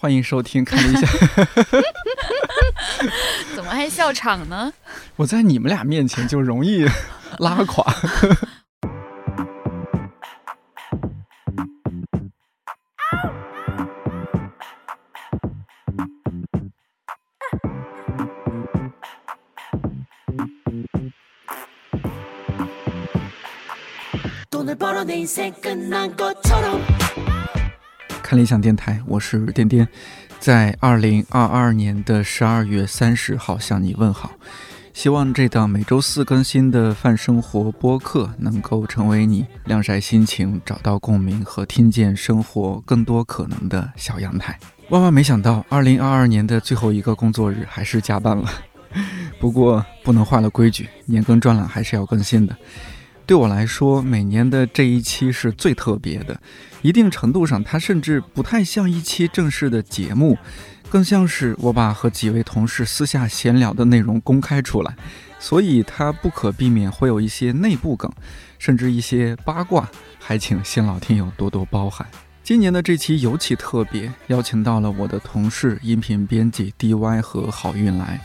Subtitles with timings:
[0.00, 0.64] 欢迎收听。
[0.64, 1.06] 看了一下，
[3.54, 4.72] 怎么还笑场呢？
[5.16, 6.86] 我在你们俩面前就容易
[7.38, 7.84] 拉垮。
[28.30, 29.88] 看理想电台，我是颠颠，
[30.38, 34.30] 在二零二二年的十二月三十号向你问好。
[34.94, 44.56] 希望这档每周四更新的泛生活播客能够成为你晾晒心情、找到共鸣和听见生活更多可能的小阳台。
[44.90, 48.48] 万万没想到，二零二二年的最后一个工作日还是加班了。
[49.40, 52.56] 不过不能坏了规矩，年更专栏还是要更新的。
[53.30, 56.40] 对我来说，每年的这一期是最特别的，
[56.82, 60.36] 一定程度上，它甚至不太像一期正式的节目，
[60.88, 64.96] 更像是我把和几位同事私下闲聊的内容公开出来，
[65.38, 68.10] 所以它不可避免会有一些内部梗，
[68.58, 72.04] 甚至一些八卦，还请新老听友多多包涵。
[72.42, 78.20] 今年的这期尤其特别，邀请到了我的同事音频编辑 DY 和好运来。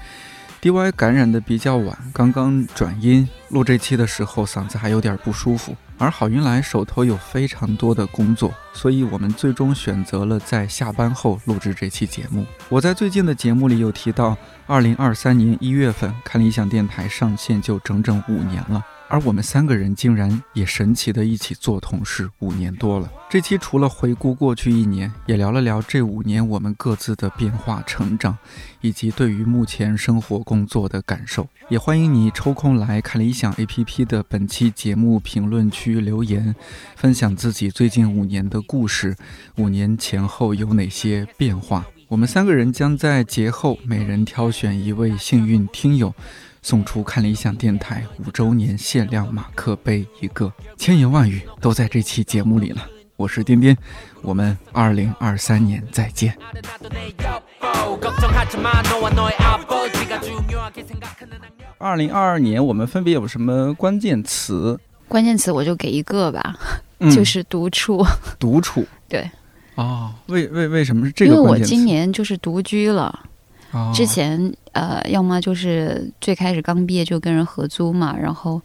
[0.66, 5.76] DY 感染的比较晚，刚刚转阴，录这期的时候嗓子还有点不舒服。
[6.00, 12.44] 而郝云来手头有非常多的工作，所以我们最终选择了在下班后录制这期节目。
[12.68, 18.84] 我在最近的节目里有提到，二零二三年一月份看理想电台上线就整整五年了。
[19.08, 23.10] 而我们三个人竟然也神奇的一起做同事五年多了。
[23.30, 28.38] 这期除了回顾过去一年，也聊了聊这五年我们各自的变化、成长，
[28.82, 31.48] 以及对于目前生活工作的感受。
[31.70, 36.56] 也欢迎你抽空来看理想 APP 的本期节目评论区留言，
[36.96, 39.16] 分享自己最近五年的故事，
[39.58, 41.86] 五年前后有哪些变化。
[42.08, 46.14] 我们三个人将在节后每人挑选一位幸运听友。
[46.66, 52.84] 送出看理想电台五周年限量马克杯一个，千言万语都在这期节目里了。
[53.18, 53.78] 我是颠颠，
[54.24, 56.36] 我们二零二三年再见。
[61.78, 64.80] 二零二二年我们分别有什么关键词？
[65.08, 66.58] 关键词我就给一个吧，
[67.12, 68.04] 就是独处。
[68.40, 68.84] 独处。
[69.08, 69.30] 对。
[69.76, 71.36] 哦，为为为什么是这个？
[71.36, 73.20] 因为我今年就是独居了。
[73.72, 78.62] 哦之前呃，要么就是最开始刚毕业就跟人合租嘛，然后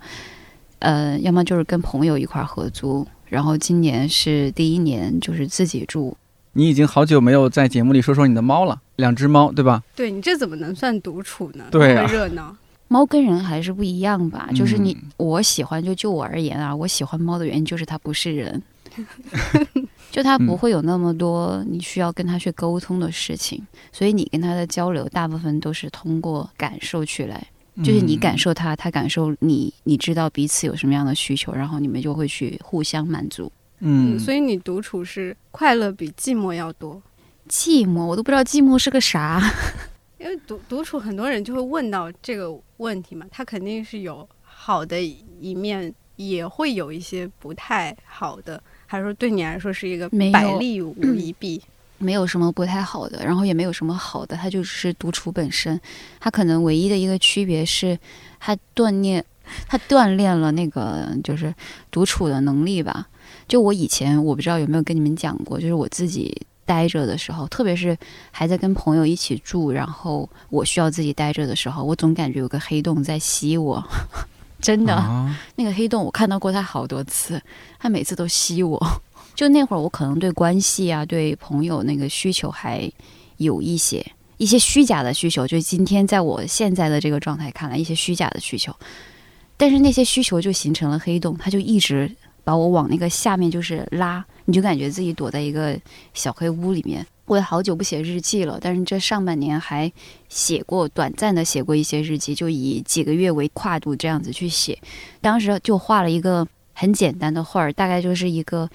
[0.81, 6.17] 呃，要么就是跟朋友一块儿合租，然后今年是第一年就是自己住。
[6.55, 9.85] 你已经好久没有在节目里说说你的猫了，两只猫对吧？
[9.95, 11.65] 对你这怎么能算独处呢？
[11.71, 12.57] 对啊，热闹。
[12.89, 14.49] 猫跟人还是不一样吧？
[14.53, 18.61] 就是你我喜欢，就就我而言啊，我喜欢猫的原因就是它不是人。
[20.11, 27.47] 就他不会有那么多你需要跟他去沟通的事情，所以你跟他的交流大部分都是通过感受去来，
[27.85, 33.51] 就是你感受他，他感受你，你知道彼此有什么样的需求，然后你们就会去互相满足。
[33.79, 37.01] 嗯，所以你独处是快乐比寂寞要多。
[37.49, 39.41] 寂寞，我都不知道寂寞是个啥。
[40.19, 48.63] 因为独独处，很多人就会问到这个问题嘛，他肯定是有好的一面，也会有一些不太好的。
[48.91, 51.63] 还是说对你来说是一个百利无一弊，
[51.99, 55.81] 没有什么不太好的，然后也没有什么好的，它就是独处本身。
[56.19, 57.97] 它可能唯一的一个区别是，
[58.41, 59.25] 它锻炼，
[59.69, 61.55] 它锻炼了那个就是
[61.89, 63.07] 独处的能力吧。
[63.47, 66.37] 就我以前我不知道有没有跟你们讲过，就是我自己
[66.67, 67.97] 待着的时候，特别是
[68.33, 73.81] 还在跟朋友一起住，然后我需要自己待着的时候，我总感觉有个黑洞在吸我。
[74.61, 74.95] 真的，
[75.57, 77.41] 那个黑洞我看到过他好多次，
[77.79, 78.79] 他每次都吸我。
[79.35, 82.91] 就那会儿，我可能对关系啊、对朋友那个需求还
[83.39, 84.05] 有一些
[84.37, 85.47] 一些虚假的需求。
[85.47, 88.75] 就今天在我现在的这个状态看来，一些虚假的需求，
[89.57, 95.79] 但是那些需求就形成了黑洞，它就一直把我往那个下面就是拉，你就感觉自己躲在一个
[96.13, 97.07] 小黑屋里面。
[97.31, 99.91] 我也好久不写日记了，但是这上半年还
[100.29, 104.77] 写过短暂的写过一些日记，就以几个月为跨度这样子去写。
[105.21, 108.69] 当时就画了一个很简单的画儿，大概就是一个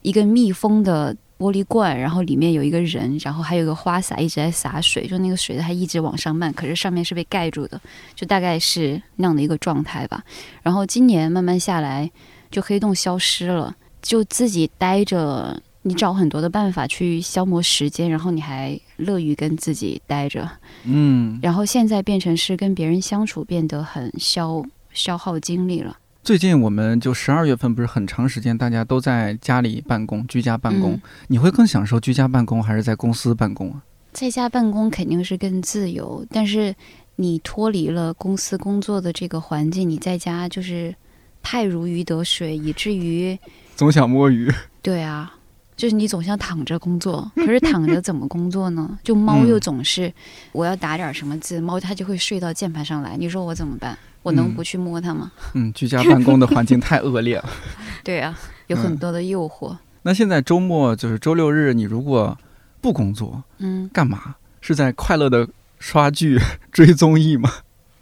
[0.00, 7.78] 一个密封的玻璃罐，然后里面有一个人，然后还有一个花洒一直在洒水，就那个水它一直往上漫，可是上面是被盖住的，
[8.14, 10.24] 就大概是那样的一个状态吧。
[10.62, 12.10] 然后今年慢慢下来，
[12.50, 15.60] 就黑洞消失了，就自己待着。
[15.82, 20.48] 你找很多的办法去消磨时间，然后你还乐于跟自己待着，
[20.84, 25.98] 嗯，然后现在变成是跟别人相处变得很消消耗精力了。
[26.22, 33.82] 最近我们就十二月份不是很长时间，大家都在家里办公，居家办公，嗯你会更享受居家办公还是在公司办公啊？
[34.12, 36.72] 在家办公肯定是更自由，但是
[37.16, 40.94] 你脱离了公司工作的这个环境，你在家就是
[41.42, 43.36] 太如鱼得水，以至于
[43.74, 44.48] 总想摸鱼。
[44.80, 45.34] 对啊，
[45.82, 48.96] 就是你总想躺着工作，可是躺着怎么工作呢？
[49.02, 50.12] 就猫又嗯总是
[50.52, 53.98] 我要打点什么字，猫它就会睡到键盘上来，你说我怎么办？
[54.22, 55.32] 我能嗯不去摸它吗？
[55.54, 57.50] 嗯，居家办公的环境太恶劣了。
[58.04, 58.38] 对啊，
[58.68, 59.76] 有很多的诱惑。
[60.02, 62.38] 那现在周末就是周六日，你如果
[62.80, 64.36] 不工作，嗯，干嘛？
[64.60, 65.48] 是在快乐的
[65.80, 66.38] 刷剧、
[66.70, 67.50] 追综艺吗？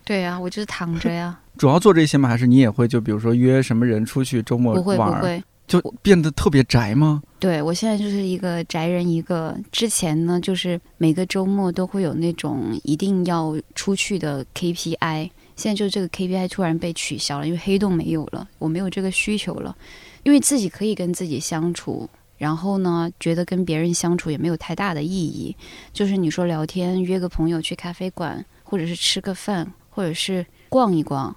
[0.04, 2.28] 对啊，我就是躺着呀， 主要做这些吗？
[2.28, 5.42] 还是你也会就比如说约什么人出去周末不会不玩。
[5.70, 7.22] 就变得特别宅吗？
[7.38, 19.76] 对我现在就是一个宅人，一个之前呢，就是每个周末都会有那种一定要出去的 KPI，现在就这个 KPI 突然被取消了，因为黑洞没有了，我没有这个需求了，
[20.24, 25.54] 因为自己可以跟自己相处，然后呢，觉得跟别人相处也没有太大的意义，
[25.92, 31.36] 就是你说聊天，约个朋友去咖啡馆，或者是吃个饭，或者是逛一逛，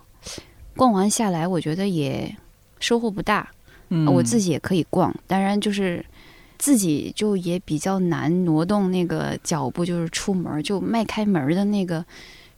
[0.76, 2.36] 逛完下来，我觉得也
[2.80, 3.48] 收获不大。
[3.96, 6.04] 嗯，我自己也可以逛，当然就是
[6.58, 12.04] 自己就也比较难挪动那个脚步，就是出门就迈开门的那个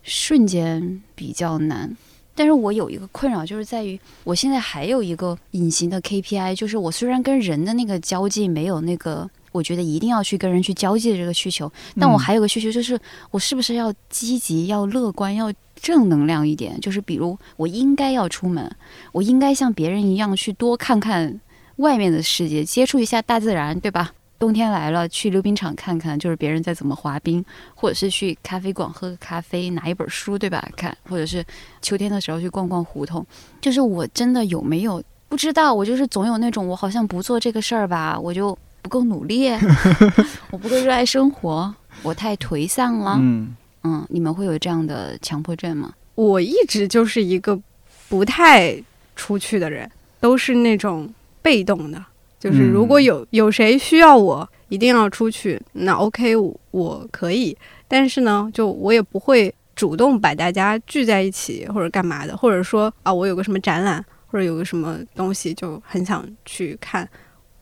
[0.01, 1.93] 瞬间比较难。
[2.33, 12.99] 但是我有一个困扰，就是在于我现在还有一个隐形的 KPI，就是我虽然跟人的那个交际没有那个，我觉得一定要去跟人去交际的这个需求，但我嗯还有个需求，就是
[13.31, 16.79] 我是不是要积极、要乐观、要正能量一点？
[16.81, 18.69] 就是比如我应该要出门，
[19.13, 21.39] 我应该像别人一样去多看看
[21.77, 24.11] 外面的世界，接触一下大自然，对吧？
[24.37, 27.43] 冬天来了，去溜冰场看看，就是别人在怎么滑冰，
[27.73, 30.67] 或者是去咖啡馆喝个咖啡，拿一本书，对吧？
[30.75, 31.43] 看，或者是
[31.81, 33.25] 秋天的时候去逛逛胡同。
[33.61, 35.73] 就是我真的有没有不知道？
[35.73, 38.55] 我就是总有那种我好像不做这个事儿吧，我就
[38.85, 39.49] 不够努力，
[40.51, 41.73] 我不够热爱生活，
[42.03, 43.17] 我太颓丧了。
[43.19, 45.91] 嗯嗯，你们会有这样的强迫症吗？
[46.13, 47.59] 我一直就是一个
[48.07, 48.79] 不太
[49.15, 49.89] 出去的人，
[50.19, 51.11] 都是那种
[51.41, 51.99] 被动的。
[52.39, 57.57] 就是如果有有谁需要我一定要出去，那 OK，我我可以。
[57.87, 67.09] 但是呢，就我也不会主动把大家聚在一起或者干嘛的，或者说啊，我有个什么展览或者有个什么东西就很想去看。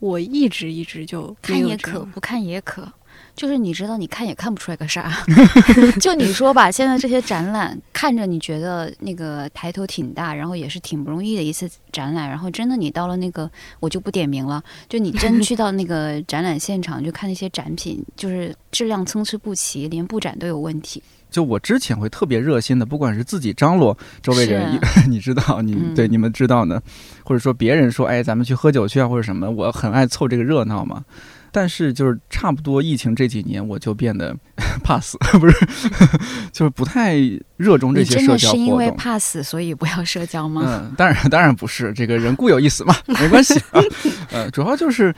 [0.04, 2.92] 我一直一直就看也可，不看也可。
[3.34, 5.10] 就是你知道，你看也看不出来个啥。
[5.98, 12.28] 就你说吧，现在这些展览看着你觉得那个抬头挺大，然后也是挺不容易的一次展览。
[12.28, 14.62] 然后真的你到了那个，我就不点名了。
[14.88, 21.02] 就你真去到那个展览现场，就看那些展品，就是质量参差不齐，连布展都有问题。
[21.34, 24.78] 就我之前会特别热心的，不管是自己张罗周围人，
[25.10, 26.80] 你知道，你、嗯对你们知道呢，
[27.24, 31.04] 或者说别人说，哎，咱们去喝酒去啊，或者什么，我很爱凑这个热闹嘛。
[31.50, 34.32] 但是就是差不多疫情这几年，我就变得
[34.84, 35.66] 怕死，不是，
[36.54, 37.16] 就是不太
[37.56, 38.88] 热衷这些社交是因为。
[38.92, 40.62] 怕死，所以不要社交吗？
[40.64, 43.82] 嗯，当然当然不是，这个人固有一死嘛，没关系啊。
[44.30, 45.12] 呃，主要就是，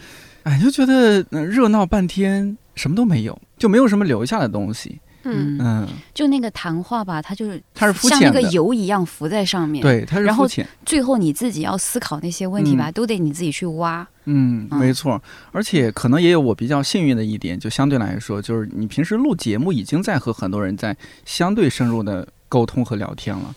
[0.45, 4.99] 哎，就觉得、呃热闹半天，什么都没有，就没有什么留下的东西。
[5.33, 10.67] 嗯，嗯，就那个谈话吧，它就是它是浮像那个，油一样浮在上面。，对，它是然后肤浅。
[10.85, 14.07] 最后你自己要思考那些问题吧，都得你自己去挖。
[14.25, 14.79] 嗯，嗯。
[14.79, 23.55] 没错，而且可能也有我比较幸运的一点，就相对来说，就是你平时录节目已经在和很多人在相对深入的沟通和聊天了，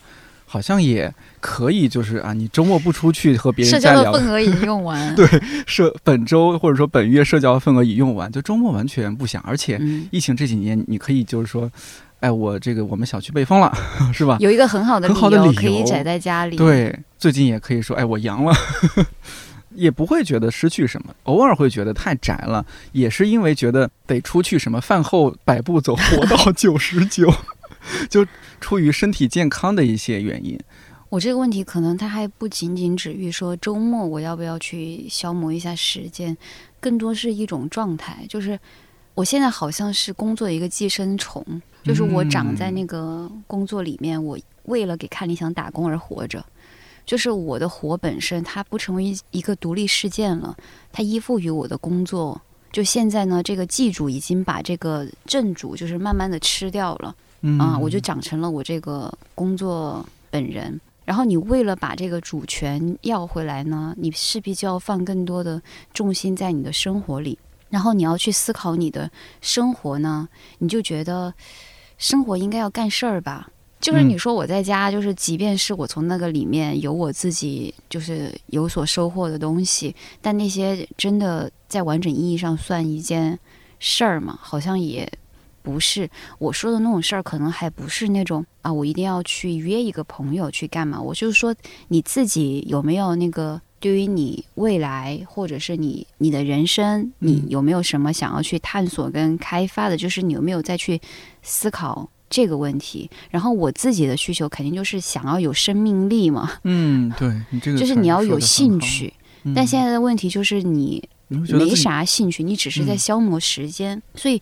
[0.51, 4.98] 好像也可以，就是啊，你周末不出去和别人社，交的份额已经用完。
[5.15, 5.27] 对
[5.68, 11.72] 社本周或者说本月社交的份额已用完，就周末完全不想，而且嗯，疫情这几年，你可以就是说，
[12.20, 13.72] 哎，我这个我们小区被封了，
[14.12, 14.38] 是吧？
[14.39, 18.51] 有一个很好的很好的理由可以宅在家里。，对，最近也可以说，哎，我阳了，
[19.75, 27.32] 也不会觉得失去什么，偶尔会觉得太宅了，也是因为觉得得出去什么饭后百步走，活到九十九，
[28.10, 28.25] 就
[28.60, 30.60] 出于身体健康的一些原因。
[31.10, 36.38] 我这个问题可能它还不仅仅止于说周末我要不要去消磨一下时间，
[36.79, 38.60] 更多是一种状态，就是
[39.15, 41.43] 我现在好像是工作的一个寄生虫，
[41.84, 46.46] 就是我长在那个工作里面，我为了给看理想打工而活着。
[47.08, 50.55] 就是我的活本身，它不成为一个独立事件了，
[50.91, 52.39] 它依附于我的工作。
[52.72, 57.15] 就现在呢，这个祭主已经把这个正主就是慢慢的吃掉了。
[57.41, 60.79] 嗯啊，我就长成了我这个工作本人。
[61.05, 65.60] 然后你为了把这个主权要回来呢，你势必就要放更多的
[65.91, 67.36] 重心在你的生活里，
[67.69, 69.10] 然后你要去思考你的
[69.41, 70.29] 生活呢，
[70.60, 71.34] 你就觉得
[71.98, 83.39] 生活应该要干事儿吧，就是你说我在家，就是即便是我从那个里面有我自己就是有所收获的东西，但那些真的在完整意义上算一件
[83.79, 84.38] 事儿吗？
[84.39, 85.12] 好像也
[85.61, 86.09] 不是。
[86.37, 91.01] 我说的那种事儿，可能还不是那种啊，我一定要去约一个朋友去干嘛。
[91.01, 91.55] 我就是说，
[91.87, 99.97] 你自己有没有那个对于你未来或者是你你的人生，你有没有什么想要去探索跟开发的？
[99.97, 100.99] 就是你有没有再去
[101.41, 102.09] 思考？
[102.31, 106.51] 这个问题，然后我自己的需求肯定就是想要有生命力嘛。
[106.63, 109.11] 嗯，对你这个就是你要有兴趣，
[109.55, 113.99] 但现在的问题就是你没啥兴趣，你只是在消磨时间。
[114.13, 114.39] 所以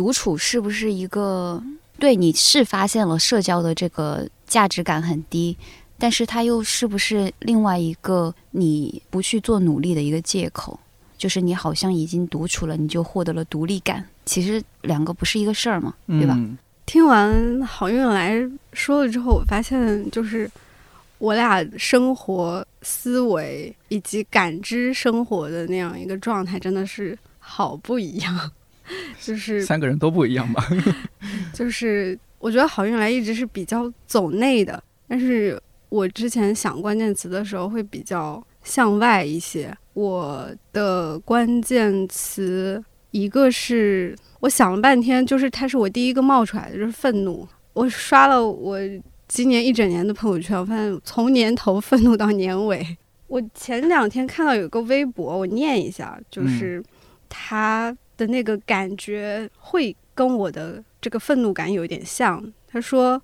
[0.00, 1.62] 独处是不是一个
[1.98, 5.54] 对你是发现了社交的这个价值感很低，
[5.98, 10.80] 但是它又是不是另外一个你不去做努力的一个借口？
[11.18, 16.34] 就是你好像已经独处了，你就获得了独立感，其实两个不是一个事儿嘛，对吧？
[16.86, 18.40] 听完好运来
[18.72, 20.50] 说了之后，我发现就是
[21.18, 28.50] 我俩生活思维以及感知生活的那样一个状态，真的是好不一样。
[29.20, 30.66] 就是三个人都不一样吧？
[31.54, 39.76] 就是我觉得好运来一直是比较走内的，但是我之前想关键词的时候会比较向外一些。
[39.94, 44.16] 我的关键词一个是。
[44.40, 47.46] 我想了半天，就是它是我第一个冒出来的，就是愤怒。
[47.74, 48.78] 我刷了我
[49.28, 52.96] 今年一整年的朋友圈，我发现从年头愤怒到年尾。
[53.26, 56.82] 我前两天看到有个微博，我念一下，就是
[57.28, 62.44] 他的那个感觉会跟我的这个愤怒感有一点像。
[62.68, 63.20] 他说：“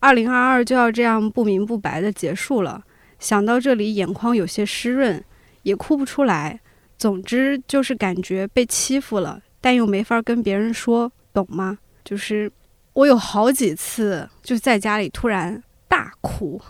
[0.00, 2.82] 二零二二就要这样不明不白的结束了，
[3.20, 5.24] 想到这里眼眶有些湿润，
[5.62, 6.60] 也哭不出来。
[6.98, 11.78] 总之就是感觉被欺负了。”但又没法跟别人说，懂吗？
[12.04, 12.50] 就是
[12.92, 16.60] 我有好几次就在家里突然大哭，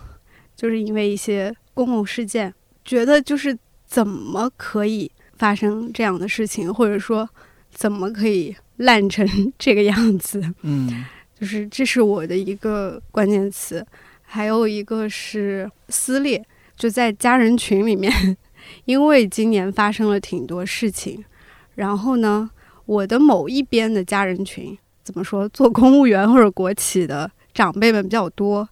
[0.54, 2.54] 就是因为一些公共事件，
[2.84, 7.28] 觉得就是怎么可以发生这样的事情，或者说
[7.74, 9.26] 怎么可以烂成
[9.58, 10.42] 这个样子？
[10.62, 11.04] 嗯，
[11.38, 13.84] 就是这是我的一个关键词，
[14.22, 16.42] 还有一个是撕裂，
[16.76, 18.36] 就在家人群里面，
[18.86, 21.22] 因为今年发生了挺多事情，
[21.74, 22.50] 然后呢。
[22.86, 25.48] 我的某一边的家人群，怎么说？
[25.48, 28.68] 做公务员或者国企的长辈们比较多，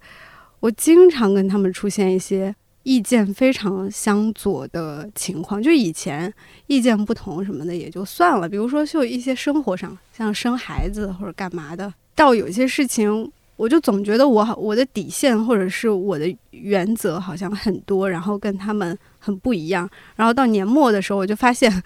[0.61, 5.63] 我经常跟他们出现一些意见非常相左的情况。
[5.63, 6.33] 就以前
[6.67, 19.89] 意见不同什么的也就算了，比如说就一些生活上，像生孩子或者干嘛的，到有些事情，我就总觉得我我的底线或者是我的原则好像很多，然后跟他们很不一样。
[20.17, 21.83] 然后到年末的时候，我就发现，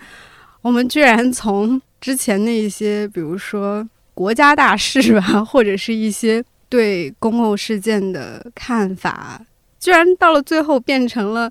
[0.62, 9.41] 我们居然从之前那些，比如说国家大事吧，或者是一些对公共事件的看法，
[9.87, 11.49] 居然到了最后变成了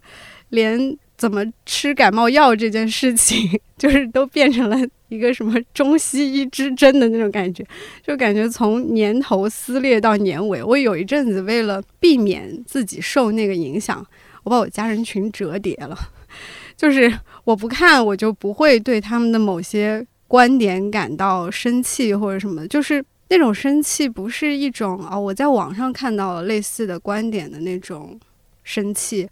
[0.49, 3.49] 连怎么吃感冒药这件事情，
[3.79, 4.77] 就是都变成了
[5.07, 7.65] 一个什么中西医之争的那种感觉，
[8.05, 10.61] 就感觉从年头撕裂到年尾。
[10.61, 14.05] 我有一阵子为了避免自己受那个影响，
[14.43, 15.97] 我把我家人群折叠了，
[16.75, 20.05] 就是我不看，我就不会对他们的某些。
[20.27, 28.19] 观点感到生气或者什么，就是那种生气，不是一种啊，我在网上看到类似的观点的那种
[28.63, 29.27] 生气，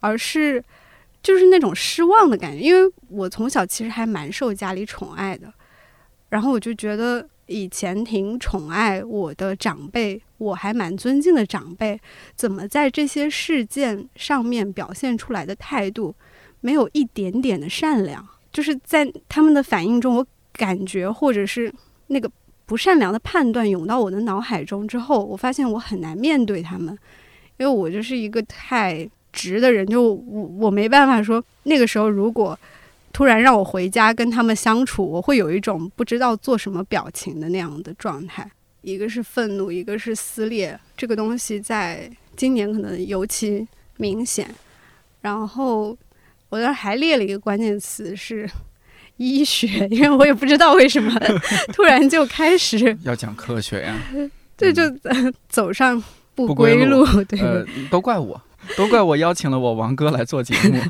[0.00, 0.62] 而是
[1.22, 2.60] 就是那种失望的感觉。
[2.60, 5.52] 因为我从小其实还蛮受家里宠爱的，
[6.28, 12.00] 然后我就觉得以前挺宠爱我的长辈，我还蛮尊敬的长辈，
[12.34, 16.14] 怎么在这些事件上面表现出来的态度
[16.60, 18.26] 没有一点点的善良？
[18.52, 20.26] 就是在他们的反应中，我。
[20.58, 21.70] 感觉或者是
[22.06, 22.26] 那个
[22.66, 26.98] 不善良的判断涌到我的脑海中之后，我发现我很难面对他们，
[27.58, 32.58] 因为我就是一个太直的人，就我我没办法说那个时候如果
[33.12, 38.50] 突然让我回家跟他们相处，我会有一种不知道做什么表情的那样的状态。
[38.82, 44.52] 一个是愤怒，一个是撕裂，这个东西在今年可能尤其明显。
[45.20, 45.96] 然后
[46.48, 48.48] 我当时还列了一个关键词是。
[49.16, 51.12] 医学， 因为我也不知道为什么
[51.72, 53.96] 突然就开始要讲科学呀，
[54.56, 54.82] 对就
[55.48, 56.02] 走上
[56.34, 57.04] 不归路。
[57.24, 58.40] 对，都怪我，
[58.76, 60.80] 都怪我邀请了我王哥来做节目。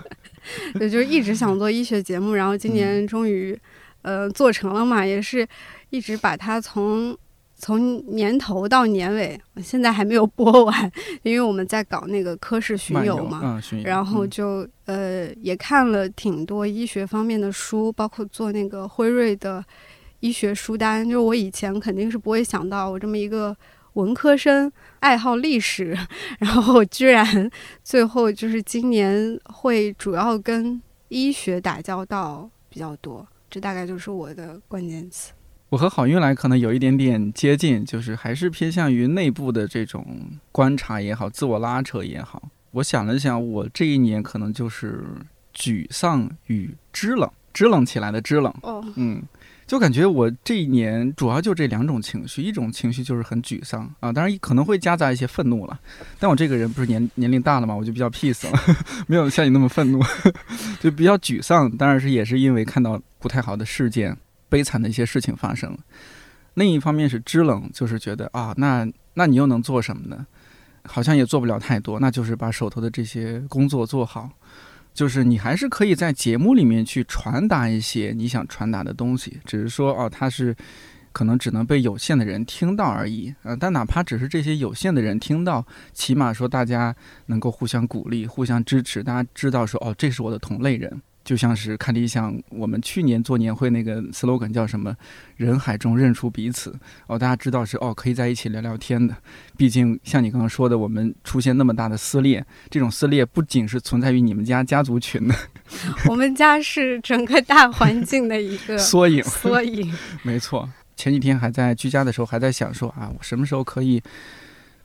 [0.79, 3.59] 对，就一直想做医学节目，然后今年终于
[4.03, 5.47] 呃做成了嘛，也是
[5.91, 7.17] 一直把它从。
[7.59, 19.65] 从年头到年尾，现在还没有播完，因为我们在搞那个科室巡游嘛，然后就呃也看了挺多医学方面的书，包括做那个辉瑞的
[20.21, 21.09] 医学书单。
[21.09, 23.57] 就我以前肯定是不会想到，我这么一个
[23.95, 24.71] 文科生，
[25.01, 25.97] 爱好历史，
[26.39, 27.51] 然后居然
[27.83, 35.33] 最后就是今年会主要跟医学打交道比较多，这大概就是我的关键词。
[35.69, 40.07] 我和好运来可能有一点点接近，就是还是偏向于内部的这种
[40.53, 42.41] 观察也好，自我拉扯也好。
[42.71, 45.03] 我想了想，我这一年可能就是
[45.55, 48.55] 沮丧与支冷，支冷起来的支冷。
[48.63, 49.21] 哦，嗯，
[49.67, 55.81] 就感觉我这一年主要就这两种情绪，一种情绪就是很沮丧啊，当然可能会夹杂一些愤怒了。
[56.21, 58.57] 但我这个人不是年年龄大了嘛，我就比较 peace 了，
[59.09, 60.01] 没有像你那么愤怒，
[60.79, 61.69] 就比较沮丧。
[61.77, 64.17] 当然是也是因为看到不太好的事件。
[64.57, 65.79] 悲惨的一些事情发生了，
[66.55, 70.27] 另一方面是知冷，就是觉得啊，那那你又能做什么呢？
[70.85, 74.31] 好像也做不了太多，那就是把手头的这些工作做好，
[74.95, 80.57] 就是你还是可以在节目里面去传达一些你想传达的东西，只是说哦，它是
[81.13, 83.55] 可能只能被有限的人听到而已啊。
[83.55, 86.97] 但哪怕只是这些有限的人听到，起码说大家
[87.27, 91.03] 能够互相鼓励、互相支持，大家知道说哦，这是我的同类人。
[91.27, 94.97] 就像是看理想，我们去年做年会那个 slogan 叫什么？
[95.37, 96.79] 人海中认出彼此
[97.09, 99.17] 哦，大家知道是哦，可以在一起聊聊天的。
[99.57, 105.35] 毕竟像你刚刚说的，我们出现那么大的撕裂，这种撕裂不仅是存在于你们家家族群的，
[106.09, 109.21] 我们家是整个大环境的一个 缩影。
[109.25, 109.93] 缩影，
[110.23, 110.71] 没错。
[110.95, 114.01] 前几天还在居家的时候，还在想说啊，我什么时候可以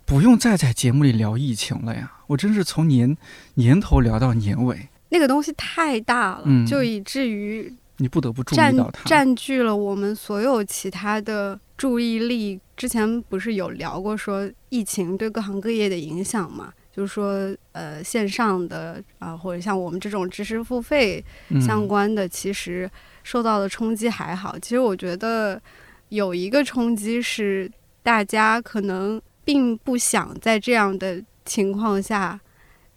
[0.06, 2.12] 不用再在节目里聊疫情了呀？
[2.26, 3.16] 我真是从年
[3.54, 4.90] 年头聊到年尾。
[5.12, 12.60] 那个东西太大了，就以至于你不得不注意到它，占据了我们所有其他的注意力。
[12.78, 16.74] 之前不是有聊过说疫情对各行各业的影响嘛？
[16.96, 21.24] 就是说，呃，线上的啊，或者像我们这种知识付费
[21.62, 22.90] 相关的，其实
[23.24, 24.58] 受到的冲击还好。
[24.58, 25.62] 其实我觉得
[26.10, 27.70] 有一个冲击是，
[28.02, 32.40] 大家可能并不想在这样的情况下。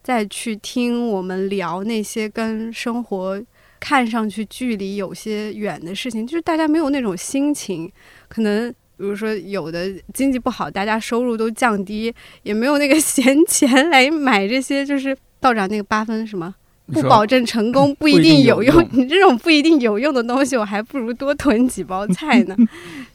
[0.05, 3.43] 再去听我们聊那些跟生活
[3.81, 7.91] 看上去距离有些远的事情，就是大家没有那种心情。
[8.29, 14.85] 可能比如说有的经济不好，大家收入都降低，也没有那个 闲钱来买这些。
[14.85, 16.55] 就是道长那个八分什么
[16.93, 18.87] 不保证成功，不一定有用。
[18.93, 22.55] 你这种不一定有用的东西，我还不如多囤几包 菜呢。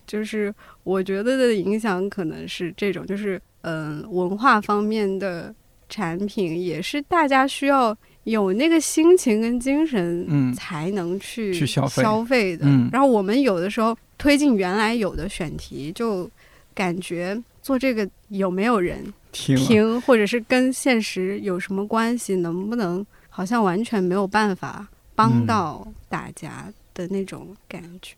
[0.08, 0.52] 就是
[0.84, 5.54] 我觉得的影响可能是这种，就是嗯，文化方面的。
[5.90, 12.68] 产品也是大家需要有那个心情跟精神，才能去去消费消费的。
[12.92, 16.30] 然后我们有的时候推进原来有的选题，就
[16.76, 28.16] 感觉做这个有没有人听，或者是跟现实有什么关系，能不能好像完全没有办法帮到大家的那种感觉。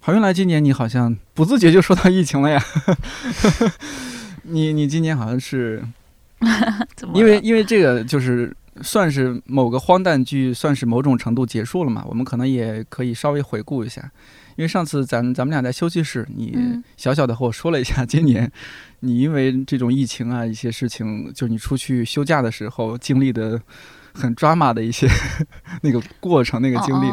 [0.00, 2.62] 好，运来今年你好像不自觉就说到疫情了呀？
[4.42, 5.82] 你你今年好像是。
[7.14, 12.04] 因为因为这个就是算是某个荒诞剧，算是某种程度结束了嘛。
[12.06, 14.02] 我们可能也可以稍微回顾一下，
[14.56, 16.56] 因为上次咱咱们俩在休息室，你
[16.96, 18.50] 小小的和我说了一下，今年
[19.00, 23.60] 你因为这种疫情啊一些事情，就你出去休假的时候经历的
[24.12, 25.08] 很抓马的一些
[25.80, 27.10] 那个过程那个经历，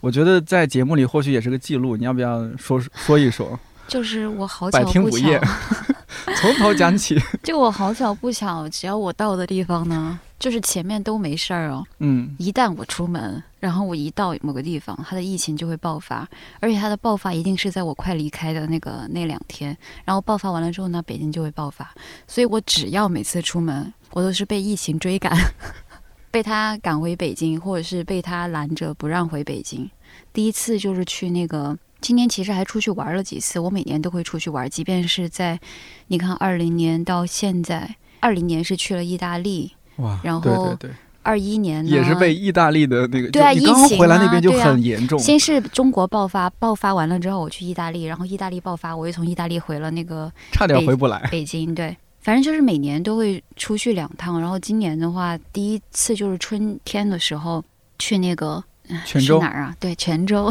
[0.00, 1.96] 我觉得在节目里或许也是个记录。
[1.96, 3.58] 你要不要说说一说？
[3.86, 5.28] 就是我好巧不巧。
[6.36, 11.84] 从头讲起， 就我好巧不巧，只要我到的地方呢，就是前面都没事儿哦。
[11.98, 16.28] 嗯，一旦我出门，然后我一到某个地方，它的疫情就会爆发，
[16.60, 19.76] 而且它的爆发一定是在我快离开的那个那两天。
[20.04, 21.92] 然后爆发完了之后呢，北京就会爆发。
[22.26, 25.36] 所以我只要每次出门，我都是被疫情追赶，
[26.30, 29.90] 被他赶回北京，或者是被他拦着不让回北京。
[30.32, 31.76] 第一次就是去那个。
[32.00, 35.58] 今年其实还出去玩了几次，我每年都会出去玩，即便是在，
[36.06, 40.76] 你看二零年到现在，二零年是去了意大利，哇，然后
[41.24, 45.18] 二一年也是被意大利的那个对啊，疫情回来那边就很严重。
[45.18, 57.62] 先是中国爆发，爆发完了之后我去意大利，然后意大利爆发，我又从意大利回了那个 差点回不来北京，对，反正就是每年都会出去两趟，然后今年的话，第一次就是春天的时候
[57.98, 58.62] 去那个
[59.04, 59.76] 泉州哪儿啊？
[59.78, 60.50] 对，泉州。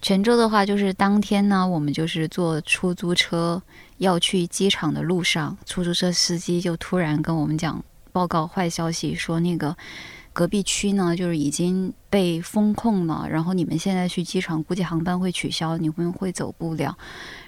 [0.00, 3.60] 泉州的话，就是当天呢，我们就是坐出租车
[3.96, 7.82] 要去机场的路上，出租车司机就突然跟我们讲
[8.12, 9.76] 报告坏消息，说那个
[10.32, 16.96] 隔壁区呢就是已经被封控了，然后你们现在去机场估计航班会取消，你们会走不了。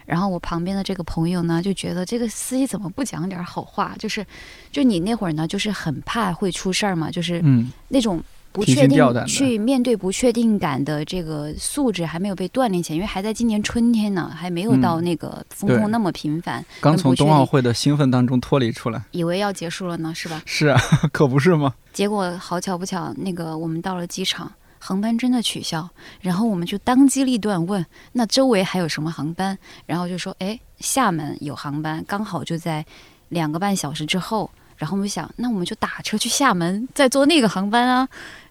[0.05, 3.95] 然后我旁边的这个朋友呢就觉得这个司机怎么不讲点好话？
[3.97, 4.27] 就是，
[4.73, 7.41] 就你那会儿呢就是很怕会出事儿嘛，就是
[7.89, 8.21] 那种。
[8.53, 19.01] 不确定的去面对不确定感的这个素质还没有被锻炼起来，因为还在今年春天呢，还没有到嗯那个风对控那么频繁，刚从冬奥会的兴奋当中脱离出来。
[19.13, 20.43] 以为要结束了呢，是吧？
[20.47, 20.81] 是啊，
[21.13, 21.73] 可不是吗？
[21.93, 25.89] 结果好巧不巧，那个我们到了机场，航班真的取消，
[26.21, 29.57] 然后我们就当机立断问，那周围还有什么航班？
[29.87, 32.85] 然后就说，哎，厦门有航班，刚好就在
[33.29, 34.51] 两个半小时之后。
[34.77, 38.09] 然后我们想，那我们就打车去厦门，再坐那个航班啊。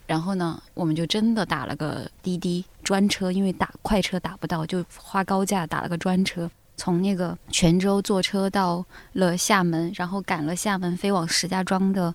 [0.10, 12.12] 然后呢，我们就真的打了个滴滴专车，因为打快车打不到，就花高价打了个专车，从那个泉州坐车到了厦门，然后赶了厦门飞往石家庄的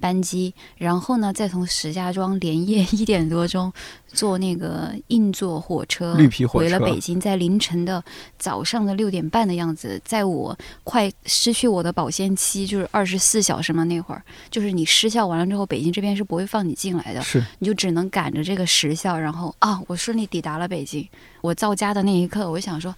[0.00, 3.72] 班机，然后呢，再从石家庄连夜 一点多钟
[4.06, 8.02] 坐那个硬座火车绿皮火回了北京，在凌晨的
[8.38, 21.06] 早上的六点半的样子，在我快失去我的保鲜期，就是二十四小时嘛，那会儿就是你失效完了之后，北京这边是不会放你进来的，是你就只能赶着这个时效，然后啊，我顺利抵达了北京。
[21.40, 22.94] 我到家的那一刻，我就想说，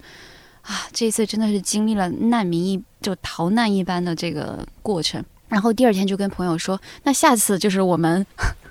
[0.61, 5.23] 啊，这次真的是经历了难民一就逃难一般的这个过程。
[5.51, 8.25] 然后第二天就跟朋友说，那下次就是我们，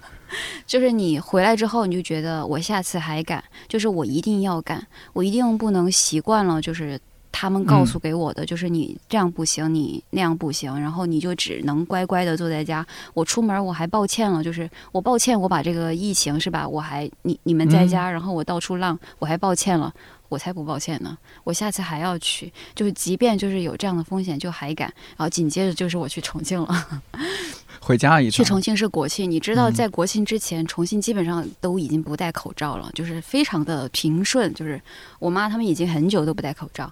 [0.66, 6.98] 就是你回来之后，你就觉得我下次还敢，就是我一定要敢，我一定不能习惯了，就是。
[7.32, 12.86] 他们告诉给我的、就是你这样不行，你那样不行，然后你就只能乖乖的坐在家。
[13.14, 16.68] 我出门我还抱歉了，就是我抱歉，我把这个疫情是吧？
[16.68, 19.92] 我还你你们在家，然后我到处浪，我还抱歉了，
[20.28, 21.16] 我才不抱歉呢。
[21.44, 24.92] 我下次还要去，就是即便就是有这样的风险，就还敢。
[25.16, 26.86] 然后紧接着就是我去重庆了，
[27.80, 28.32] 回家一趟。
[28.32, 34.80] 去重庆是国庆，你知道嗯在国庆之前，重庆基本上都已经不戴口罩了，就是非常的平顺，就是
[35.18, 36.90] 我妈他们已经很久都不戴口罩。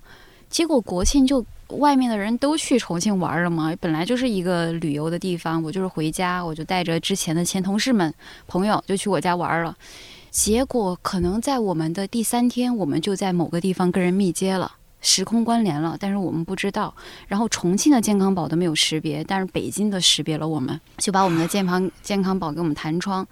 [0.50, 8.12] 结果国庆就外面的人都去重庆玩了嘛，本来就是一个旅游的地方，我就是回家，我就带着之前的前同事们、
[8.46, 9.76] 朋友就去我家玩了。
[10.30, 14.72] 结果可能在我们的第三天，我们就在某个地方跟人密接了。
[15.00, 16.92] 时空关联了，但是我们不知道。
[17.28, 23.26] 然后重庆的健康宝都没有识别，但是北京的识别了我们，就把我们的健康健康宝给我们弹窗。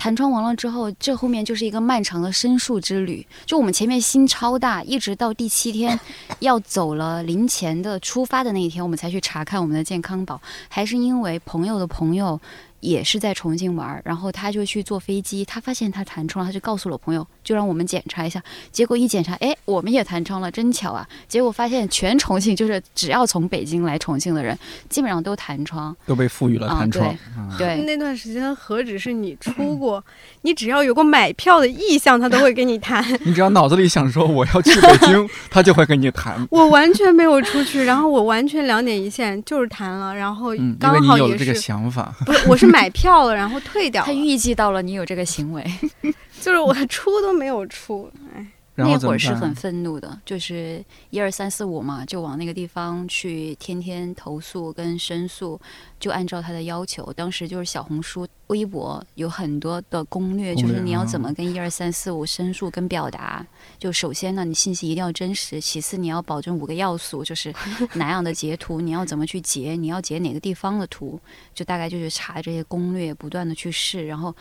[0.00, 3.26] 弹窗完了之后，这后面就是一个漫长的申诉之旅。
[3.44, 6.00] 就我们前面心超大，一直到第七天
[6.40, 10.40] 要走了临前的出发的那一天，我们才去查看我们的健康宝。
[10.70, 12.40] 还是因为朋友的朋友
[12.80, 18.42] 也是在重庆玩儿，然后他就去坐飞机，他发现他弹窗了，他就告诉了朋友，就让我们检查一下。
[18.72, 21.06] 结果一检查，哎，我们也弹窗了，真巧啊！
[21.28, 25.94] 结果发现全重庆就是只要从北京来重庆的人，基本上都弹窗。
[26.06, 27.18] 都被赋予了啊弹窗对。
[27.36, 30.02] 嗯对，那段时间何止是你出过，
[30.42, 33.04] 你只要有个买票的意向，他都会给你谈。
[33.24, 36.46] 你只要脑子里想说我要去北京， 他就会跟你谈。
[36.50, 42.14] 我完全没有出去，然后我完全两点一线，就是谈了，然后刚你有了这个好也是，想法。
[42.24, 45.64] 不是我是 买票了，然后退掉他，预计到了你有这个行为。
[46.40, 48.46] 就是我出都没有出，哎，
[48.80, 55.60] 然后那会儿是很愤怒的，就是一二三四五嘛，就往那个地方去，天天投诉跟申诉，
[55.98, 57.12] 就按照他的要求。
[57.12, 63.46] 当时就是小红书、微博有很多的攻略，就是你要啊怎么跟一二三四五申诉跟表达。
[63.78, 67.54] 就首先呢，你信息一定要真实；其次，你要保证五个要素，就是
[67.94, 71.20] 哪样的截图，你要怎么去截，你要截哪个地方的图，
[71.54, 74.34] 就大概就是查这些攻略，不断的去试，然后。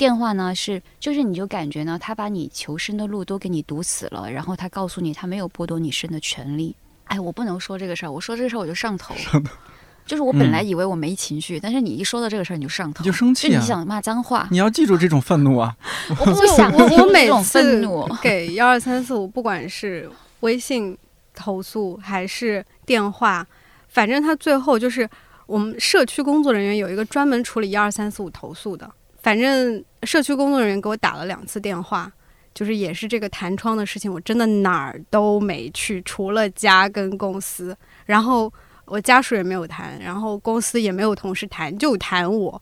[0.00, 6.74] 电话呢是，就是你就感觉呢，他把你求生的路都给你堵死了，然后他告诉你他没有剥夺你生的权利。
[7.04, 9.14] 哎，我不能说这个事儿，我说这个事儿我就上头。
[10.06, 15.76] 就是我本来以为我没情绪，但是你一说到这个事儿你就上头，你就生气啊就你想骂脏话，你要记住这种愤怒啊！
[16.08, 18.08] 我不想我我每这种愤次怒。
[18.22, 20.10] 给幺二三四五，不管是
[20.40, 20.96] 微信
[21.34, 23.46] 投诉还是电话，
[23.88, 25.06] 反正他最后就是
[25.44, 28.90] 我们社区工作人员有一个专门处理幺二三四五投诉的。
[29.22, 32.10] 反正社区工作人员给我打了两次电话，
[32.54, 38.52] 就是也是这个弹窗的事情，我真的哪儿都没去，除了家跟公司，然后
[38.86, 42.60] 我家属也没有谈，然后公司也没有同事谈，就谈我。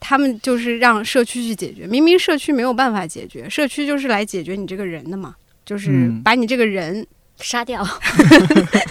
[0.00, 6.22] 他们就是让社区去解决，明明社区没有办法解决，社区就是来解决你这个人的嘛，就是嗯。
[6.22, 7.04] 把你这个人，
[7.38, 7.84] 杀掉，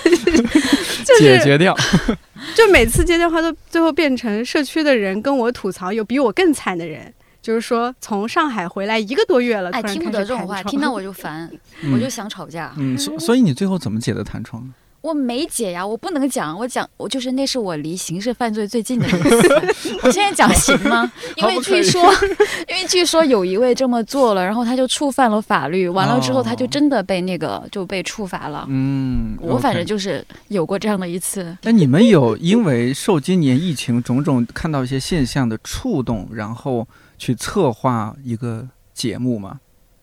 [0.04, 0.77] 就 是
[1.20, 1.76] 解决掉。
[2.56, 11.52] 就每次接电话都最后变成社区的人跟我吐槽有比我更惨的人，就是说从上海回来一个多月了，哎，听不得这种话，听到我就烦，
[11.94, 12.74] 我就想吵架。
[12.78, 14.74] 嗯，所所以你最后怎么解的弹窗呢？
[15.02, 19.98] 我没解呀，我不能讲，我讲我就是那是我离刑事犯罪最近的一次。
[20.04, 21.10] 我现在讲行吗？
[21.38, 22.04] 因为据说，
[22.68, 28.66] 因为据说有一位这么做了，然后他就触犯了法律，完了之后他就真的被那个就被处罚了。
[28.70, 39.60] 嗯，我反正就是有过这样的一次，那你们有因为受今年疫情种种看到一些现象的触动，然后去策划一个节目吗？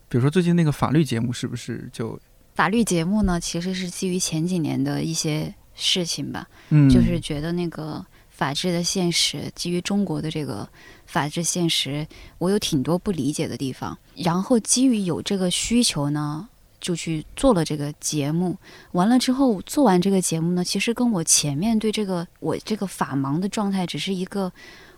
[0.08, 2.16] 比如说最近那个法律节目是不是就
[2.54, 3.40] 法律节目呢？
[3.40, 10.68] 其实是基于前几年的一些事情吧，嗯，就是觉得那个法治的现实，基于中国的这个
[11.04, 12.06] 法治现实，
[12.38, 13.98] 我有挺多不理解的地方。
[14.14, 16.48] 然后基于有这个需求呢，
[16.80, 18.56] 就去做了这个节目。
[18.92, 24.52] 完了之后，做完这个节目呢，其实跟我前面对这个我这个法盲的状态，只是一个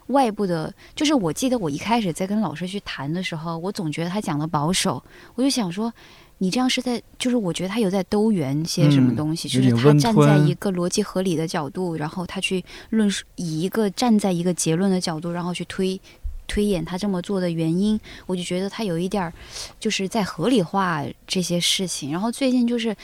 [0.08, 0.70] 外部的。
[0.94, 5.02] 就是我记得我一开始在跟老师去谈的时候，我总觉得他讲的保守，
[5.34, 5.90] 我就想说。
[6.38, 15.99] 你这样是在，就是我觉得他有在兜圆些什么东西，就是他站在一个逻辑合理的角度，然后他去论述以一个站在一个结论的角度，然后去推
[16.46, 19.33] 推演他这么做的原因，我就觉得他有一点儿
[19.81, 22.12] 就是在合理化这些事情。
[22.12, 22.94] 然后最近就是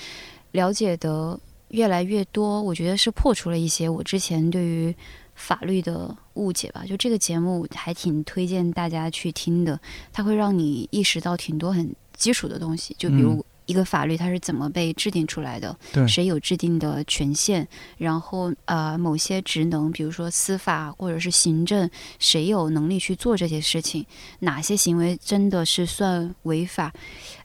[0.50, 4.94] 了解的越来越多，我觉得是破除了一些我之前对于
[5.34, 6.84] 法律的误解吧。
[6.86, 9.80] 就这个节目还挺推荐大家去听的，
[10.12, 11.94] 它会让你意识到挺多很。
[12.22, 17.66] 基础的东西，就比如一个法律它是怎么被制定出来的，谁有制定的权限，
[17.98, 24.06] 然后呃某些职能，比如说司法或者是行政，谁有能力去做这些事情，
[24.38, 26.92] 哪些行为真的是算违法？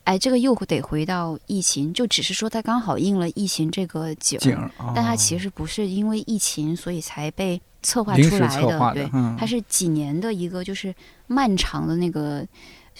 [0.04, 4.38] 哎，这个又得回到疫情，就只是说它刚好应了疫情这个景，
[4.94, 10.94] 但它其实不是因为疫情所以才被策划出来的，对，它是几年的一个就是
[11.26, 12.46] 漫长的那个。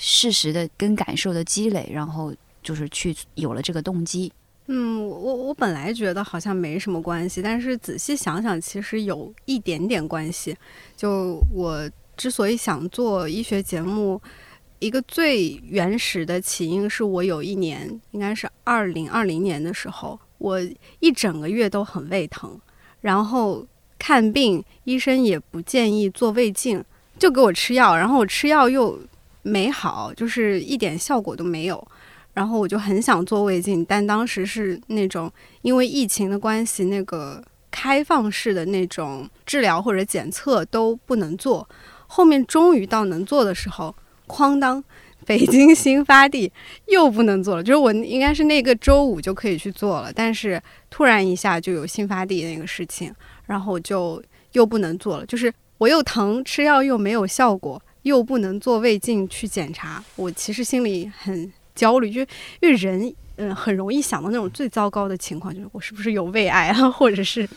[0.00, 2.32] 事实的跟感受的积累，然后
[2.62, 4.32] 就是去有了这个动机。
[4.68, 10.56] 嗯，我我本来觉得好像没什么关系，但是仔细想想，其实有一点点关系。
[10.96, 14.20] 就我之所以想做医学节目，
[14.78, 20.61] 一个最原始的起因是我有一年，应该是二零二零年的时候，我
[21.00, 22.61] 一整个月都很胃疼，
[23.00, 23.66] 然后
[23.98, 26.84] 看病医生也不建议做胃镜，
[27.18, 28.96] 就给我吃药，然后我吃药又。
[29.48, 31.87] 没好，就是一点效果都没有。
[32.34, 35.28] 然后我就很想做胃镜，但当时是那种
[35.62, 41.68] 因为疫情的关系，那个开放式的那种治疗或者检测都不能做。
[42.06, 43.92] 后面终于到能做的时候，
[44.28, 44.82] 哐当，
[45.26, 46.52] 北京新发地
[46.87, 47.62] 又不能做了。
[47.62, 53.12] 就是我应该是那个周五就可以去做了，但是突然一下就有新发地那个事情，
[53.46, 55.26] 然后就又不能做了。
[55.26, 57.82] 就是我又疼，吃药又没有效果。
[58.08, 62.26] 又不能做胃镜去检查，我其实心里很焦虑，就因
[62.62, 67.48] 为人嗯很容易想到那种最糟糕的情况，就是我是不是有胃癌啊，或者是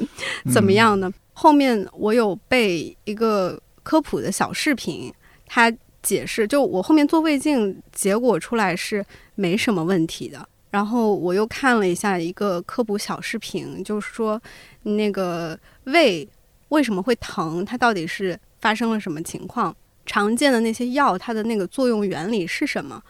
[0.54, 1.12] 怎么样呢？
[1.34, 5.12] 后面我有被一个科普的小视频，
[5.48, 9.04] 他解释，就我后面做胃镜结果出来是
[9.36, 10.48] 没什么问题的。
[10.70, 14.42] 然后我又看了一下一个科普小视频，就是说
[14.84, 16.28] 那个胃
[16.70, 19.76] 为什么会疼，它到底是发生了什么情况？
[20.06, 23.02] 常见的那些药，它的那个作用原理是什么？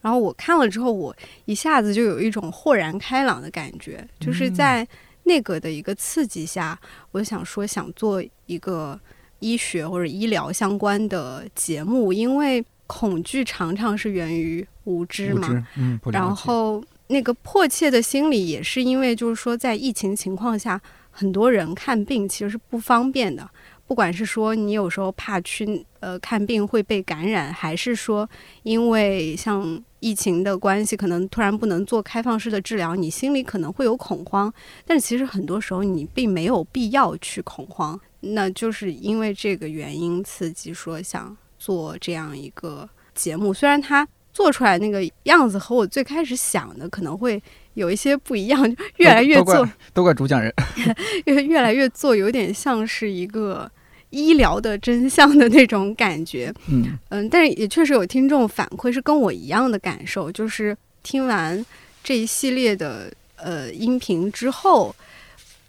[0.00, 4.86] 然后我看了之后，我一下子就有一种豁然开朗的感觉，就是在
[5.22, 6.78] 那个的一个刺激下，
[7.12, 9.00] 我想说想做一个
[9.38, 15.66] 医学或者医疗相关的节目，因为恐惧常常是源于无知嘛。
[15.78, 20.78] 嗯，然后那个迫切的心理也是因为，就是说在疫情情况下，
[21.10, 23.48] 很多人看病其实是不方便的。
[23.86, 28.28] 不管是说你有时候怕去呃看病会被感染，还是说
[28.62, 34.52] 因为像疫情的关系，可能突然不能做开放式的治疗，你心里可能会有恐慌。
[34.86, 43.52] 但是其实很多时候你并没有必要去恐慌，那就是因为这个原因刺激说想做这样一个节目。
[43.52, 47.40] 虽然它做出来那个样子和我最开始想的可能会
[47.74, 50.52] 有一些不一样，越来越做都怪主讲人，
[51.26, 53.70] 越越来越做有点像是一个。
[54.14, 61.66] 医疗的真相的那种感觉，嗯嗯，但是也确实有听众反馈是跟我一样的感受，就是听完
[62.04, 64.94] 这一系列的呃音频之后，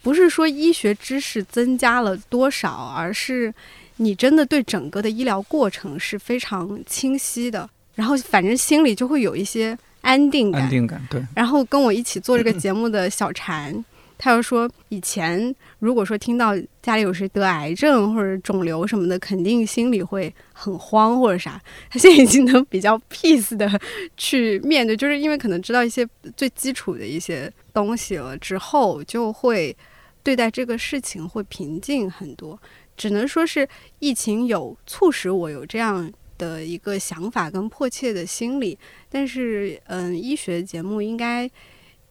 [0.03, 3.51] 不是说医学知识增加了多少，而是
[3.97, 11.25] 你真的对整个的医疗过程是非常清晰的，然后反正心里就会有一些安定感，安定感对。
[11.34, 13.84] 然后跟我一起做这个节目的小禅。
[14.17, 21.62] 他又说，以前如果说听到家里有谁得癌症或者肿瘤什么的，肯定心里会很慌或者啥。
[21.89, 23.69] 他现在已经能比较 peace 的
[24.15, 29.75] 去面对，就是因为可能知道一些最基础的一些东西了之后，就会
[30.23, 32.58] 对待这个事情会平静很多。
[32.95, 33.67] 只能说是
[33.99, 38.78] 疫情有促使我有这样的一个想法跟迫切的心理，
[39.10, 41.51] 但是嗯，医学节目应该。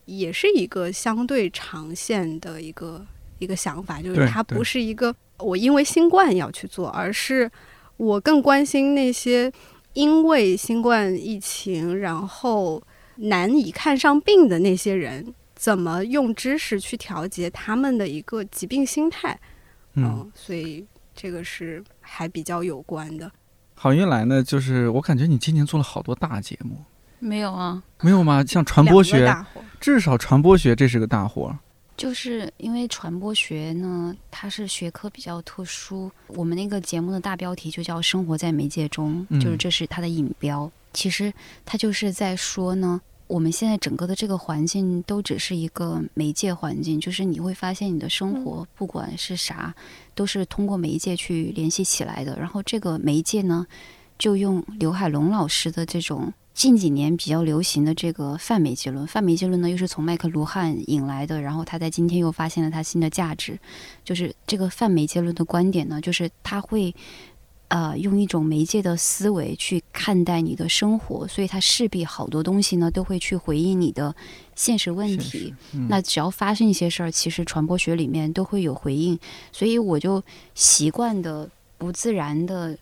[0.05, 3.05] 也是一个相对长线的一个
[3.39, 7.51] 一个想法，就是它不是一个我因为新冠要去做，而是
[7.97, 9.53] 我更关心那些
[9.93, 12.83] 因为新冠疫情然后
[13.17, 19.39] 难以看上病的那些人，怎么用知识去调节他们的一个疾病心态。
[19.95, 23.31] 嗯，所以这个是还比较有关的。
[23.77, 26.85] 好运来呢，就是我感觉你今年做了好多大节目，
[27.25, 27.83] 没有啊？
[28.03, 28.45] 没有吗？
[28.45, 29.35] 像传播学，
[29.81, 31.57] 至少传播学这是个大活。
[31.97, 36.11] 就是因为传播学呢，它是学科比较特殊。
[36.27, 40.71] 我们那个节目的大标题就叫“生活在媒介中”，就是这是它的引标。
[40.93, 41.33] 其实
[41.65, 43.01] 它就是在说呢。
[43.27, 49.75] 我们现在整个的这个环境都只是一个媒介环境，就是你会发现你的生活不管是啥，
[50.15, 52.37] 都是通过媒介去联系起来的。
[52.39, 53.67] 然后这个媒介呢，
[54.19, 63.59] 就用刘海龙老师的这种近几年比较流行的这个泛美结论，泛美结论呢又是从麦克卢汉引来的，然后他在今天又发现了他新的价值，
[64.05, 66.95] 就是这个泛媒结论的观点呢，就是他会。
[67.69, 74.15] 呃，用一种媒介的思维去看待你的生活，所以它势必好多东西呢都会去回应你的
[74.55, 75.53] 现实问题。
[75.89, 79.19] 那只要发生一些事儿，其实传播学里面都会有回应。
[79.51, 80.23] 所以我就
[80.55, 82.79] 习惯的、不自然的，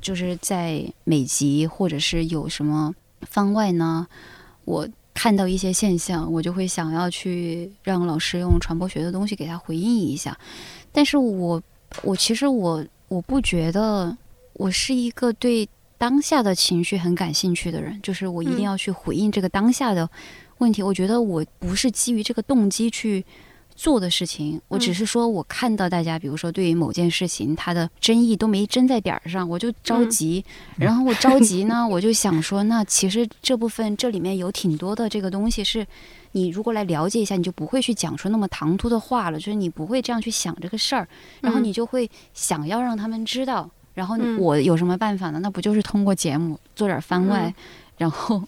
[0.00, 2.92] 就是在每集或者是有什么
[3.24, 4.06] 番外呢，
[4.64, 10.38] 我看到一些现象，我就会想要去让老师用传播学的东西给他回应一下。
[10.92, 11.62] 但是我，
[12.02, 12.84] 我其实我。
[13.06, 14.16] 我不觉得
[14.54, 20.08] 我是一个对当下的情绪很感兴趣的人，就是我一定要去回应这个当下的
[20.58, 20.82] 问题。
[20.82, 23.24] 我觉得我不是基于这个动机去
[23.74, 30.44] 做的事情，我只是说我看到大家，比如说对于某件事情，他的争议都没争在点儿上，我就着急。
[30.76, 35.86] 然后我着急呢， 我就想说，那其实这部分这里面有挺多的这个东西是。
[36.36, 39.38] 你如果来了解一下，你就不会去讲出那么唐突的话了。
[39.38, 41.06] 就是你不会这样去想这个事儿，
[41.40, 43.70] 然后你就会想要让他们知道。
[43.94, 45.38] 然后我有什么办法呢？
[45.38, 47.54] 那不就是通过节目做点番外，
[47.96, 48.42] 然后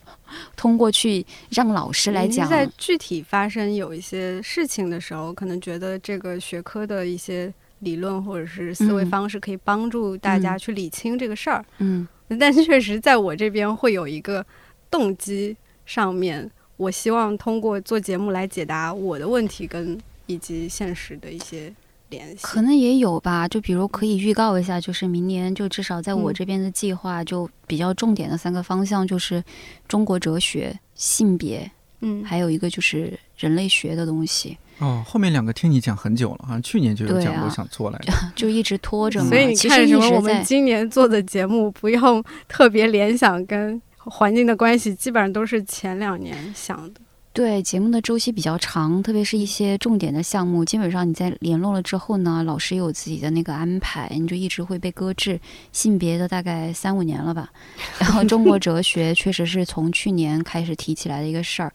[0.55, 2.49] 通过去让老师来讲。
[2.49, 11.65] 在具体发生有一些事情的时候，可能觉得这个学科的一些理论或者是思维方式可以帮助大家去理清这个事儿。
[11.79, 12.07] 嗯，
[12.41, 14.45] 但确实在我这边会有一个
[14.91, 16.51] 动机上面。
[16.79, 21.73] 我希望通过做节目来解答我的问题，跟以及现实的一些
[22.09, 23.47] 联系，可能也有吧。
[23.47, 29.43] 就比如可以预告一下，就是明年就至少在我这边的计划，就比较重点的三个方向，就是
[29.89, 34.57] 中国哲学、性别，嗯，还有一个就是人类学的东西。
[34.79, 39.29] 哦，后面两个听你讲很久了，好像去年就有讲过想做来着， 就一直拖着嘛。
[39.29, 40.11] 所以你看什么？
[40.11, 43.81] 我们今年做的节目不用特别联想跟。
[44.09, 47.01] 环境的关系基本上都是前两年想的。
[47.37, 55.39] 对节目的周期比较长，特别是一些重点的项目，基本上你在联络了之后呢，老师有自己的那个安排，你就一直会被搁置。
[55.71, 57.51] 性别的大概三五年了吧，
[57.99, 61.71] 然后中国哲学确实是从去年开始提起来的一个事儿，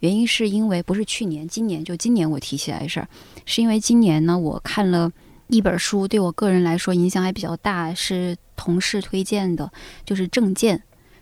[0.00, 3.08] 原因是因为不是去年，今年就今年我提起来的事儿，
[3.46, 5.10] 是因为今年呢，我看了
[5.46, 9.72] 一本书，对我个人来说影响还比较大，是同事推荐的，
[10.04, 10.76] 就是《正见》。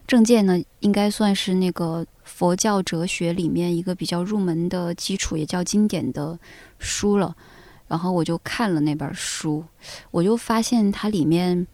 [0.07, 6.39] 正见呢，应该算是那个佛教哲学里面一个比较入门的基础，也叫经典的
[6.79, 7.35] 书了。
[7.89, 9.65] 然后我就看了那本书，
[10.11, 11.67] 我就发现它里面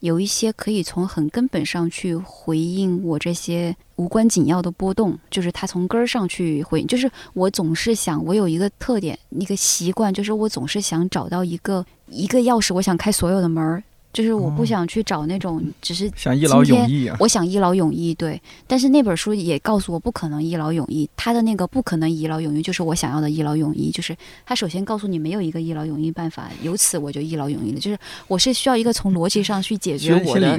[0.00, 6.86] 有一些可以从很根本上去回应我这些无关紧要的波动，就是它从根儿上去回应。
[6.86, 13.82] 就是我总是想，我有一个特点，一个习惯，就是我总是想找到一个一个钥匙，我想开所有的门儿。
[14.16, 17.14] 就是我不想去找那种，只是想一劳永逸啊。
[17.20, 18.40] 我想一劳永逸，对。
[18.66, 21.06] 但是那本书也告诉我，不可能一劳永逸。
[21.14, 23.90] 他的那个不可能一劳永逸，就是我想要的一劳永逸。
[23.90, 27.78] 就是他首先告诉你没有一个一劳永逸办法，由此我就一劳永逸了。
[27.78, 30.58] 就是我是需要一个从逻辑上去解决我的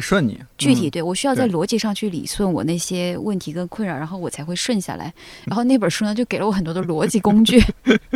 [0.59, 5.11] 具体，对我需要在逻辑上去理顺我那些问题跟困扰，然后我才会顺下来。
[5.45, 7.59] 然后那本书呢，就给了我很多的逻辑工具。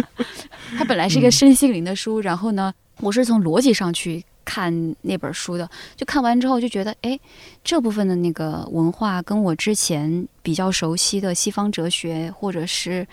[0.77, 4.23] 它本来是一个身心灵的书，然后呢，我是从逻辑上去。
[4.43, 7.19] 看那本书的，就看完之后就觉得，哎，
[7.63, 13.07] 这部分的那个文化跟我之前比较熟悉的西方哲学，或者是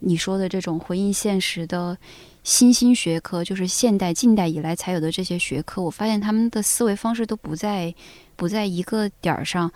[0.00, 1.96] 你说的这种回应现实的
[2.42, 7.94] 新兴学科，就是现代、近代以来才有的这些学科，我发现他们的思维方式都不在
[8.36, 9.70] 不在一个点儿上。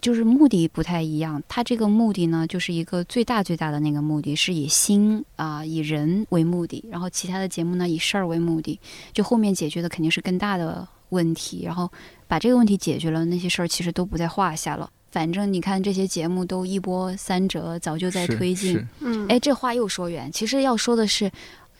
[0.00, 8.78] 就是目的不太一样，它这个目的呢，就是一个最大最大的那个目的，是以心啊，以人为目的，然后其他的节目呢，以事儿为目的，
[9.12, 11.90] 就后面解决的肯定是更大的问题，然后
[12.28, 14.88] 把这个问题解决了，那些事儿其实都不在话下了。
[15.10, 18.80] 反正你看这些节目都一波三折，早就在推进。
[19.00, 21.30] 嗯，哎，这话又说远，其实要说的是，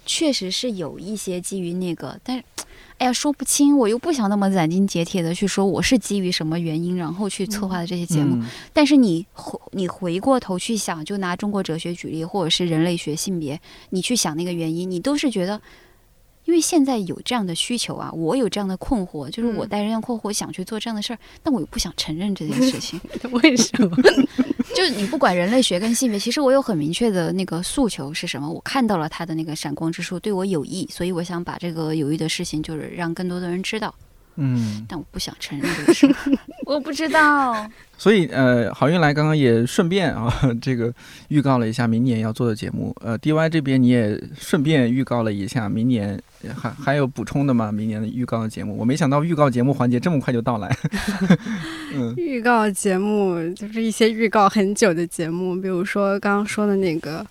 [0.05, 2.45] 确实是有一些基于那个，但是。
[3.01, 8.36] 哎呀说不清，我又不想那么斩钉截铁的去说我是基于什么原因，然后去策划的这些节目。
[8.36, 15.59] 嗯但是你回你回过头去想，就拿中国哲学举例，或者是人类学性别，你去想那个原因，你都是觉得。
[16.51, 23.01] 因为现在有这样的需求啊，我有这样的困惑，就是我嗯带着这样困惑想去做这样的事儿，但我又不想承认这件事情。
[23.30, 23.96] 为什么？
[24.74, 33.94] 就是你不管人类学跟性别，其实我有很明确的那个诉求是什么，我看到了他的那个闪光之处，对我有益，所以我想把这个有益的事情，就是让更多的人知道，
[34.34, 36.12] 嗯，但我不想承认这个事，
[36.66, 37.70] 我不知道。
[38.01, 40.90] 所以呃，好运来刚刚也顺便啊， 这个
[41.28, 42.96] 预告了一下明年要做的节目。
[43.03, 46.18] 呃，DY 这边你也顺便预告了一下明年
[46.57, 47.70] 还还有补充的吗？
[47.70, 50.74] 明年的预告的节目，我没想到预告节目环节这么快就到来。
[51.92, 57.22] 嗯预告节目就是一些预告很久的节目，比如说刚刚说的那个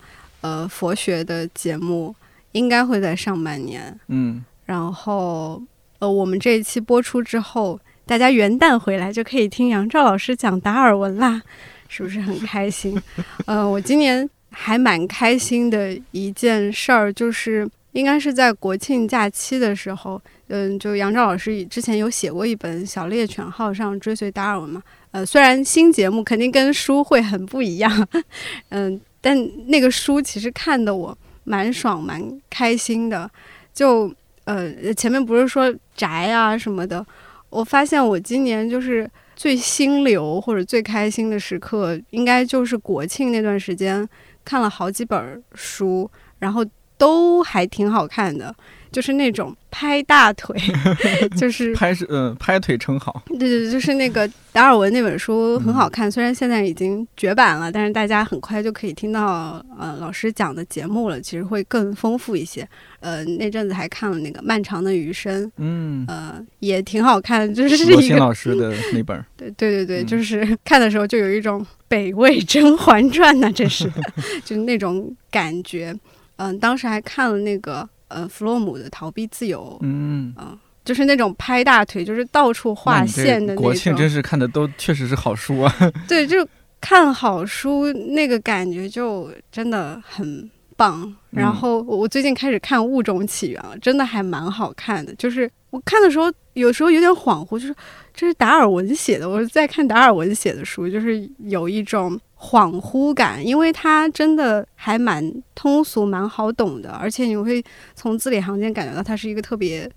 [0.42, 2.14] 呃佛学的节目，
[2.52, 4.00] 应该会在上半年。
[4.10, 5.60] 嗯，然后
[5.98, 7.80] 呃，我们这一期播出之后，
[8.10, 11.40] 大家元旦回来就可以听杨照老师讲达尔文啦，
[11.88, 13.00] 是不是很开心？
[13.46, 24.82] 呃，我今年还蛮开心的一件事儿，就是应该是在国庆假期的时候，嗯，就杨照老师之前有写过一本《小猎犬号上追随达尔文》嘛，
[25.12, 28.08] 呃，虽然新节目肯定跟书会很不一样，
[28.70, 29.38] 嗯，但
[29.68, 33.30] 那个书其实看的我蛮爽蛮开心的，
[33.72, 34.12] 就
[34.46, 37.06] 呃前面不是说宅啊什么的，
[37.50, 44.08] 我发现我今年就是最心流或者最开心的时刻，应该就是国庆那段时间
[44.46, 46.66] 看了好几本书，然后
[46.98, 48.54] 都还挺好看的，
[48.92, 50.56] 就是那种拍大腿，
[51.38, 53.24] 就是拍是嗯、拍腿称好。
[53.28, 62.68] 对对对，就是那个达尔文那本书很好看，虽然现在已经绝版了，但是大家很快就可以听到呃老师讲的节目了，其实会更丰富一些。
[63.02, 69.24] 呃，那阵子还看了那个《漫长的余生》，嗯，呃，也挺好看，就是罗新一个老师的那本。
[69.38, 73.90] 对对对对，嗯就是看的时候就有一种北魏《甄嬛传》呐，这是
[74.44, 75.96] 就是那种感觉。
[76.42, 80.36] 嗯、当时还看了那个呃弗洛姆的《逃避自由》，嗯，
[80.84, 83.64] 就是那种拍大腿，就是到处画那你这线的那种。
[83.64, 85.74] 国庆真是看的都确实是好书啊。
[86.08, 86.48] 对，就
[86.82, 91.14] 看好书那个感觉就真的很棒。
[91.30, 95.14] 然嗯后我我最近开始看《物种起源》了，真的还蛮好看的。
[95.16, 97.76] 就是我看的时候，有时候有点恍惚，就是
[98.14, 107.62] 这是达尔文写的，我是在看达尔文写的书，就是有一种恍惚感，因为它真的还蛮通俗、蛮好懂的，而且你会
[107.96, 109.90] 从字里行间感觉到他是一个特别，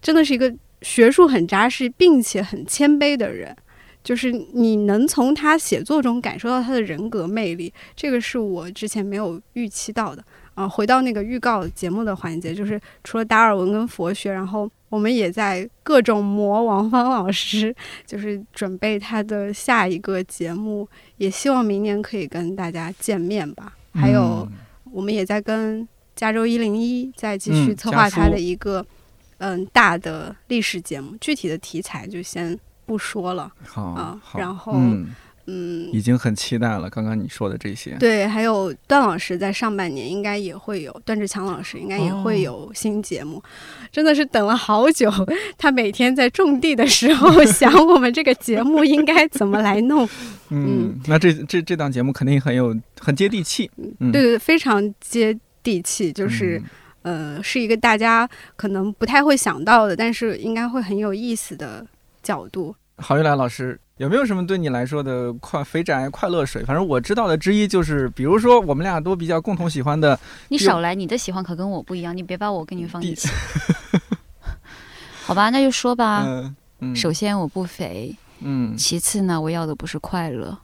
[0.00, 3.54] 真的是一个学术很扎实，并且很谦卑的人。
[4.04, 10.24] 就是你能从他写作中感受到他的人格魅力，这个是我之前没有预期到的。
[10.54, 17.74] 啊，回到那个预告节目的环节，就是除了达尔文跟佛学，然后我们也在各种磨王芳老师，
[18.06, 23.74] 就是准备他的下一个节目，也希望明年可以跟大家见面吧。
[23.92, 24.52] 还有，嗯
[24.92, 28.86] 我们也在跟加州一零一再继续嗯策划他的一个
[29.38, 33.52] 嗯大的历史节目，具体的题材就先不说了。
[33.64, 35.08] 好，然后嗯，
[35.46, 36.90] 嗯，已经很期待了。
[36.90, 43.42] 刚刚你说的这些，对，还有段老师在上半年应该也会有，段志强老师应该也会哦有新节目，
[43.92, 45.10] 真的是等了好久。
[45.56, 50.08] 他每天在种地的时候想我们这个节目应该怎么来弄，
[50.50, 53.70] 嗯，那这这这档节目肯定很有很接地气。
[54.00, 56.60] 嗯，对对对，非常接地气，就是、
[57.02, 61.86] 呃是一个大家可能不太会想到的，但是应该会很有意思的
[62.22, 62.74] 角度。
[62.98, 66.64] 郝玉来老师，有没有什么对你来说的快肥宅快乐水？
[66.64, 70.18] 反正我知道的之一就是，比如说我们俩都比较共同喜欢的
[70.48, 73.28] 你少来，你的喜欢可跟我不一样，你别把我跟你放一，起。
[75.24, 76.22] 好吧，那就说吧。
[76.26, 80.56] 嗯嗯首先我不肥，嗯，其次呢，我要的不是快乐，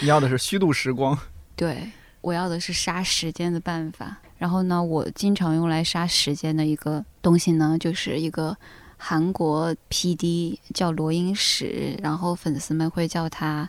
[0.00, 1.16] 你 要的是虚度时光。
[1.54, 1.90] 对
[2.20, 4.16] 我要的是杀时间的办法。
[4.38, 8.56] 然后呢，我经常用来杀时间的一个东西呢，就是一个
[9.02, 13.68] 韩国 PD 叫罗英石，然后粉丝们会叫他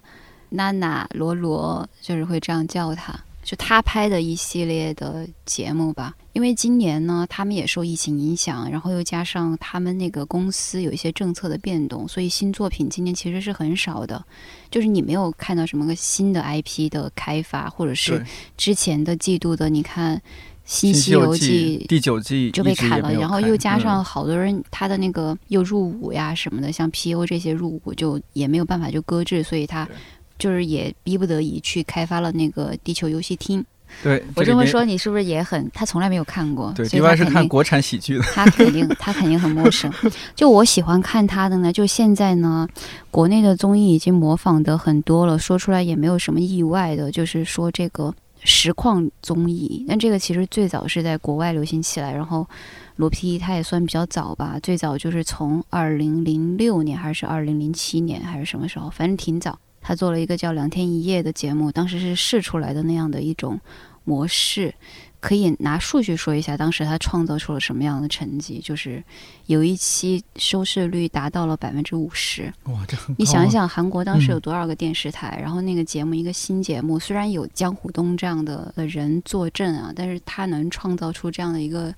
[0.49, 3.17] 娜娜罗罗，就是会这样叫他。
[3.43, 14.23] 就他拍的一系列的节目吧，因为今年呢，他们也受疫情影响，然后又加上他们那个公司有一些政策的变动，所以新作品今年其实是很少的。
[14.69, 18.23] 就是你没有看到什么个新的 IP 的开发，或者是，
[18.57, 21.39] 之前的季度的，你看《新西西游记
[21.79, 29.85] 记》第九季就被砍了，然后又加上嗯好多人他的那个又入伍呀什么的，像 PO 这些入伍就也没有办法就搁置，所以他
[30.39, 33.63] 就是也逼不得已去开发了那个地球游戏厅。
[34.01, 35.69] 对，我这么说你是不是也很？
[35.73, 39.91] 他从来没有看过，对，另外是看国产喜剧的，他肯定他肯定很陌生。
[40.33, 42.65] 就我喜欢看他的呢，就现在呢，
[43.11, 52.47] 国内的综艺已经模仿的很多了，说出来也没有什么意外的，就是说这个实况综艺，但这个其实最早是在国外流行起来，然后。
[52.97, 59.57] 罗 PD 他也算比较早吧，最早就是从二零零六年还是二零零七年还是什么时候，反正挺早。
[59.81, 63.59] 他做了一个叫《两天一夜》的节目，当时是试出来的那样的一种
[64.03, 64.75] 模式，
[65.21, 68.59] 可以拿数据说一下，当时他创造出了什么样的成绩？
[68.59, 69.01] 就是
[69.45, 72.53] 有一期收视率达到了百分之五十。
[72.63, 75.39] 哇，这很你想一想，韩国当时有多少个电视台？
[75.41, 81.95] 然后那个节目一个新节目，虽然有江虎东这样的人坐镇啊，但是他能创造出这样的一个。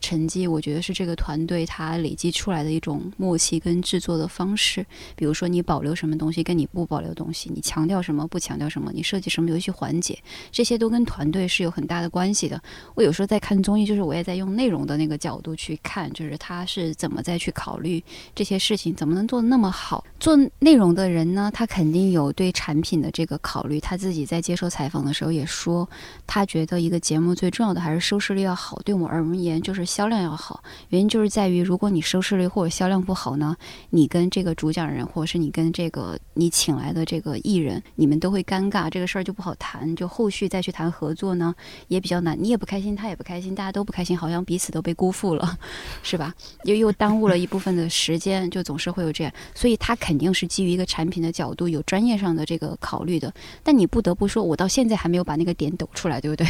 [0.00, 4.84] 成绩，我觉得是这个团队它累积出来的一种默契跟制作的方式。
[5.16, 10.18] 比如说，你保留什么东西，跟你不保留东西，你强调什么，不强调什么，你设计什么游戏环节，
[10.52, 12.60] 这些都跟团队是有很大的关系的。
[12.94, 18.02] 我有时候在看综艺，就是我也在用内容的那个角度去看，就是他是怎么再去考虑
[18.34, 20.04] 这些事情，怎么能做的那么好。
[20.20, 23.80] 做内容的人呢，他肯定有对产品的这个考虑。
[23.80, 25.88] 他自己在接受采访的时候也说，
[26.26, 28.78] 他觉得一个节目最重要的还是收视率要好。
[28.84, 29.82] 对我而言，就是。
[29.94, 33.56] 销量要好，原因就是在于，如果你收视率或者销量不好呢，
[33.90, 41.54] 你跟这个主讲人，或者是你跟这个你请来的这个艺人，你们都会尴尬，这个事儿就不好谈，就后续再去谈合作呢，
[41.86, 42.36] 也比较难。
[42.36, 45.56] 你也不开心，他也不开心，大家都不开心，好像彼此都被辜负了，
[46.02, 46.34] 是吧？
[46.64, 49.32] 又又耽误了一部分的时间，就总是会有这样。
[49.54, 53.32] 所以他肯定是基于一个产品的角度，有专业上的这个考虑的。
[53.62, 56.44] 但你不得不说，我到现在还没有把那个点抖出来，对不对？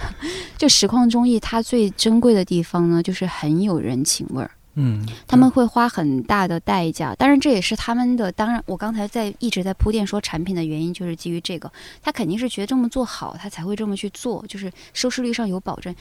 [0.56, 2.70] 就实况综艺，它最珍贵的地方。
[2.70, 8.30] 方呢，就是很有人情味儿，嗯，他们会花很大的代价，当然这也是他们的。
[8.30, 11.68] 当然，我刚才在一直在铺垫说产品的原因，就是基于这个，
[12.00, 15.92] 他肯定是觉得这么做好，他才会这么去做，就是收视率上有保证，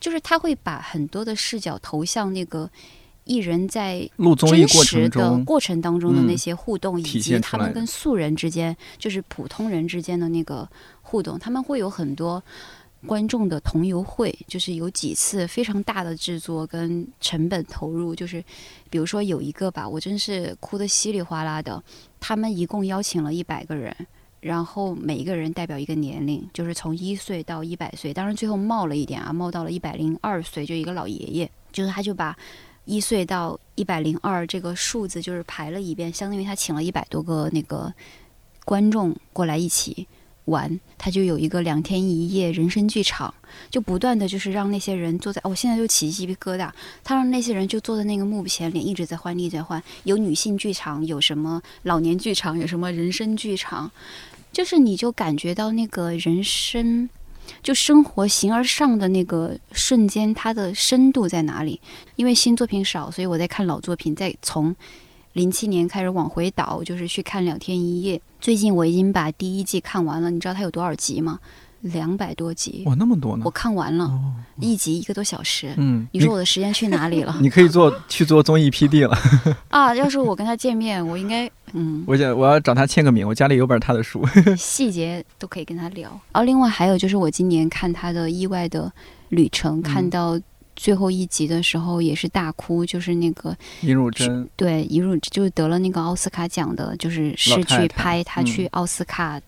[0.00, 2.68] 就是他会把很多的视角投向那个
[3.22, 10.68] 艺人在录综艺过程的过程当中的那些互动，以及他们跟素人之间，就是普通人之间的那个
[11.02, 12.42] 互动，他们会有很多。
[13.04, 18.42] 观众的同游会就是有几次非常大的制作跟成本投入，就是
[18.88, 21.82] 比如说有一个吧，我真是哭得稀里哗啦的。
[22.18, 23.94] 他们一共邀请了一百个人，
[24.40, 32.36] 然后每一个人代表一个年龄，就是从一岁到一百岁，当然最后冒了一点啊，冒到了一百零二岁，就一个老爷爷，就是他就把
[32.86, 37.92] 一岁到一百零二这个数字就是排了一遍，相当于他请了一百多个那个
[38.64, 40.08] 观众过来一起。
[40.46, 43.32] 玩，他就有一个两天一夜人生剧场，
[43.70, 46.70] 就不断的就是让那些人坐在，我现在就起鸡皮疙瘩。
[47.04, 49.82] 他让那些人就坐在那个幕前，脸一直在换，一直在换。
[50.04, 53.90] 有女性剧场，有什么老年剧场，有什么人生剧场，
[54.52, 57.08] 就是你就感觉到那个人生，
[57.62, 61.80] 就生活形而上的那个瞬间，它的深度在哪里？
[62.16, 64.74] 因为新作品少，所以我在看老作品，在从。
[65.36, 68.18] 零七年开始往回倒，就是去看两天一夜。
[68.40, 71.38] 最近我已经把第一季看完了，你知道它有多少集吗？
[71.82, 72.84] 两百多集。
[72.86, 73.42] 哇，那么多呢！
[73.44, 74.10] 我看完了，
[74.58, 75.74] 一集一个多小时。
[75.76, 77.36] 嗯，你说我的时间去哪里了？
[77.42, 79.14] 你可以做去做综艺 PD 了。
[79.68, 84.26] 啊，要是我跟他见面，我应该嗯，我想我要找他签个名，我家里有本他的书，
[84.56, 86.08] 细节都可以跟他聊。
[86.32, 88.90] 然后另外还有就是我今年看他的意外的
[89.28, 90.40] 旅程，看到。
[90.76, 99.40] 最后一集的时候也是大哭，就是那个尹汝贞，对尹汝就得了那个奥斯卡奖的，就是是去拍他去奥斯卡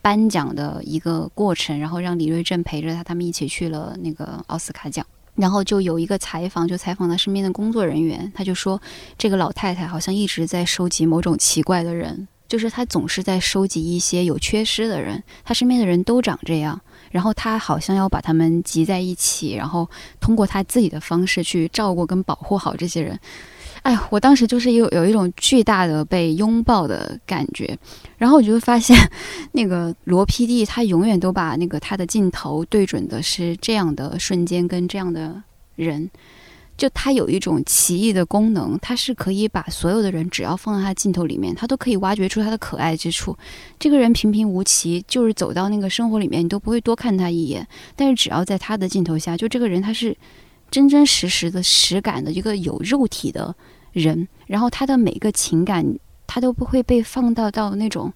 [0.00, 5.04] 颁奖的一个过程，然后让李瑞镇陪着他，他们一起去了那个奥斯卡奖，
[5.34, 8.80] 然后就有一个采访，就采访他身边的工作人员，他就说
[9.18, 16.80] 这个老太太好像一直在收集某种奇怪的人，就是她总是在收集一些有缺失的人，她身边的人都长这样。
[17.12, 19.88] 然后他好像要把他们集在一起，然后
[20.18, 23.16] 通过他自己的方式去照顾跟保护好这些人。
[23.82, 27.78] 哎，我当时就是有有一种巨大的被拥抱的感觉。
[28.16, 28.96] 然后我就会发现，
[29.52, 35.42] 那个罗 PD 他永远都把那个他的镜头对准的是这样的瞬间跟这样的
[35.76, 36.08] 人。
[36.76, 43.36] 就它有一种奇异的功能，它是可以把所有的人只要放在它镜头里面，它都可以挖掘出他的可爱之处。
[43.78, 47.66] 这个人平平无奇，就是走到那个生活里面，你都不会多看他一眼。
[47.94, 50.16] 但是只要在他的镜头下，就这个人他是
[50.70, 53.54] 真真实实的实感的一个有肉体的
[53.92, 55.86] 人，然后他的每个情感，
[56.26, 58.12] 他都不会被放到到那种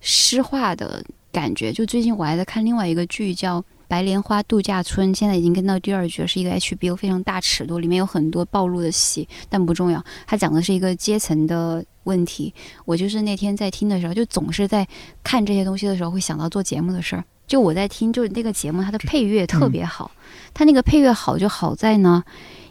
[0.00, 1.70] 诗化的感觉。
[1.72, 3.64] 就最近我还在看另外一个剧叫。
[3.92, 10.02] 白莲花度假村现在已经跟到第二局，是一个 HBO 非常大尺度，里面有很多暴露的戏，但不重要。
[10.26, 12.54] 它讲的是一个阶层的问题。
[12.86, 14.88] 我就是那天在听的时候，就总是在
[15.22, 17.22] 看这些东西的时候，会想到做节目的事儿。
[17.46, 20.10] 就我在听，就是那个节目，它的配乐特别好。
[20.54, 22.24] 它那个配乐好就好在呢，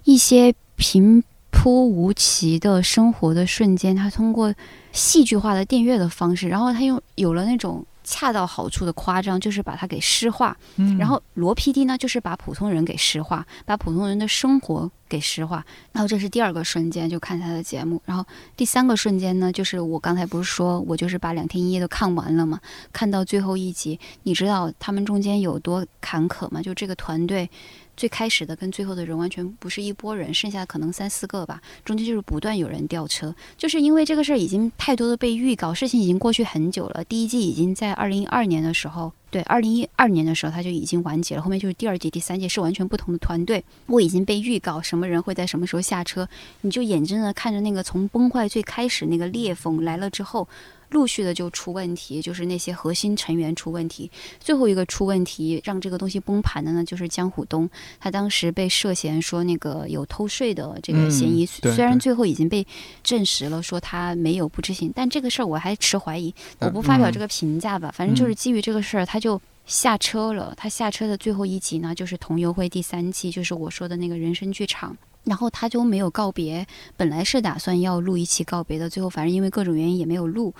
[0.05, 4.51] 一些平铺无奇的生活的瞬间，它通过
[4.91, 7.85] 戏剧化的电乐的方式，然后它又有了那种。
[8.03, 10.55] 恰到好处的夸张，就是把它给诗化。
[10.75, 15.65] 嗯，然后罗 PD 呢，就是把普通人给诗化，把普通人的生活给诗化。
[15.91, 18.01] 然后这是第二个瞬间，就看他的节目。
[18.05, 18.25] 然后
[18.55, 22.59] 第三个瞬间呢，就是我刚才不是说我就是把两天一夜都看完了嘛？
[22.91, 26.61] 看到最后一集，你知道他们中间有多坎坷吗？
[26.61, 27.49] 就这个团队。
[27.97, 37.03] 最开始的跟最后的人完全不是一拨人，剩下可能三四个吧，中间就是不断有人掉车，就是因为这个事儿已经太多的被预告，事情已经过去很久了。
[37.03, 43.63] 第一季已经在二零一二年的时候，对，二零一二年的时候他就已经完结了，后面就是第二季、第三季是完全不同的团队。
[43.85, 46.27] 我已经被预告什么人会在什么时候下车，
[46.61, 50.47] 你就眼睁睁看着那个从崩坏最开始那个裂缝来了之后。
[50.91, 54.11] 陆续的就出问题，就是那些核心成员出问题。
[54.39, 57.69] 最后一个出问题，让这个东西崩盘的呢，就是江虎东。
[57.99, 62.65] 他当时被涉嫌说那个有偷税的这个嫌疑，虽然最后已经被
[63.01, 66.33] 证实了，说他没有不知情，但这个事儿我还持怀疑。
[66.59, 70.53] 我不发表这个评价吧，反正就是基于这个事儿，他就下车了。
[70.57, 74.95] 他下车的最后一集呢，就是《同游会》第三季，就是我说的那个人生剧场。
[75.23, 76.65] 然后他就没有告别，
[76.97, 80.51] 本来是打算要录一期告别的，最后反正因为各种原因也没有录。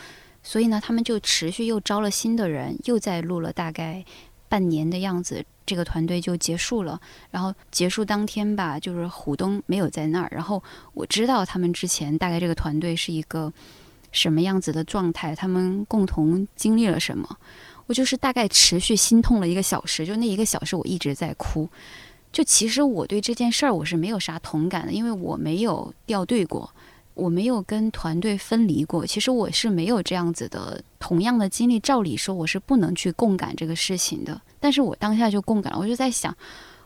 [0.44, 4.04] 所以呢，他们就持续又招了新的人，又在录了大概
[4.50, 7.00] 半年的样子，这个团队就结束了。
[7.30, 10.30] 然后结束当天吧，就是虎东没有在那儿。
[10.32, 10.62] 然后
[10.94, 13.54] 我知道他们之前大概这个团队是一个
[14.12, 17.38] 什么样子的状态，他们共同经历了什么。
[17.88, 21.70] 我就是大概持续心痛了一个小时，就那一个小时我一直在哭。
[22.32, 26.74] 就其实我对这件事儿我是没有啥同感的，因为我没有掉队过。
[27.22, 31.80] 我没有跟团队分离过，其实我是没有这样子的同样的经历。
[31.80, 35.78] 照理说我是不能去共感这个事情的，但是我当下就共感了。
[35.80, 36.36] 我就在想，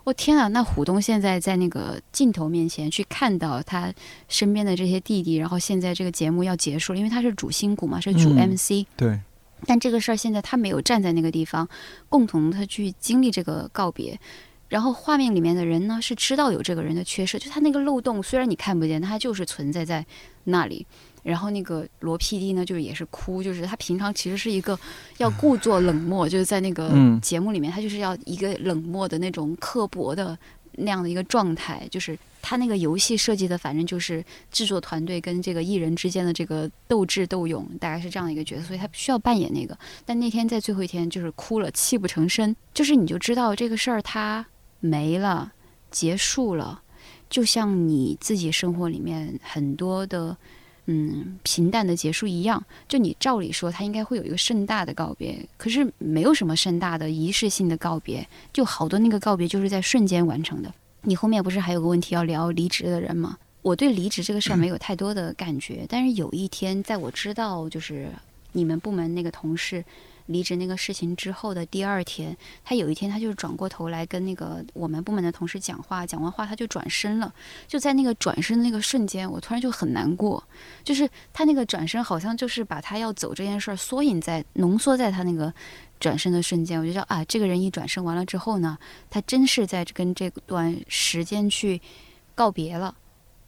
[0.03, 3.93] 我天啊，那虎东现在在那个镜头面前去看到他
[4.27, 8.85] 身边的这些弟弟，然后现在这个节目要结束了，因为他是主心骨嘛，是主 MC。
[8.97, 9.19] 对。
[9.65, 11.67] 但这个事儿现在他没有站在那个地方，
[12.09, 14.19] 共同的去经历这个告别。
[14.67, 20.05] 然后画面里面的人呢是知道有这个人的缺失，就他那个漏洞，虽然你看不见，他就是存在在
[20.45, 20.85] 那里。
[21.23, 24.77] 然后那个罗 PD 呢，就是也是哭，就是他平常其实是一个
[25.17, 30.37] 要故作冷漠，就是在那个节目里面，他就是要一个冷漠的那种刻薄的
[30.73, 31.87] 那样的一个状态。
[31.89, 39.75] 就是他那个游戏设计的，反正就是制作团队跟这个艺人之间的这个斗智斗勇，大概是这样的一个角色，所以他需要扮演那个。
[40.05, 44.45] 但那天在最后一天，就是哭了，泣不成声，就是你就知道这个事儿他。
[44.85, 45.51] 没了，
[45.89, 46.81] 结束了，
[47.29, 50.37] 就像你自己生活里面很多的，
[50.85, 52.63] 嗯，平淡的结束一样。
[52.87, 60.71] 就你照理说，他应该会有一个盛大的告别，可是没有什么盛大的仪式性的告别，就好多那个告别就是在瞬间完成的。
[61.01, 63.37] 你后面不是还有个问题要聊离职的人吗？
[63.63, 68.07] 我对离职这个事儿没有太多的感觉，但是有一天，在我知道就是
[68.51, 69.83] 你们部门那个同事。
[70.27, 77.33] 离职那个事情之后的第二天，他有一天他就转过头来跟那个我们部门的同事讲话，讲完话他就转身了。
[77.67, 80.43] 就在那个转身的那个瞬间，我突然就很难过。
[80.83, 85.53] 就是他那个转身，好像就是把他要走这件事儿缩影在浓缩在他那个
[85.99, 86.79] 转身的瞬间。
[86.79, 88.77] 我觉得啊，这个人一转身完了之后呢，
[89.09, 91.79] 他真是在跟这段时间去
[92.33, 92.95] 告别了。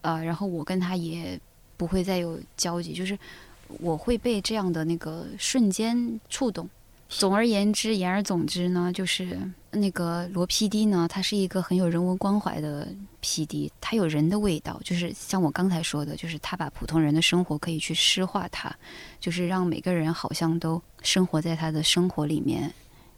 [0.02, 1.40] 呃，然后我跟他也
[1.76, 3.18] 不会再有交集，就是。
[3.80, 6.70] 我会被这样的那个瞬间触动。
[7.10, 9.40] 总而言之，言而总之呢，就是
[9.72, 12.86] 那个罗 PD 呢，他是一个很有人文关怀的
[13.22, 14.78] PD，他有人的味道。
[14.84, 18.70] 就是像我刚才说的，就是他把普通人的生活可以去诗化，他
[19.22, 22.74] 就是让每个人好像都生活在他的生活里面，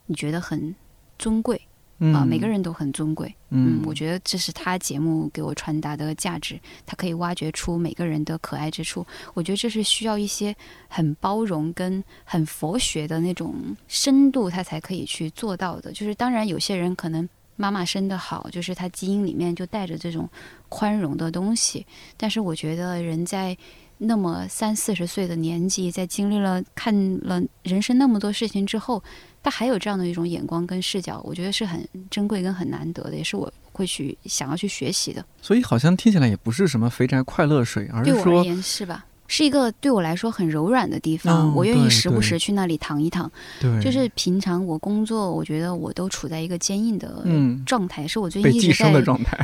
[0.05, 0.75] 你觉得很
[1.17, 1.59] 尊贵。
[1.99, 3.33] 啊，每个人都很尊贵。
[3.49, 6.57] 嗯，我觉得这是他节目给我传达的价值。
[6.85, 9.05] 他可以挖掘出每个人的可爱之处。
[9.33, 10.55] 我觉得这是需要一些
[10.87, 13.53] 很包容跟很佛学的那种
[13.89, 15.91] 深度，他才可以去做到的。
[15.91, 17.27] 就是当然，有些人可能
[17.57, 20.29] 妈妈生的好，就是他基因里面就带着这种
[20.69, 21.85] 宽容的东西。
[22.15, 23.57] 但是我觉得人在
[23.97, 29.03] 那么三四十岁的年纪，在经历了看了人生那么多事情之后。
[29.41, 35.25] 他还有这样的一种眼光跟视角，我觉得是很珍贵跟很难得的，也是我会去想要去学习的。
[35.41, 39.05] 所以好像听起来也不是什么肥宅快乐水，而是说，对我而言是吧？
[39.31, 43.31] 是一个对我来说很柔软的地方，我愿意时不时去那里躺一躺。
[43.61, 47.23] 对，就是平常我工作，我觉得我都处在一个坚硬的
[47.63, 48.91] 状态，是我最近一直在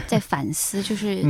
[0.07, 1.23] 在反思，就是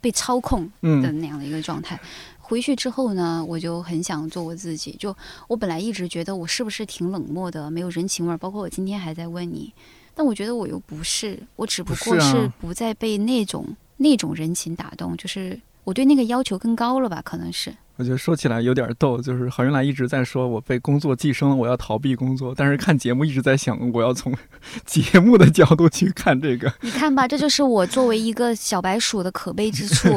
[0.00, 2.00] 被操控的那样的一个状态。
[2.48, 4.96] 回去之后呢，我就很想做我自己。
[4.98, 5.14] 就
[5.48, 9.70] 我本来一直觉得我是不是挺冷漠的，没有人情味儿，包括我今天还在问你，
[10.14, 17.20] 但我觉得我又不是，我只不过是不再被那种那种人情打动，就是我对那个要求更高了吧？
[17.22, 17.70] 可能是。
[17.96, 24.32] 我觉得说起来有点逗，就是郝云来一直在说我被工作寄生了，我要逃避工作，但是看节目一直在想我要从
[24.86, 26.72] 节目的角度去看这个。
[26.80, 30.08] 你看吧，这就是我作为一个小白鼠的可悲之处。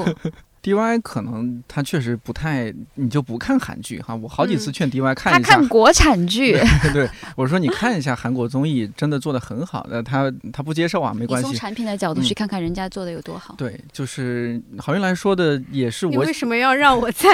[0.61, 4.15] D Y 可能他确实不太，你就不看韩剧哈。
[4.15, 6.59] 我好几次劝 D Y 看一下，他看国产剧。
[6.93, 10.03] 对，我说你看一下韩国综艺，真的做的很好的。
[10.03, 11.47] 他他不接受啊，没关系。
[11.47, 13.55] 从产品的角度去看看人家做的有多好。
[13.57, 16.05] 对，就是郝云来说的也是。
[16.05, 17.27] 我为什么要让我在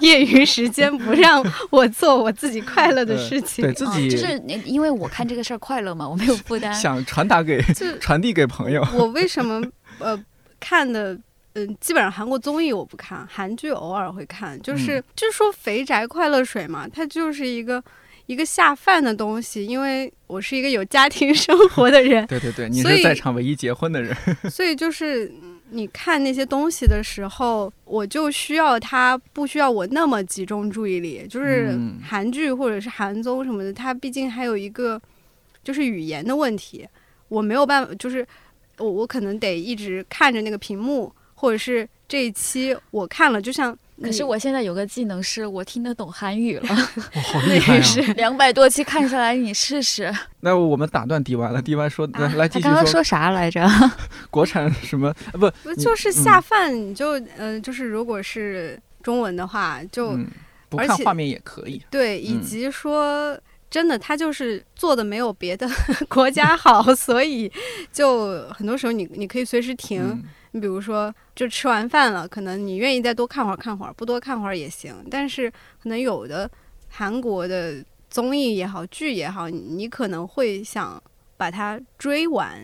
[0.00, 3.64] 业余时间不让我做我自己快乐的 事情？
[3.64, 6.74] 对自己就是因为我看这个事儿快乐嘛，我没有负担。
[6.74, 7.62] 想传达给
[8.00, 8.84] 传递给朋友。
[8.94, 9.62] 我为什么
[10.00, 10.18] 呃
[10.58, 11.16] 看的？
[11.54, 14.60] 嗯，基本上韩国综艺我不看，韩剧偶尔会看。
[14.60, 17.82] 就是就是说肥宅快乐水嘛，它就是一个
[18.26, 19.64] 一个下饭的东西。
[19.64, 24.16] 因为我是一个有家庭 生活的人，对对对，你是在场唯一结婚的人，
[24.50, 25.32] 所以就是
[25.70, 31.24] 你看那些东西的时候，我就需要它不需要我那么集中注意力。
[31.30, 35.00] 就是韩剧或者是韩综什么的，它毕竟还有一个
[35.62, 36.84] 就是语言的问题，
[37.28, 38.26] 我没有办法，就是
[38.78, 41.14] 我我可能得一直看着那个屏幕。
[41.44, 48.14] 或者是这一期我看了，就像可是我现在有个技能是我听得懂韩语了，好厉害啊！
[48.16, 50.10] 两百多期看下来，你试试。
[50.40, 52.72] 那我们打断 D Y 了，D Y 说 来来继续说。
[52.72, 53.68] 刚刚说啥来着？
[54.30, 55.14] 国产什么？
[55.32, 56.74] 不不就是下饭？
[56.74, 60.18] 你就嗯，就是如果是中文的话，就
[60.70, 61.82] 不看画面也可以。
[61.90, 63.38] 对，以及说
[63.68, 65.68] 真的，他就是做的没有别的
[66.08, 67.52] 国家好，所以
[67.92, 70.24] 就很多时候你你可以随时停。
[70.54, 74.94] 你比如说，就吃完饭了，可能你愿意再多看会儿，看会儿不多看会儿也行。
[75.10, 75.50] 但是
[75.82, 76.48] 可能有的
[76.88, 81.02] 韩国的综艺也好，剧也好，你可能会想
[81.36, 82.56] 把它追完，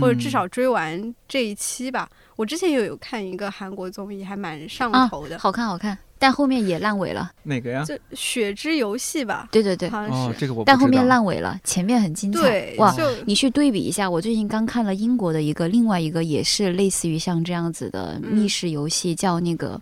[0.00, 2.10] 或者至少追完这一期吧。
[2.34, 5.96] 我之前也有看一个韩国综艺，还蛮上头的，好看，好看。
[6.18, 7.84] 但后面也烂尾了，哪个呀？
[7.84, 9.48] 就《血之游戏》吧。
[9.52, 10.64] 对对对，好像是这个我。
[10.64, 12.74] 但后面烂尾了，前面很精彩。
[12.78, 12.92] 哇，
[13.24, 19.80] 你去对比一下，我最近刚看了英国的一个，另外一个也是类似于像这样子的密室游戏，叫那个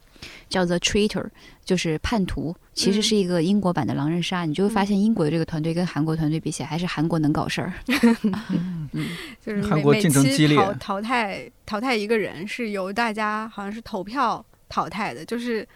[0.51, 1.24] 叫 The Traitor，
[1.64, 4.45] 就是叛徒，其实是一个英国版的狼人杀。
[4.45, 7.72] 你就会发现英国的这个团队跟韩国团队比起来，还是韩国能搞事儿。
[8.93, 9.09] 嗯，
[9.45, 15.66] 就是韩国竞争激烈，淘汰淘汰一个人是由大家好像是投票淘汰的，就是。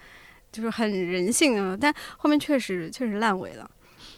[0.53, 3.70] 就是很人性啊，但后面确实确实烂尾了。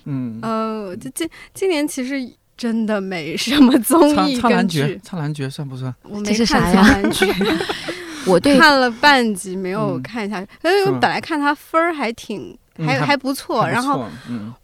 [0.04, 2.16] 嗯，呃，这今今年其实
[2.56, 5.00] 真的没什么综艺跟剧。
[5.02, 5.94] 苍兰诀算不算？
[6.02, 7.26] 我没看苍兰诀，
[8.26, 10.48] 我对看了半集没有看下去。
[10.64, 14.04] 因为我本来看他分儿还挺还还不错，然后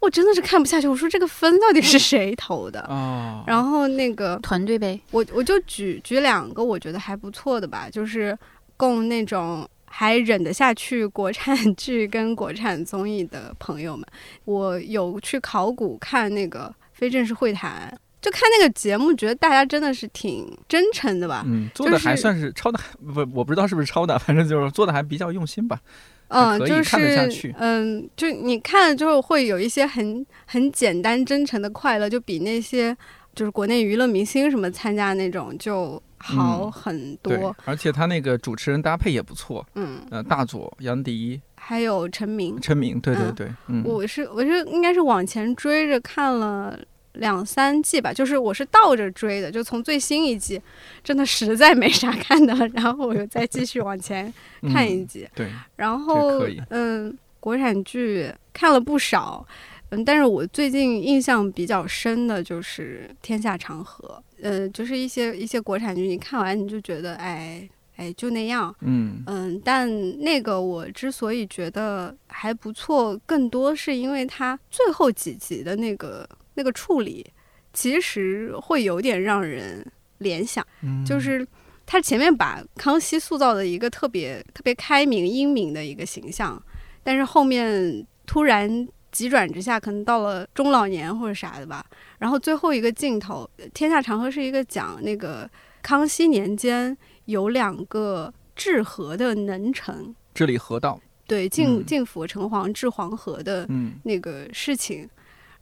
[0.01, 0.87] 我真的是看不下去。
[0.87, 2.81] 我说这个分到底是谁投的？
[2.89, 8.37] 哦，然后那个团队呗，我我就举举两个我觉得还不错的吧，就是
[8.75, 9.65] 供那种。
[9.91, 14.05] 还忍得下去国产 剧跟国产综艺的朋友们，
[14.45, 21.43] 我有去考古看那个非正式会谈，就看那个节目，觉得大家真的是挺真诚的吧？
[21.47, 22.79] 嗯，做的还算是抄的，
[23.13, 25.79] 不，我不知道是不是抄的，反正就是做的还比较用心吧。
[26.27, 32.95] 嗯，就是嗯，就你看了之后会有一些很很简单真诚的快乐，就比那些
[33.33, 36.01] 就是国内娱乐明星什么参加那种就。
[36.19, 46.77] 好很多，而且他那个主持人搭配也不错，嗯，呃，大佐、杨迪，还有陈明，陈明，对对对，嗯，我是我是应该是往前追着看了
[47.13, 50.61] 两三季吧，就是我是倒着追的，就从最新一季，
[51.03, 54.31] 真的实在没啥看的， 然后我又再继续往前
[54.73, 59.45] 看一集，对，然后嗯，国产剧看了不少。
[59.91, 69.61] 嗯，但是我最近印象比较深的就是《天下长河》，呃，就是一些一些国产剧，你看完你就觉得，哎哎，就那样，嗯嗯。
[69.63, 77.25] 但那个我之所以觉得还不错，更多是因为它最后几集的那个那个处理，
[77.73, 79.85] 其实会有点让人
[80.19, 80.65] 联想，
[81.05, 81.45] 就是
[81.85, 86.61] 他前面把康熙塑造的一个特别特别开明英明的一个形象，
[87.03, 88.87] 但是后面突然。
[89.11, 91.85] 急转直下，可能到了中老年或者啥的吧。
[92.17, 95.49] 然后最后一个镜头，《天下长河》是一个讲那个
[95.81, 103.67] 康熙年间有两个治河的能臣治理河道，对进进府城隍治黄河的
[104.03, 105.09] 那个事情。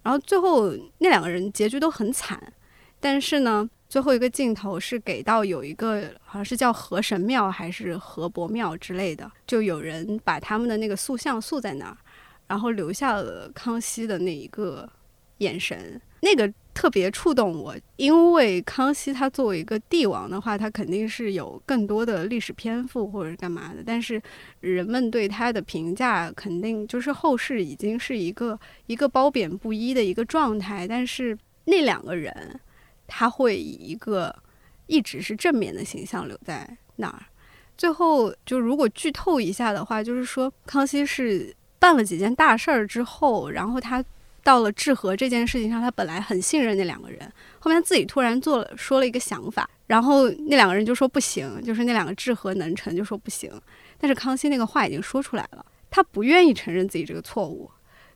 [0.04, 2.42] 然后最后那两个人结局都很惨，
[3.00, 11.98] 但是呢，最后一个镜头是给到有一个好像是叫河神庙还是河伯庙之类的，就有人把他们的那个塑像塑在那儿，
[12.48, 14.90] 然后留下了康熙的那一个
[15.38, 24.22] 眼神，那个特别触动我，因为康熙他作为一个帝王的话，他肯定是有更多的历史篇幅或者干嘛的，但是
[24.62, 32.60] 人们对他的评价肯定就是后世已经是一个一个褒贬不一的一个状态，但是那两个人。
[33.10, 34.36] 他会以一个
[34.88, 37.24] 一直是正面的形象留在那儿。
[37.78, 44.04] 最后，就如果剧透一下的话，就是说康熙是办了几件大事儿之后，然后他
[44.44, 53.52] 到了治河这件事情上，他本来很信任那两个人，后面自己突然做了说了一个想法，然后那两个人就说不行，就是那两个治河能臣就说不行。
[53.98, 57.70] 但是康熙那个话已经说出来了，他不愿意承认自己这个错误，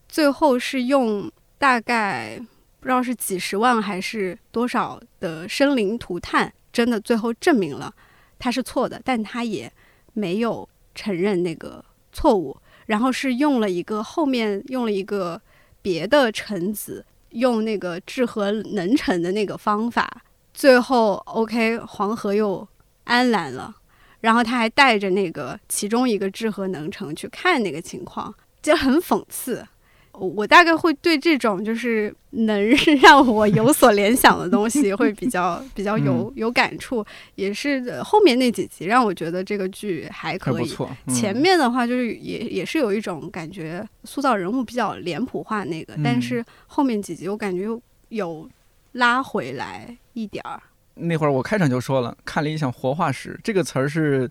[0.08, 2.42] 最后是用大概。
[2.80, 7.94] 不知道是几十万还是多少的生灵涂炭，真的最后证明了
[8.40, 9.72] 他是错的，但他也
[10.14, 12.58] 没有承认那个错误，
[12.92, 15.42] 然后是用了一个后面用了一个
[15.82, 20.24] 别的臣子用那个治河能臣的那个方法，
[20.54, 22.68] 最后 OK 黄河又
[23.06, 23.74] 安澜了，
[24.20, 29.66] 然后他还带着那个其中一个治河能臣去看那个情况，就很讽刺。
[30.14, 32.62] 我大概会对这种就是能
[33.02, 37.04] 让我有所联想的东西会比较 比较有有感触，
[37.36, 40.78] 也是后面那几集让我觉得这个剧还可以。
[41.08, 48.50] 前面的话就是也也是有一种感觉塑造人物比较脸谱化那个，但是后面几集我感觉又有
[48.94, 50.62] 拉回来一点儿。
[50.96, 54.30] 那会儿我开场就说了，看理想活化石这个词儿是。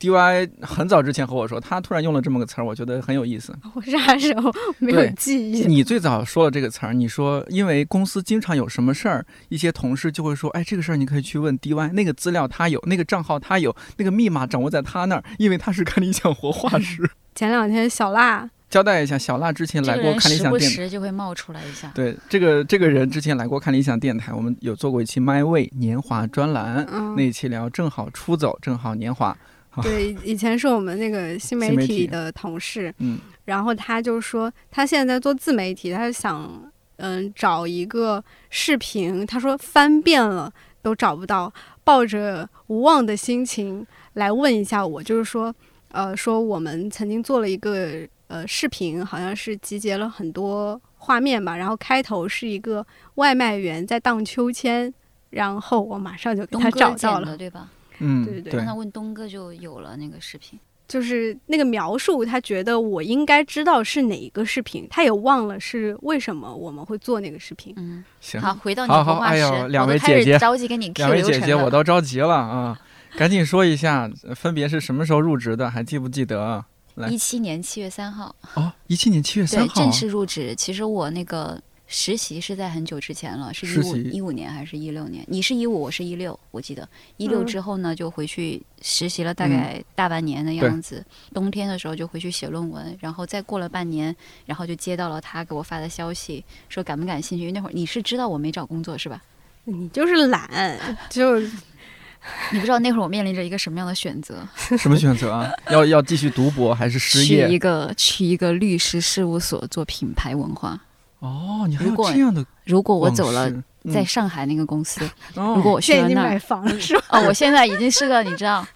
[0.00, 0.48] D.Y.
[0.62, 3.54] 很早之前和我说，他突然用了这么个词儿，我觉得很有意思。
[3.74, 5.66] 我啥时候没有记忆？
[5.66, 11.88] 你最早说了这个词儿，你说因为公司经常有什么事儿，一些同事就会说，哎，这个事儿你可以去问 D.Y.
[11.92, 17.08] 那个资料他有，那个账号他有，那个密码掌握在他那儿，因为他是看理想活化石。
[17.36, 21.90] 前两天小辣交代一下，小辣之前来过看理想电台，时就会冒出来一下。
[21.94, 26.86] 对，这个这个人之前来过看理想电台，我们有做过一期 My Way 年华专栏，
[27.16, 29.36] 那一期聊正好出走，正好年华。
[29.82, 40.52] 对，以前是我们那个新媒体的同事，嗯，然后他就说他现在在做自媒体，他想嗯找一个视频，他说翻遍了
[40.82, 41.52] 都找不到，
[41.84, 45.54] 抱着无望的心情来问一下我，就是说
[45.92, 54.92] 呃说我们曾经做了一个呃视频，好像是集结了很多画面吧，然后开头是一个外卖员在荡秋千，
[55.30, 57.68] 然后我马上就给他找到了，对吧？
[58.00, 67.72] 嗯，对对对，他问东哥就有了那个视频，就是那个描述，他觉得我应该知道是哪一个视频，他也忘了是为什么我们会做那个视频。
[67.76, 72.78] 嗯，行，好，回到你好好，哎呦，两位姐姐着急给你两位姐姐，我都着急了啊！
[73.16, 76.64] 赶紧说一下，分别是什么时候入职的，还记不记得？
[76.96, 78.34] 来，一七年七月三号。
[78.54, 80.54] 哦，一七年七月三号，正式入职。
[80.54, 81.60] 其实我那个。
[81.92, 85.24] 实习是在很久之前了，是一五一五年还是一六年？
[85.26, 91.04] 你是一五，我是一六，我记得一六之后呢，就回去实习了大概大半年的样子。
[91.34, 94.14] 冬天的时候就回去写论文，然后再过了半年，
[94.46, 97.42] 然后就接到了他给我发的消息，说感不感兴趣？
[97.42, 99.20] 因为那会儿你是知道我没找工作是吧？
[99.64, 100.78] 你就是懒，
[101.10, 104.46] 就你不知道那会儿我面临着一个什么样的选择？
[104.78, 105.50] 什么选择啊？
[105.72, 107.48] 要要继续读博还是失业？
[107.48, 110.80] 去一个去一个律师事务所做品牌文化。
[111.20, 112.44] 哦，你还有这样的？
[112.64, 113.50] 如果我走了，
[113.92, 115.00] 在上海那个公司，
[115.34, 117.04] 如果我去了那儿，买房了是吧？
[117.10, 118.66] 哦，我现在已经是个，你知道，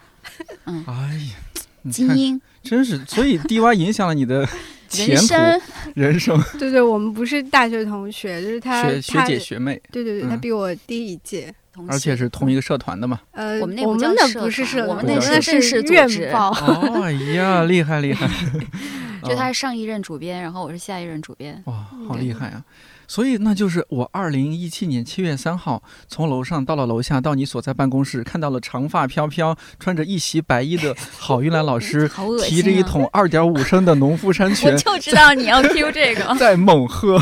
[0.67, 4.49] 嗯，哎呀，精英，真是，所以 D Y 影响了你的
[4.93, 5.61] 人生，
[5.95, 6.43] 人生。
[6.59, 9.81] 对对，我们不是大学同学，就是他学学姐学妹。
[9.91, 11.55] 对对对，他比我低一届，
[11.89, 13.21] 而且是同一个社团的嘛。
[13.33, 16.31] 呃，我们那我们那不是社，我们那是正式组织。
[16.35, 18.29] 哦，哎呀，厉害厉害。
[19.25, 21.63] 就他是上一任主编，然后我是下一任主编。
[21.65, 22.63] 哇，好厉害啊！
[23.09, 32.07] 所以那就是我二零一七年七月三号从楼上到了楼下，到你所在办公室，看到了长发飘飘、穿着一袭白衣的 郝玉兰老师，
[32.43, 34.71] 提着一桶二点五升的农夫山泉。
[34.71, 37.19] 我就知道你要 Q 这个，在猛喝。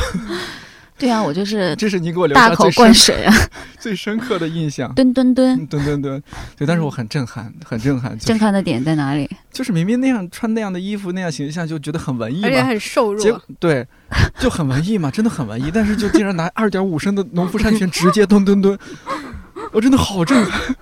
[0.98, 3.34] 对啊，我就是 这是你给我留下大口灌水啊，
[3.80, 4.94] 最深刻的印象。
[4.94, 6.22] 蹲蹲蹲蹲蹲蹲，
[6.56, 8.16] 对，但是我很震撼，很震撼。
[8.18, 9.28] 震撼的点在哪里？
[9.52, 13.42] 就是明明那样穿那样的衣服，那样形象，就觉得很文艺，而且很瘦弱。
[13.58, 13.86] 对，
[14.38, 15.70] 就很文艺嘛，真的很文艺。
[15.72, 18.78] 但是就竟然拿二点五升的农夫山泉直接蹲蹲蹲，
[19.72, 20.76] 我真的好震撼。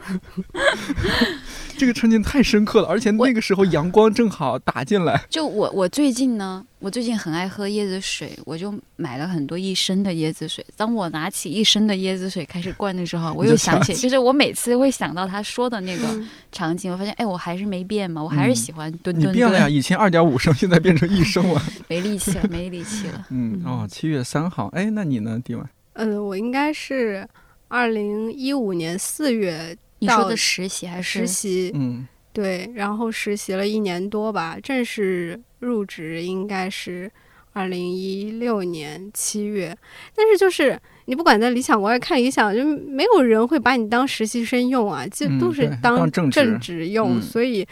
[1.80, 5.18] 这个场景太深刻了，而且那个时候阳光正好打进来。
[5.30, 10.62] 就我我最近呢，我最近很爱喝椰子水，我就买了很多一升的椰子水。
[10.76, 16.04] 当我拿起一升的椰子水开始灌的时候， 我又想起，就是我每次会想到他说的那个
[16.52, 19.32] 场景，我发现哎，我还是没变嘛，我还是喜欢吨吨吨。
[19.32, 21.62] 你变了呀，以前二点五升，现在变成一升了。
[21.88, 23.26] 没力气了，没力气了。
[23.32, 25.64] 嗯哦，七月三号，哎，那你呢，迪文？
[25.94, 27.26] 嗯，我应该是
[27.68, 29.74] 二零一五年四月。
[30.00, 31.70] 你说的实习还是实习？
[31.74, 37.10] 嗯，对，然后实习了一年多吧，正式入职应该是
[37.52, 39.76] 二零一六年七月。
[40.14, 47.66] 但是就是你不管在理想国外看理想，就没有人会把你当实习生用啊，就都是当正职用，所以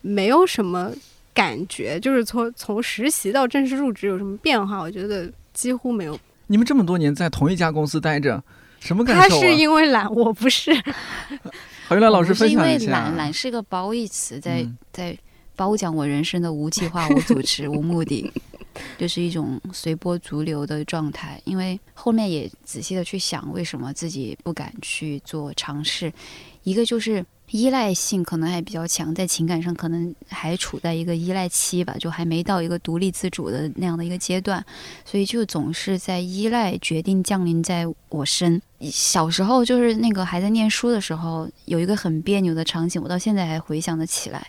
[0.00, 0.90] 没有什么
[1.34, 2.00] 感觉。
[2.00, 4.80] 就是从从实习到正式入职有什么变化？
[4.80, 6.18] 我觉得几乎没有。
[6.46, 8.42] 你们这么多年在同一家公司待着，
[8.78, 9.40] 什么感受？
[9.40, 10.72] 他是因为懒，我不是。
[11.86, 12.78] 好，来老师分享一下。
[12.78, 15.16] 是因为懒，懒是个褒义词，在在
[15.54, 18.32] 褒奖我人生的无计划、无组织、无目的，
[18.98, 21.40] 就是一种随波逐流的状态。
[21.44, 26.12] 因为后面也仔细的去想，为什么自己不敢去做尝试，
[26.62, 27.24] 一个就是。
[27.50, 34.64] 依赖性可能还比较强，在情感上可能还处在一个依赖期吧，就还没到一个独立自主的那样的一个阶段，
[35.04, 38.60] 所以就总是在依赖决定降临在我身。
[38.90, 44.46] 小时候就是那个还在念书的时候，有一个很别扭的场景，我到现在还回想得起来，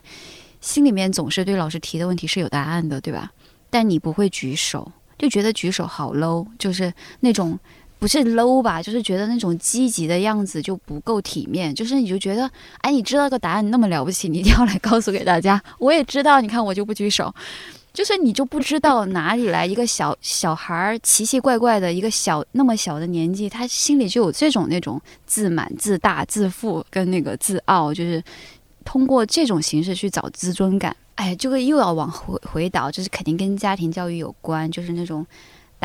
[0.61, 3.31] 心里面总是对老师提的问题是有答案的，对吧？
[3.69, 7.59] 但你不会举手，就觉得举手好 low，就是那种。
[7.97, 12.47] 不是 low 吧，就是觉得那种积极的样子就不够体面，就是你就觉得，
[12.81, 15.59] 哎，你知道个答案那么了不起，你一定要来告诉给大家。
[15.79, 17.33] 我也知道，你看我就不举手，
[17.95, 28.21] 就是你就不知道哪里来一个小小孩儿奇奇怪怪的一个小那么小的年纪，他心里就有这种那种自满、自大、自负跟那个自傲，就是
[28.83, 30.95] 通过这种形式去找自尊感。
[31.15, 35.25] 哎，这个又要往回回倒，就是肯定跟家庭教育有关，就是那种。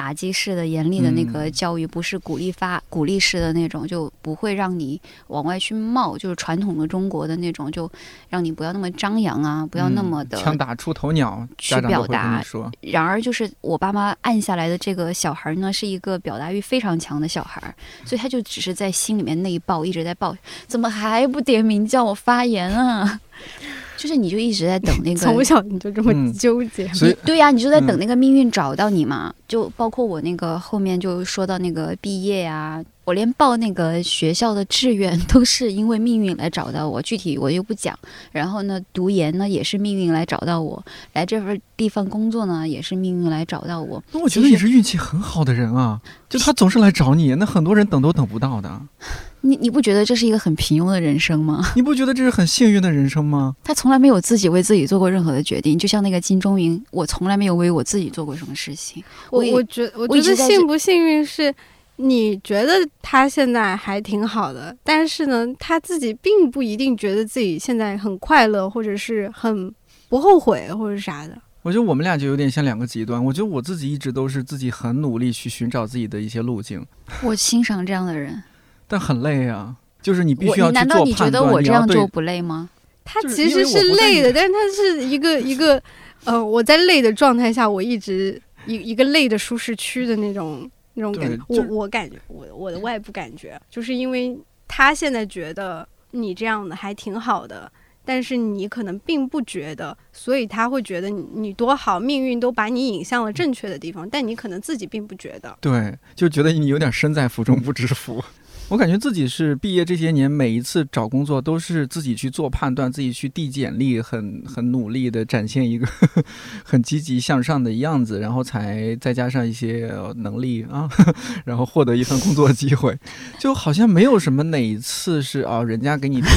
[0.01, 7.91] 打击式的严厉的那个教育，不是鼓励发鼓励式的那种，就不会让你往外去冒，就是传统的中国的那种，就
[8.31, 12.43] 让你不要那么张扬啊，不要那么的枪打出头鸟去表达。
[12.81, 17.63] 然而，就是我爸妈按下来的这个小孩呢，是一个表达欲非常强的小孩，
[18.07, 20.35] 所以他就只是在心里面内爆，一直在爆，
[20.67, 23.21] 怎么还不点名叫我发言啊？
[24.01, 29.31] 就是你就一直在等那个， 从小你就这么纠结，所以对呀，你就在等那个命运找到你嘛。
[29.47, 37.95] 就包括我那个后面就说到那个毕业呀，我连报那个学校的志愿都是因为命运来找到我，具体我又不讲。
[38.33, 40.83] 然后呢，读研呢也是命运来找到我，
[41.13, 44.03] 来这份地方工作呢也是命运来找到我。
[44.13, 48.81] 那我觉得你是运气很好的人啊，就他总是来找你，那很多人等都等不到的。
[49.43, 51.65] 你你不觉得这是一个很平庸的人生吗？
[51.77, 53.57] 你不觉得这是很幸运的人生吗？
[53.65, 59.03] 他从来没有自己为自己做过任何的决定，就像那个金钟云，我从来没有为我自己做过什么事情。
[59.31, 61.55] 我我觉我觉得幸不幸运是，
[61.97, 69.73] 你觉得他现在还挺好的，但是呢，他自己并不一定觉得自己现在很快乐，或者是很
[70.09, 71.37] 不后悔，或者是啥的。
[71.63, 73.23] 我觉得我们俩就有点像两个极端。
[73.23, 76.87] 我觉得我自己一直都是自己很努力去寻找自己的一些路径。
[77.23, 78.43] 我欣赏这样的人。
[78.91, 80.89] 但很累啊，就是你必须要去做判断。
[80.89, 82.69] 难道你觉得我这样做不累吗？
[83.05, 85.81] 他其实是累的，但是他是一个一个
[86.25, 91.43] 呃，我在累的状态下，我一直一一个累的舒适区的那种那种感觉。
[91.49, 94.37] 我我感觉我我的外部感觉，就是因为
[94.69, 97.71] 他现在觉得你这样的还挺好的，
[98.05, 105.57] 但是你可能并不觉得，所以他会觉得你你多好，命运都把你引向了正确的地方，但你可能自己并不觉得。
[105.61, 108.23] 对，就觉得你有点身在福中不知福。
[108.71, 115.85] 我感觉自己是毕业这些年，每一次找工作都是自己去做判断，自己去递简历，很很努力的展现一个
[116.63, 120.89] 很积极向上的样子，然后才再加上一些能力啊，
[121.45, 122.97] 然后获得一份工作机会，
[123.41, 126.29] 就好像没有什么哪一次是啊，人家给你递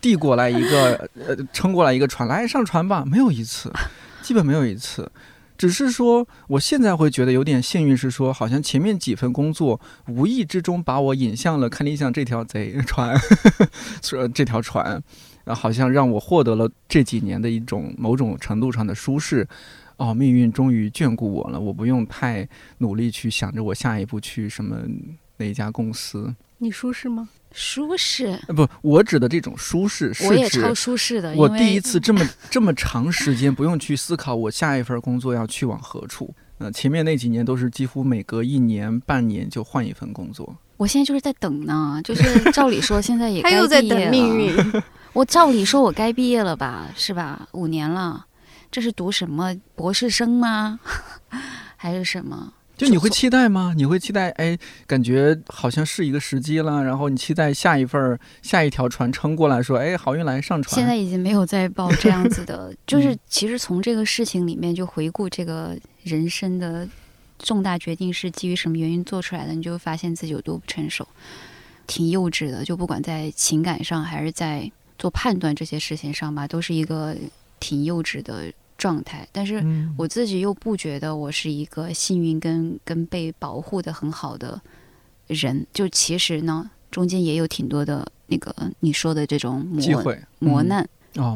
[0.00, 3.72] 递过来一个呃，撑过来一个船来上船吧，没有一次，
[4.22, 5.10] 基本没有一次。
[5.56, 13.16] 只是说，我现在会觉得有点幸运，是说好像前面几份工作无意之中把我引向了看理想这条贼船，
[14.02, 15.02] 说这条船，
[15.44, 19.46] 然后好像让我获得了这几年的一种某种程度上的舒适。
[19.96, 22.48] 哦，命运终于眷顾我了，我不用太
[22.78, 24.76] 努力去想着我下一步去什么
[25.36, 26.34] 哪一家公司。
[26.58, 27.28] 你舒适吗？
[27.54, 28.36] 舒适？
[28.48, 31.32] 不，我指的这种舒适是我也超舒适的。
[31.34, 36.34] 我第一次这么这么长时间不用去思考我下一份工作要去往何处。
[36.58, 40.56] 呃，前面那几年都是几乎每隔一年半年就换一份工作。
[40.76, 44.54] 我现在就是在等呢，就是照理说现在也他又在等命运。
[45.12, 47.48] 我照理说我该毕业了吧，是吧？
[47.52, 48.26] 五年了，
[48.70, 50.80] 这是读什么博士生吗？
[51.76, 52.52] 还是什么？
[52.76, 53.72] 就你会期待吗？
[53.76, 54.30] 你会期待？
[54.30, 60.74] 哎，感觉好像是一个时机了，然后你期待下一份下一条船撑过来说，哎，好运来上船。
[60.74, 66.88] 现在已经没有再报这样子的， 就是其实从这个事情里面就回顾这个人生的
[67.38, 71.06] 重大决定是基于什么原因做出来的，你就发现自己有多不成熟，
[71.86, 72.64] 挺幼稚的。
[72.64, 74.68] 就不管在情感上还是在
[74.98, 77.16] 做判断这些事情上吧，都是一个
[77.60, 78.52] 挺幼稚的。
[78.76, 79.64] 状态，但是
[79.96, 84.60] 我自己又不觉得我是一个幸运跟跟被保护的很好的
[85.26, 89.80] 人，就其实呢，中间也有挺多的那个你说的这种磨
[90.38, 90.86] 磨难、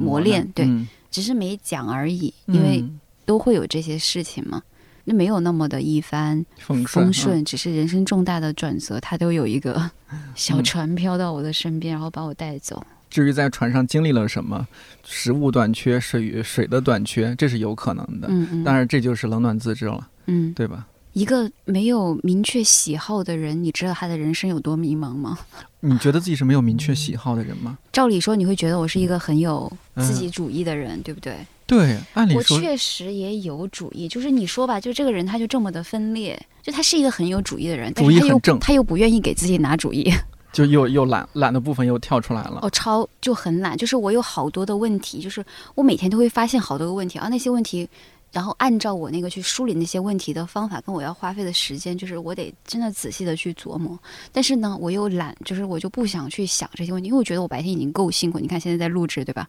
[0.00, 0.66] 磨练，对，
[1.10, 2.84] 只是没讲而已，因为
[3.24, 4.62] 都会有这些事情嘛，
[5.04, 9.90] 那没有那么的一帆风顺，只是人生重大的转折，它都有一个
[10.34, 12.84] 小船飘到我的身边，然后把我带走。
[13.10, 14.66] 至于在船上经历了什么，
[15.04, 18.28] 食物短缺、水水的短缺，这是有可能的。
[18.30, 18.64] 嗯嗯。
[18.64, 20.08] 当然，这就是冷暖自知了。
[20.26, 20.86] 嗯，对吧？
[21.14, 25.38] 一个没有明确喜好的人，你知道他的人生有多迷茫吗？
[25.80, 27.78] 你觉得自己是没有明确喜好的人吗？
[27.90, 31.34] 照理说，你会觉得我是一个很有自己主义的人，对不对？
[31.66, 34.06] 对，按理说，我确实也有主意。
[34.06, 40.12] 就是你说吧，就这个人他就这么的分裂，就他是一个很有主意的人，主意很正，他又不愿意给自己拿主意。
[40.52, 42.60] 就又又懒懒的部分又跳出来了。
[42.62, 45.44] 哦，超就很懒，就是我有好多的问题，就是
[45.74, 47.88] 我每天都会发现好多个问题啊，那些问题，
[48.32, 53.98] 然后按照我那个去梳理那些问题的方法，跟我要花费的时间，就是我得真的仔细的去琢磨。
[54.32, 58.38] 但是呢，我又懒，就是我就不想去想这些问题，因为我觉得我白天已经够辛苦。
[58.38, 59.46] 你看现在在录制，对吧？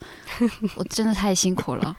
[0.76, 1.96] 我真的太辛苦了。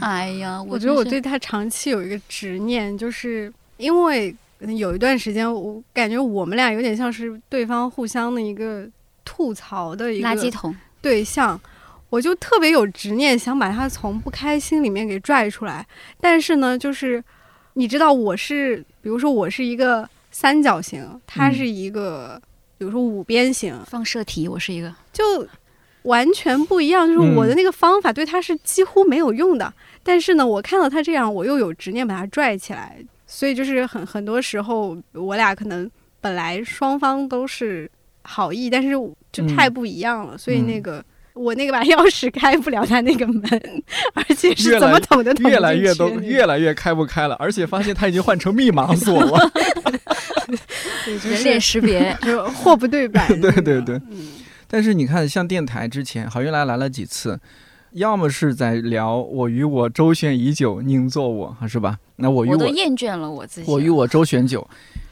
[0.00, 4.34] 哎呀，我觉得我对他长期有一个执念，就是因为。
[4.76, 8.86] 有一段时间，我感觉我们俩有点像是对方互相的一个
[9.24, 11.58] 吐槽的一个垃圾桶对象，
[12.10, 15.86] 我就特别有执念，想把他从不开心里面给拽出来。
[16.20, 17.24] 但是呢，就是
[17.72, 22.38] 你知道，我是比如说我是一个三角形，他是一个
[22.76, 25.24] 比如说五边形放射体，我是一个就
[26.02, 27.06] 完全不一样。
[27.06, 32.98] 就是我的那个方法对他是几乎没有用的，但是呢，我看到他这样，我又有执念把他拽起来。
[33.32, 35.88] 所以就是很很多时候，我俩可能
[36.20, 37.88] 本来双方都是
[38.22, 38.90] 好意，但是
[39.30, 40.36] 就太不一样了。
[40.36, 41.02] 所以那个
[41.32, 43.42] 我那个把 钥匙开不了他那个门，
[44.14, 45.32] 而且是怎么捅的？
[45.48, 49.50] 越来越都越来越开不开了，而且发现他已经换成密码锁了。
[51.22, 53.40] 人脸识别， 就货不对版。
[53.40, 54.00] 对对对。
[54.66, 57.38] 但是你看，像电台之前好运来来了几次。
[57.92, 61.98] 要么是在聊我与我周旋已久，宁做我，是吧？
[62.16, 63.70] 那我与我都厌倦了我自己。
[63.70, 64.66] 我与我周旋久，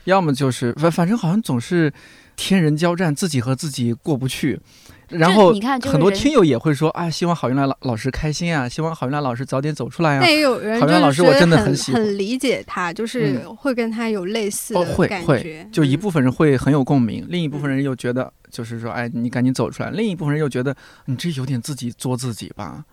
[0.05, 1.93] 要么就是反反正好像总是
[2.37, 4.61] 天人交战，自己和自己过不去。
[5.09, 10.21] 然后你看，很多听友也会说啊，希望郝云来老老师开心啊，希望郝云来老师早点走出来啊。
[10.21, 15.67] 那也有人郝云老师，我真的很喜欢很理解他，就是会跟他有类似的感觉。
[15.73, 18.31] 就一部分人会很有共鸣，另一部分人又觉得。
[18.51, 19.91] 就是说，哎，你赶紧走出来。
[19.91, 20.77] 另一部分人又觉得
[21.07, 22.85] 你这有点自己作自己吧。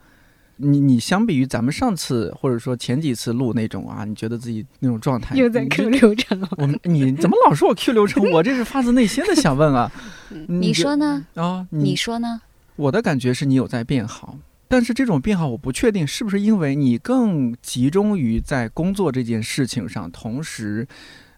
[0.57, 6.47] 你你相比于咱们上次或者说前几次录那种啊，你觉得自己那种状态又在 Q 流程了。
[6.51, 8.31] 我们你怎么老说我 Q 流程？
[8.31, 9.91] 我这是发自内心的想问啊。
[10.47, 11.25] 你说呢？
[11.35, 12.41] 啊，你说呢？
[12.77, 14.37] 我的感觉是你有在变好，
[14.69, 20.87] 但是这种变好我不确定是不是因为你更集中于在工作这件事情上，同时。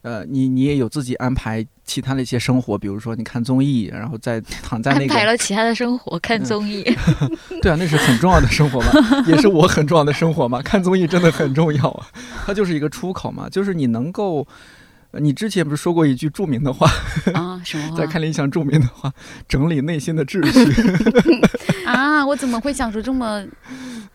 [0.07, 6.81] 呃，你你也有自己安排其他的一些生活，比如说你看综艺，然后再躺在那个安排了其他的生活，看综艺。
[7.61, 10.61] 对啊，那是很重要的生活嘛，也是我很重要的生活嘛。
[10.61, 12.07] 看综艺真的很重要啊，
[12.45, 14.47] 它就是一个出口嘛，就是你能够。
[15.19, 16.85] 你之前不是说过一句著名的话
[17.33, 17.59] 啊？
[17.65, 17.97] 什么？
[17.97, 19.11] 在看理想著名的话，
[19.47, 21.31] 整理内心的秩序
[21.87, 22.23] 啊！
[22.27, 23.43] 我怎么会讲出这么？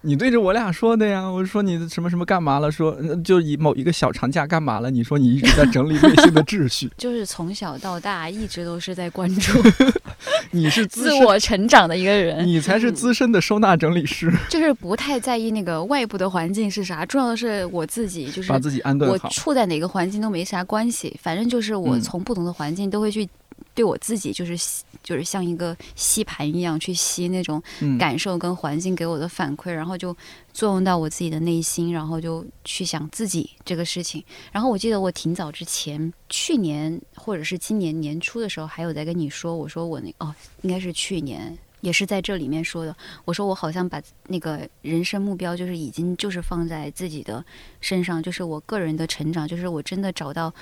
[0.03, 1.23] 你对着我俩说的呀！
[1.23, 2.71] 我说你什么什么干嘛了？
[2.71, 4.91] 说就以某一个小长假干嘛了？
[4.91, 9.63] 你说你一直在整理内心的秩序， 就是从小到大一直都是在关注。
[10.51, 14.33] 你是 自我成长的一个人，你才是资深的收纳整理师。
[14.51, 19.29] 就是不太在意那个外部的环境是啥，重要的是我自己，就是把自己安顿好。
[19.29, 23.29] 我处在哪个环境都没啥关系，反正就是我从不同的环境都会去。
[23.75, 27.63] 对我自己就是就是像一个吸盘一样去吸那种
[27.99, 30.15] 感受跟环境给我的反馈，然后就
[30.53, 34.23] 作用到我自己的内心，然后就去想自己这个事情。
[34.51, 42.95] 然后我记得我挺早之前，去年或者是今年年初的时候，还有在跟你说，我说我那哦，应该是去年，也是在这里面说的。
[43.25, 47.43] 我说我好像把那个人生目标就是已经就是放在自己的
[47.81, 50.53] 身上，就是我个人的成长，就是我真的找到。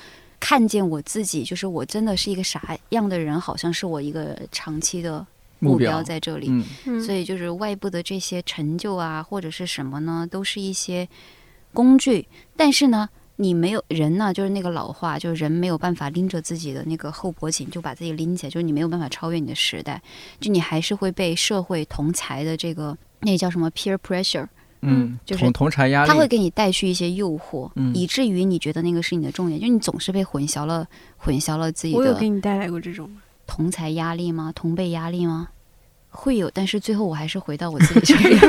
[0.40, 5.24] 看见我自己，就是我真的是一个啥样的人，好像是我一个长期的
[5.58, 6.48] 目标在这里。
[6.86, 11.06] 嗯，所以就是外部的这些成就啊，或者是什么呢，都是一些
[11.74, 12.26] 工具。
[12.56, 20.02] 但是呢，你没有人呢，就是那个老话，就是人没有办法拎着自己的那个后脖颈就把自己拎起来，就是你没有办法超越你的时代，
[20.40, 24.48] 就你还是会被社会同才的这个那叫什么 peer pressure。
[24.82, 30.86] 嗯，就是同同柴压力，他会给你带去一些诱惑，嗯，以至于你觉得那个是你的重点，就你总是被混淆了，
[31.16, 31.98] 混淆了自己的。
[31.98, 33.10] 我有给你带来过这种
[33.46, 34.52] 同才压力吗？
[34.54, 35.48] 同辈压力吗？
[36.08, 38.40] 会有，但是最后我还是回到我自己这边，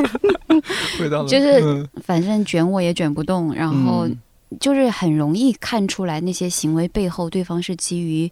[0.98, 4.08] 回到了，就是反正卷我也卷不动，然后
[4.60, 8.32] 就是很容易看出来那些行为背后对方是基于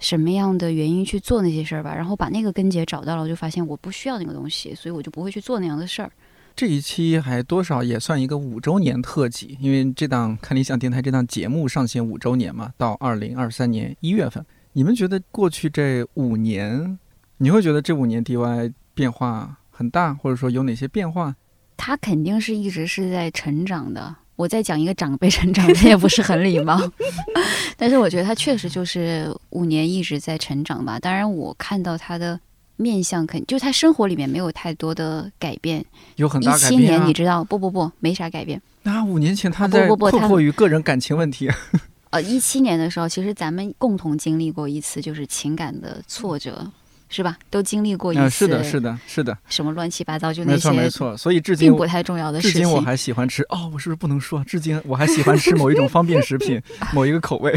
[0.00, 6.10] 什么样的原因去做那些事儿吧，然后把那个根结找到了，我就发现我不需要那个东西，所以我就不会去做那样的事儿。
[6.56, 14.44] 这一期还多少也算一个五周年特辑，因为这档看理想电台这档节目上线五周年嘛，到二零二三年一月份。
[14.72, 16.96] 你们觉得过去这五年，
[17.38, 21.34] 你会觉得这五年 DY 变化很大，或者说有哪些变化？
[21.76, 24.14] 他肯定是一直是在成长的。
[24.36, 26.80] 我在讲一个长辈成长，这也不是很礼貌，
[27.76, 31.00] 但是我觉得他确实就是五年一直在成长吧。
[31.00, 32.38] 当然，我看到他的。
[32.76, 35.84] 面相肯就是他生活里面没有太多的改变，
[36.16, 36.72] 有很大改变。
[36.72, 38.60] 一七年你知道不不不没啥改变。
[38.82, 41.50] 那五年前他在困惑于个人感情问题。
[42.10, 46.70] 呃，一七年的时候，其实咱们共同经历过一次就是情感的挫折。
[47.08, 47.36] 是吧？
[47.50, 51.16] 都经历过一次，是的，是的，是的，什么乱七八糟就那些，没错，没错。
[51.16, 52.52] 所以至今并不太重要的事情。
[52.52, 54.42] 至今我还喜欢吃哦，我是不是不能说？
[54.44, 56.60] 至今我还喜欢吃某一种方便食品，
[56.92, 57.54] 某一个口味。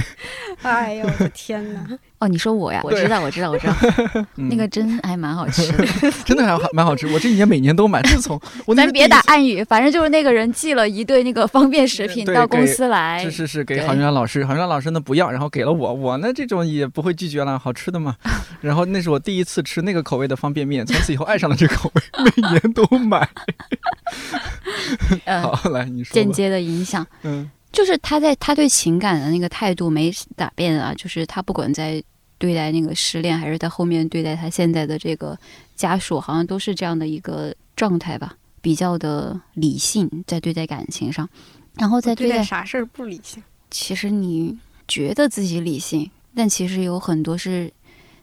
[0.62, 1.88] 哎呦我的天哪！
[2.20, 2.82] 哦，你说我呀？
[2.84, 3.76] 我知道，我知道，我知道，
[4.36, 5.86] 那个真还蛮好吃的，
[6.26, 7.06] 真的还蛮好吃。
[7.08, 8.02] 我这几年每年都买。
[8.08, 18.16] 自从我咱别打暗语，反正就是那个人寄了一对那个方便食品到公司来，是是是，给郝云兰老师，郝云兰老师呢不要，然后给了我，我呢这种也不会拒绝了，好吃的嘛。
[18.62, 23.30] 然后那是我第一次吃那个口味的方便面，从此以后爱上了这个口味， 每年都买。
[25.42, 26.14] 好，来你说。
[26.14, 32.04] 间接的影响，嗯，就是他在他对情感的那个态度没改变啊，就是他不管在
[32.38, 35.38] 对待那个失恋，还是在后面对待他现在的这个
[35.76, 41.28] 家属，好像都是这样的一个状态吧，比较的理性在对待感情上，
[41.76, 43.44] 然后在对待啥事儿不理性。
[43.70, 44.58] 其实你
[44.88, 47.72] 觉得自己理性，但其实有很多是。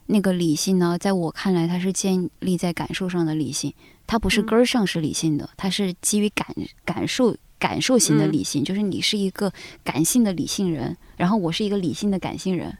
[0.06, 3.72] 那个理性呢，在我看来，它是建立在感受上的理性，
[4.06, 6.46] 它不是根儿上是理性的，它是基于感
[6.84, 9.50] 感受感受型的理性，就是你是一个
[9.82, 12.76] 感性的理性人，然后我是一个理性的感性人，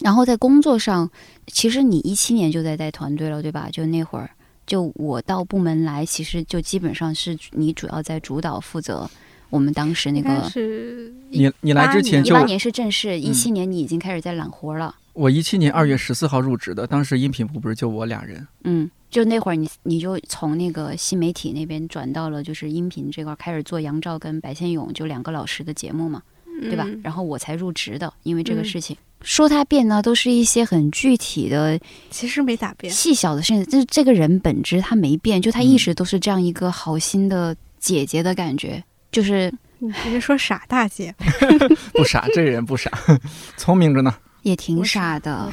[0.00, 1.10] 然后在工作上，
[1.48, 3.68] 其实你一七年就在带团队了，对吧？
[3.72, 4.30] 就那会儿，
[4.64, 9.10] 就我到部门来，其实就基本上是你主要在主导负责
[9.50, 14.94] 我们当时那个，是你你来之前就一八年是正式，一七年你已经开始在揽活了。
[15.18, 26.22] 我一七年二月十四号入职的，当时音频部不是就我俩人，嗯，就那会儿你你就从那个新媒体那边转到了就是音频这块，开始做杨照跟白先勇就两个老师的节目嘛，
[26.62, 26.86] 对吧？
[27.02, 28.96] 然后我才入职的，因为这个事情。
[29.20, 31.76] 说他变呢，都是一些很具体的，
[32.10, 33.64] 其实没咋变，细小的事情。
[33.64, 38.80] 就是这个人本质他没变，就他一直都是这样一个好心的姐姐的感觉，
[39.10, 41.12] 就是你直接说傻大姐，
[41.92, 42.88] 不傻，这人不傻，
[43.58, 44.14] 聪明着呢。
[44.48, 45.50] 也挺傻的，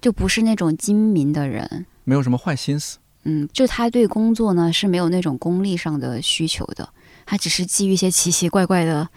[0.00, 2.98] 就不是那种精明的人，没有什么坏心思。
[3.24, 6.88] 嗯，就他对工作呢是没有那种功利上的需求的，
[7.24, 9.08] 他只是基于一些奇奇怪怪的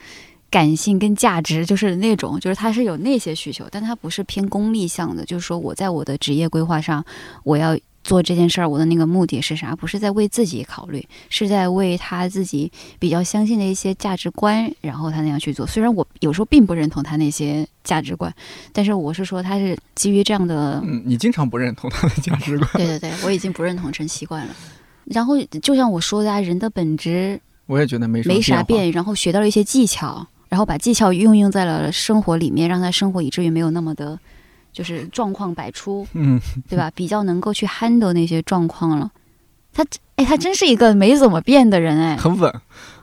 [0.49, 7.03] 感性跟价值，就是那种，就是他是有那些需求，但他不是偏功利向的，就是说我在我的职业规划上，
[7.43, 7.77] 我要。
[8.09, 9.75] 做这件事儿，我的那个目的是啥？
[9.75, 15.67] 不是在为自己考虑，是在为他自己比较相信的一些价值观，然后他那样去做。
[15.67, 18.33] 虽然我有时候并不认同他那些价值观，
[18.73, 20.81] 但是我是说他是基于这样的。
[20.83, 22.67] 嗯，你经常不认同他的价值观。
[22.73, 24.55] 对对对，我已经不认同成习惯了。
[25.05, 28.91] 然后就像我说的，啊，人的本质，我也觉得没没啥变。
[28.91, 34.19] 然后学到了一些技巧，然后把技巧运用在了生活里面，让他生活以至于没有那么的。
[34.79, 36.39] 就是状况百出， 嗯，
[36.69, 36.89] 对吧？
[36.95, 39.11] 比较能够去 handle 那些状况了。
[39.73, 39.85] 他，
[40.15, 42.49] 哎，他真是一个没怎么变的人，哎，很稳，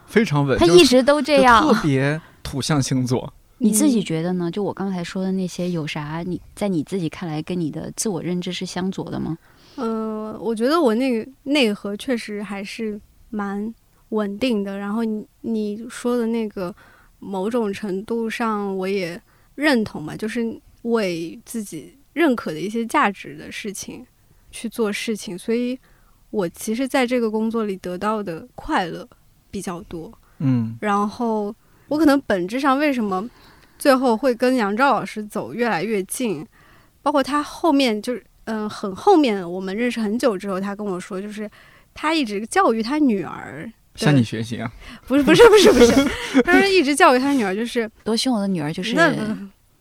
[0.06, 0.58] 非常稳。
[0.58, 3.30] 他一直都这样，特别土象星座。
[3.60, 4.50] 你自己觉得呢？
[4.50, 6.22] 就我刚才说的那些，有啥？
[6.26, 9.36] 你在你自己看来，跟你的自我认知是相左的吗？
[9.74, 12.98] 呃，我觉得我那个内核确实还是
[13.28, 13.74] 蛮
[14.08, 14.78] 稳定的。
[14.78, 16.74] 然后你你说的那个，
[17.18, 19.20] 某种程度上我也
[19.54, 20.58] 认同嘛，就是。
[20.92, 24.06] 为自己认可的一些价值的事情
[24.50, 25.78] 去做事情，所以
[26.30, 29.08] 我其实在这个工作里得到的快乐
[29.50, 30.12] 比较多。
[30.38, 31.54] 嗯，然后
[31.88, 33.28] 我可能本质上为什么
[33.78, 36.46] 最后会跟杨照老师走越来越近，
[37.02, 41.50] 包括他后面就是嗯，很后面我们认识很久之后，他跟我说，就是
[41.94, 43.70] 他一直教育他女儿。
[43.96, 44.70] 向你学习啊？
[45.06, 45.92] 不是不是不是不是，
[46.44, 48.94] 他说一直教育他女儿，就是多希望我的女儿就是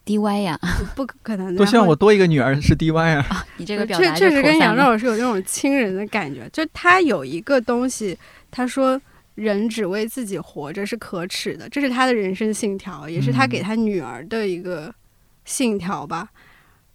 [0.05, 0.59] DY 呀，
[0.95, 1.55] 不可能。
[1.55, 3.45] 多希望我多一个女儿是 DY 啊！
[3.57, 6.47] 你这个表达确实跟杨老师有那种亲人的感觉。
[6.53, 8.17] 就他有一个东西，
[8.51, 9.01] 他说
[9.33, 14.93] 人只为自己活着是可耻的，这是他的人生信条，也是他给他女儿的一个
[15.43, 16.29] 信条吧。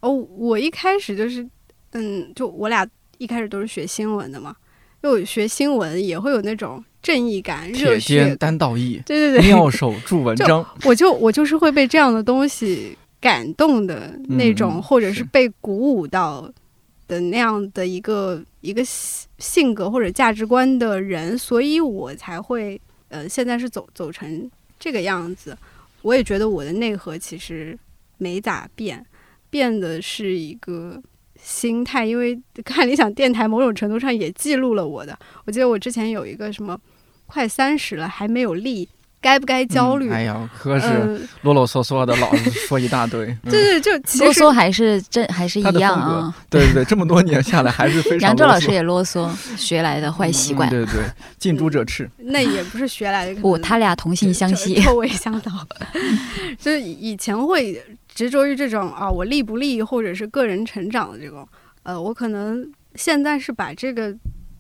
[0.00, 1.44] 哦，我一开始就是，
[1.92, 2.86] 嗯，就我俩
[3.18, 4.54] 一开始都是学新闻的嘛，
[5.02, 6.84] 就学新闻也会有那种。
[7.02, 10.62] 正义感、热血、单道义，对对对，妙手著文章。
[10.84, 16.50] 我就我就是会被这样的东西感动的那种，或者是被鼓舞到
[17.06, 25.56] 的那样的一个一个性格或者价值观的人，所以我才会呃，现在是走走成这个样子。
[26.02, 27.78] 我也觉得我的内核其实
[28.18, 29.04] 没咋变，
[29.50, 31.02] 变的是一个。
[31.42, 35.18] 心态，因为 看理想电台，某种程度上也记录了我的。
[35.46, 36.78] 我记得我之前有一个什么，
[37.24, 38.86] 快三十了还没有立，
[39.20, 40.10] 该不该焦虑？
[40.10, 43.26] 哎呀，可是啰啰嗦嗦的，老是说一大堆。
[43.48, 46.34] 对对，就啰嗦还是这还是一样啊。
[46.48, 48.20] 对对对，这么多年下来还是非常。
[48.28, 50.68] 杨州老师也啰嗦，学来的坏习惯。
[50.70, 51.02] 对对，
[51.38, 52.10] 近朱者赤。
[52.18, 55.50] 那也不是学来的，不，他俩同性相吸，臭味相投。
[56.58, 57.80] 就是以前会。
[58.12, 61.48] 执着于这种啊，我利不利，或者是个人成长的这种，
[61.84, 64.12] 呃，我可能现在是把这个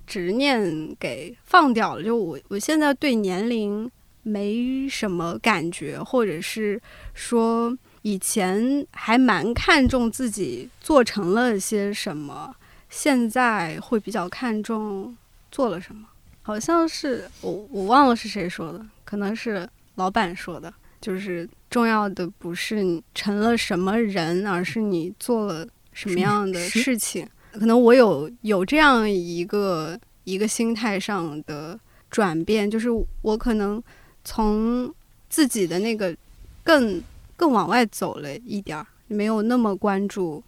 [0.06, 2.02] 执念给放掉了。
[2.02, 3.90] 就我，我现在对年龄
[4.22, 6.80] 没什么感觉，或者是
[7.14, 12.54] 说以前还蛮看重自己做成了些什么，
[12.88, 15.16] 现在会比较看重
[15.50, 16.06] 做了什么。
[16.42, 20.72] 好像是我，我忘了是谁说的，可能是老板说的。
[21.00, 27.26] 就是重要的不是你成了什么人，而是你做了什么样的事情。
[27.52, 31.80] 可能我有有这样一个一个心态上的
[32.10, 32.88] 转变，就是
[33.22, 33.82] 我可能
[34.24, 34.92] 从
[35.28, 36.14] 自己的那个
[36.62, 37.02] 更
[37.36, 40.42] 更往外走了一点儿，没有那么关注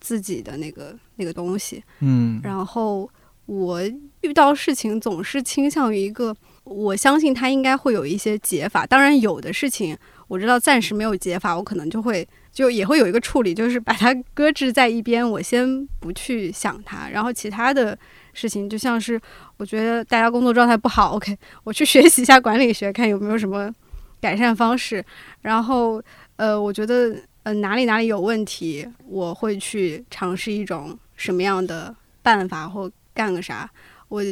[0.00, 1.82] 自己的那个那个东西。
[2.00, 3.08] 嗯，然后
[3.46, 3.80] 我
[4.22, 6.36] 遇到事情总是倾向于一个。
[6.64, 17.08] 我相信他应该会有一些解法，当然有的事情我知道暂时没有解法，我可能就会就也会有一个处理，就是把它搁置在一边，我先不去想它。
[17.08, 17.98] 然后其他的
[18.32, 19.20] 事情，就像是
[19.56, 23.72] 我觉得大家工作状态不好，OK，我去学习一下管理学，看有没有什么
[24.20, 25.04] 改善方式。
[25.40, 26.02] 然后
[26.36, 33.70] 呃，我觉得呃哪里哪里有问题，我会去尝试一种什么样的办法或干个啥。
[34.08, 34.22] 我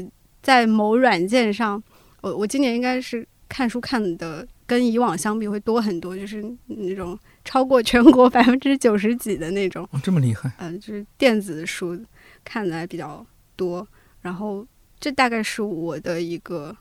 [0.42, 1.82] 在某软件上。
[2.22, 9.88] 我我今年应该是看书看的跟以往相比会多很多，就是那种超过全国百分之九十几的那种。
[9.90, 10.52] 哦，这么厉害？
[10.58, 11.98] 嗯，就是电子书
[12.44, 13.24] 看的还比较
[13.60, 13.86] 多。
[14.22, 14.66] 然后
[14.98, 16.74] 这大概是我的一个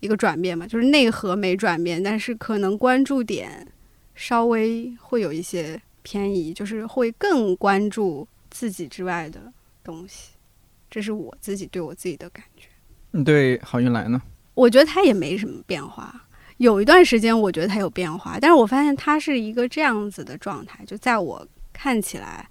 [0.00, 3.66] 一个转变吧，就是内核没转变，但是可能关注点
[4.14, 9.52] 稍微会有一些偏移，就是会更关注自己之外的
[9.82, 10.30] 东西。
[10.90, 12.68] 这是我自己对我自己的感觉。
[13.10, 14.20] 你对好运来呢？
[14.54, 16.26] 我觉得他也没什么变化，
[16.56, 22.48] 有一段时间我觉得他有变化，但是我发现他是一个这样子的状态，就在我看起来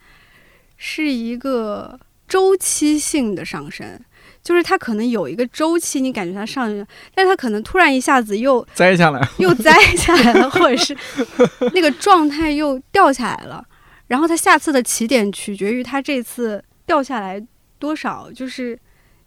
[0.77, 3.99] 是一个周期性的上升，
[4.43, 10.95] 就是它可能有一个周期，你感觉它上去，但是他可能突然一下子又栽下来， 又栽下来了，或者是
[11.73, 13.65] 那个状态又掉下来了，
[14.07, 17.41] 然后它下次的起点取决于它这次掉下来
[17.80, 18.77] 多少，就是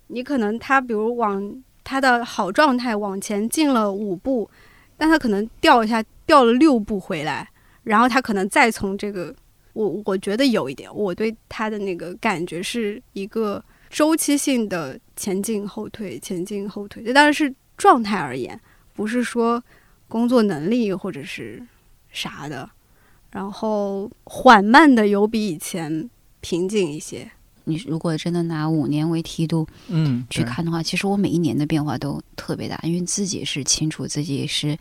[0.08, 1.62] 你可能它比如往。
[1.90, 4.50] 它的好状态往前进了五步，
[4.98, 7.48] 但它可能掉一下，掉了六步回来，
[7.84, 9.34] 然后它可能再从这个，
[9.78, 18.60] 我我觉得有一点，我对他的那个感觉是一个周期性的前进后退，前进后退，这当然是状态而言，
[18.92, 19.62] 不是说
[20.08, 21.64] 工作能力或者是
[22.10, 22.68] 啥的，
[23.30, 26.10] 然后缓慢的有比以前
[26.40, 27.30] 平静一些。
[27.62, 34.76] 你如果真的拿五年为梯度，嗯，去看的话，其实我每一年的变化都特别大，因为自己是清楚自己是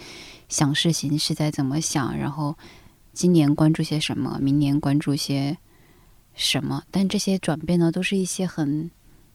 [0.50, 2.58] 想事情是在怎么想，然后
[3.18, 5.58] 今年关注些什么，明年关注些
[6.36, 8.92] 什么，但这些转变呢，都是一些很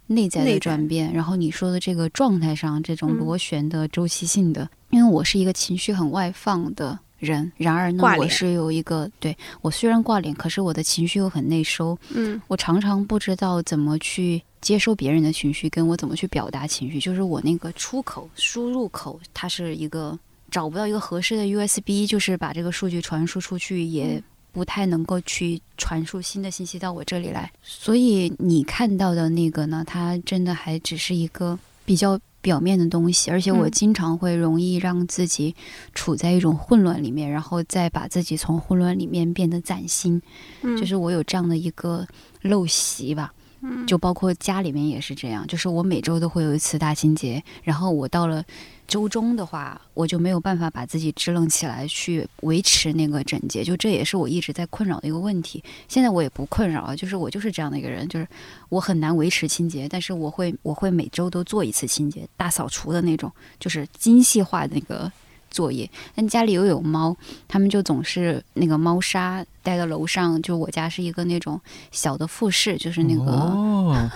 [0.07, 1.13] 内在的转变。
[1.13, 6.97] 然后你说的这个状态上，这种螺旋的周期性的，因为我是一个情绪很外放的。
[7.19, 11.97] 人，然而呢，我是有一个对我虽然挂脸，可是我的情绪又很内收。
[12.13, 16.99] 嗯，我常常不知道怎么去接收别人的情绪，跟我怎么去表达情绪。
[16.99, 20.19] 就是我那个出口、输入口，它是一个
[20.53, 24.23] 找不到一个合适的 USB，就是把这个数据传输出去，也
[24.53, 27.51] 不太能够去传输新的信息到我这里来。
[27.63, 35.57] 所以你看到的那个呢，它真的还只是一个比较表面的东西，而且我嗯经常会容易让自己
[35.95, 40.21] 处在一种混乱里面，然后再把自己从混乱里面变得崭新。
[40.61, 42.07] 嗯就是我有这样的一个
[42.43, 43.33] 陋习吧。
[43.65, 48.45] 嗯就包括家里面也是这样，就是我每周都会有一次大清洁，然后我到了
[48.87, 55.65] 周中的话，我就没有办法把自己支棱起来去维持那个整洁，就这也是我一直在困扰的一个问题。
[55.89, 58.29] 现在我也不困扰了，就是我就是这样的一个人，就是
[58.69, 65.11] 我很难维持清洁，但是我会我会每周都做一次清洁，大扫除的那种，就是精细化的那个
[65.51, 65.89] 作业。
[66.15, 67.17] 但家里又有猫，
[67.49, 71.59] 他们就总是那个猫砂带到楼上，就我家是一个那种
[71.93, 73.33] 小的复式，就是那个。
[73.33, 74.11] 哦，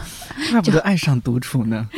[0.51, 1.89] 怪不得爱上独处呢。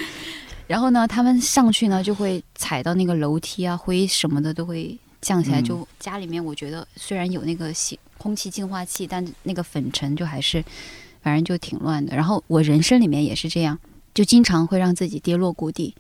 [0.68, 5.60] 然后呢，他们上去呢就会踩到那个楼梯啊，灰什么的都会降下来。
[5.60, 10.62] 嗯就家里面，我觉得虽然有那个吸空气净化器，但那个粉尘就还是，
[11.22, 12.14] 反正就挺乱的。
[12.14, 13.78] 然后我人生里面也是这样，
[14.12, 15.94] 就经常会让自己跌落谷底。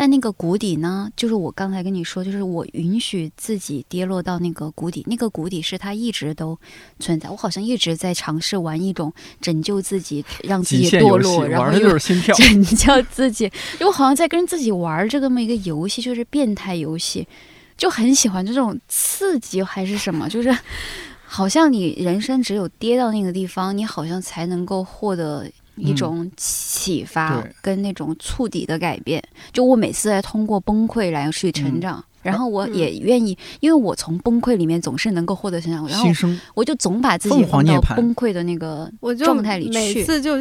[0.00, 6.58] 但那个谷底呢，就是我刚才跟你说，就是我允许自己跌落到那个谷底，那个谷底是它一直都
[6.98, 7.28] 存在。
[7.28, 9.12] 我好像一直在尝试玩一种
[9.42, 12.32] 拯救自己，让自己堕落，然后玩的又就是心跳。
[12.40, 13.52] 拯救自己。
[13.78, 17.28] 就我好像在跟自己玩这么一个游戏，就是变态游戏，
[17.76, 20.56] 就很喜欢这种刺激还是什么，就是
[21.28, 25.46] 好像你人生只有跌到那个地方，你好像才能够获得。
[25.76, 29.22] 一种启发跟那种触底的改变，
[29.52, 36.06] 就我每次在通过崩溃来去成长，然后我也愿意，因为我从崩溃里面总是能够获得成长，然后
[36.54, 40.36] 我就总把自己放到崩溃的那个我状态里去每次就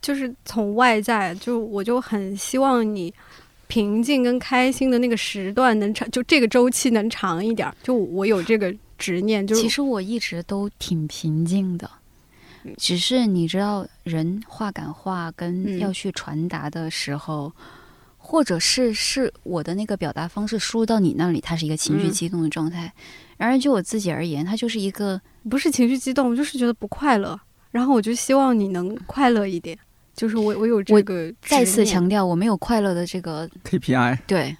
[0.00, 3.12] 就是从外在，就我就很希望你
[3.68, 7.74] 平静跟开心的那个时段能长，就这个周期能长一点儿。
[7.82, 11.88] 就我有这个执念，就是其实我一直都挺平静的，
[12.76, 17.52] 只是你知道，人话赶话跟嗯要去传达的时候，
[18.18, 22.92] 或者是是我的那个表达方式输入到你那里，它是一个情绪嗯激动的状态。
[23.36, 25.20] 然而就我自己而言，它就是一个
[25.50, 27.38] 不是情绪激动，就是觉得不快乐。
[27.70, 29.76] 然后我就希望你能快乐一点，
[30.14, 34.56] 就是我我有这个再次强调，我没有快乐的这个 KPI，对。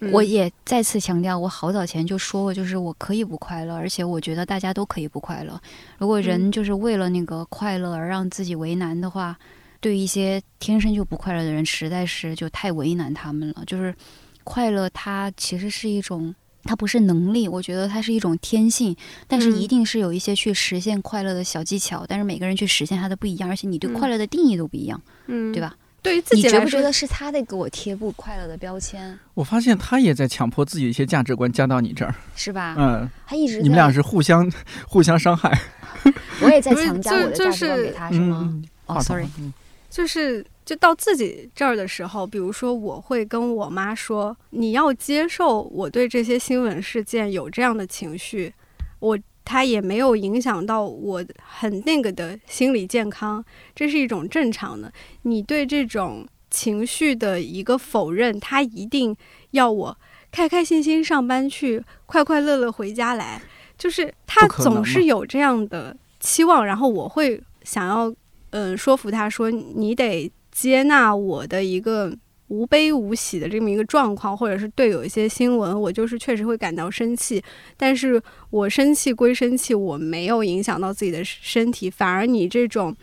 [0.00, 5.58] 嗯我也再次强调，我好早前就说过，就是我可以不快乐，而且我觉得大家都可以不快乐。
[5.98, 9.38] 如果人嗯就是为了那个快乐而让自己为难的话，
[9.80, 13.64] 对一些天生就不快乐的人，实在是就太为难他们了。
[13.66, 13.94] 就是
[14.44, 18.94] 快乐，它其实是一种，它不是能力，我觉得它是一种天性，
[19.26, 25.60] 但是嗯一定是有一些去实现快乐的小技巧，但是每个人去实现它的不一样，而且你对嗯快乐的定义都不一样，嗯对？
[25.60, 25.74] 吧？
[26.06, 32.14] 对于自己来说，觉不觉得是他在给我贴不快乐的标签，我发现他也在强迫自己的一些价值观加到你这儿。
[32.36, 32.74] 是吧？
[32.78, 34.50] 嗯，他一直你们俩是互相
[34.86, 35.50] 互相伤害。
[36.40, 38.38] 我也在强加就我的价值观就是给他，是吗？
[38.42, 39.52] 嗯，哦，sorry，嗯
[39.88, 48.52] 就是就到自己这儿的时候，比如说我会跟我妈说，你要接受我对这些新闻事件有这样的情绪，
[48.98, 53.42] 我它也没有影响到我很那个的心理健康，
[53.76, 54.92] 这是一种正常的。
[55.22, 59.16] 你对这种情绪的一个否认，他一定
[59.52, 59.96] 要我
[60.32, 63.40] 开开心心上班去，快快乐乐回家来，
[63.78, 68.12] 就是他总是有这样的期望，然后我会想要
[68.50, 72.12] 嗯，说服他说你得接纳我的一个
[72.48, 77.42] 无悲无喜的这么一个状况，或者是对有一些新闻，我就是确实会感到生气，
[77.76, 82.96] 但是我生气归生气，我没有影响到自己的身体，反而你这种。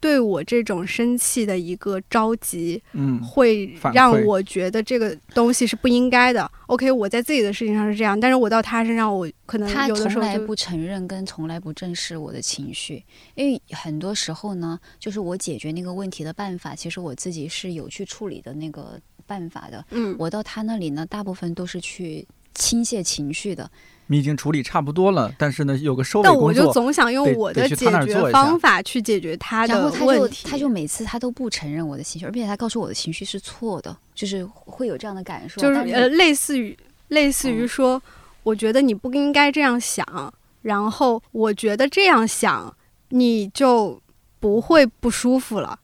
[0.00, 6.50] 对我这种生气的一个着急，嗯，会让我觉得这个东西是不应该的。
[6.66, 13.04] OK，我在自己的事情上是这样，但是我到他身上，我可能他有的时候就从来不承认跟从来不正视我的情绪，
[13.34, 19.84] 因为很多时候呢，就是我解决那个问题的办法，其实我自己是有去处理的那个办法的。
[19.90, 23.70] 嗯，我到他那里呢，大部分都是去倾泻情绪的。
[24.10, 26.72] 你已经处理差不多了，但是呢，有个收尾但我就。
[26.72, 30.48] 总想用我的解决方法去解决他的然后他就问题。
[30.48, 35.60] 他就每次他都不承认我的情绪，而且他告诉我的情绪是错的，就是会有这样的感受。
[35.60, 36.76] 就是呃，类似于
[37.08, 38.02] 类似于嗯说，
[38.42, 42.74] 我觉得你不应该这样想，然后我觉得这样想
[43.10, 44.00] 你就
[44.40, 45.78] 不会不舒服了。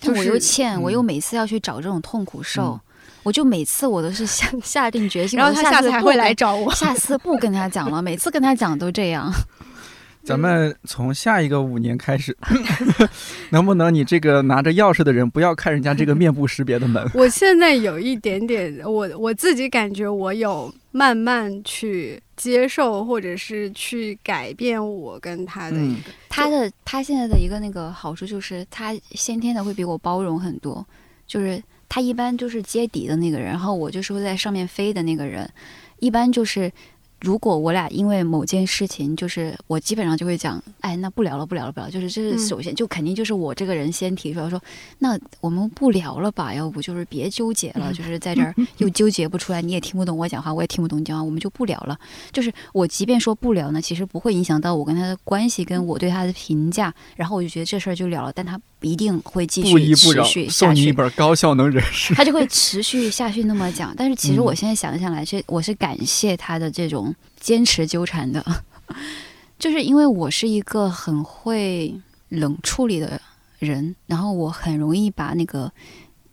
[0.00, 2.80] 但我就是又欠，我又嗯每次要去找这种痛苦受，嗯
[3.28, 6.72] 我就每次我都是下 下定决心，然后他下次还会来找我。
[6.74, 9.30] 下次不跟他讲了，每次跟他讲都这样。
[10.24, 12.36] 咱们从下一个五年开始，
[13.50, 17.06] 能不能你这个拿着钥匙的人不要看人家这个面部识别的门？
[17.14, 26.10] 我现在有一点点，我我自己感觉我有慢慢去接受或者是去改变我跟他的一个。
[26.28, 30.84] 他的他现在的一个那个好处就是他先天的会比我包容很多，
[31.26, 35.50] 就是他一般就是接底的那个人，然后我就是会在上面飞的那个人，
[35.98, 36.72] 一般就是。
[37.20, 41.90] 如果我俩因为某件事情，就是我基本上就会讲，哎，那不聊了，不聊了，不聊。
[41.90, 44.60] 就是这是首先，就肯定就是我这个人先提出来说，
[44.98, 46.54] 那我们不聊了吧？
[46.54, 51.98] 要不就是别纠结了，就是在这儿又纠结不出来，你也听不懂我讲话，我也听不懂你讲话，我们就不聊了。
[52.30, 56.94] 就是我即便说不聊呢，其实不会影响到我跟他的关系，跟我对他的评价。
[57.16, 60.48] 然后我就觉得这事儿就了了，但他一定会继续持续下去。
[60.48, 63.92] 送你一本高效能人士，他就会持续下去那么讲。
[63.96, 67.07] 但是其实我现在想想来，这我是感谢他的这种。
[67.38, 68.44] 坚持纠缠的，
[69.58, 73.20] 就是因为我是一个很会冷处理的
[73.58, 75.72] 人，然后我很容易把那个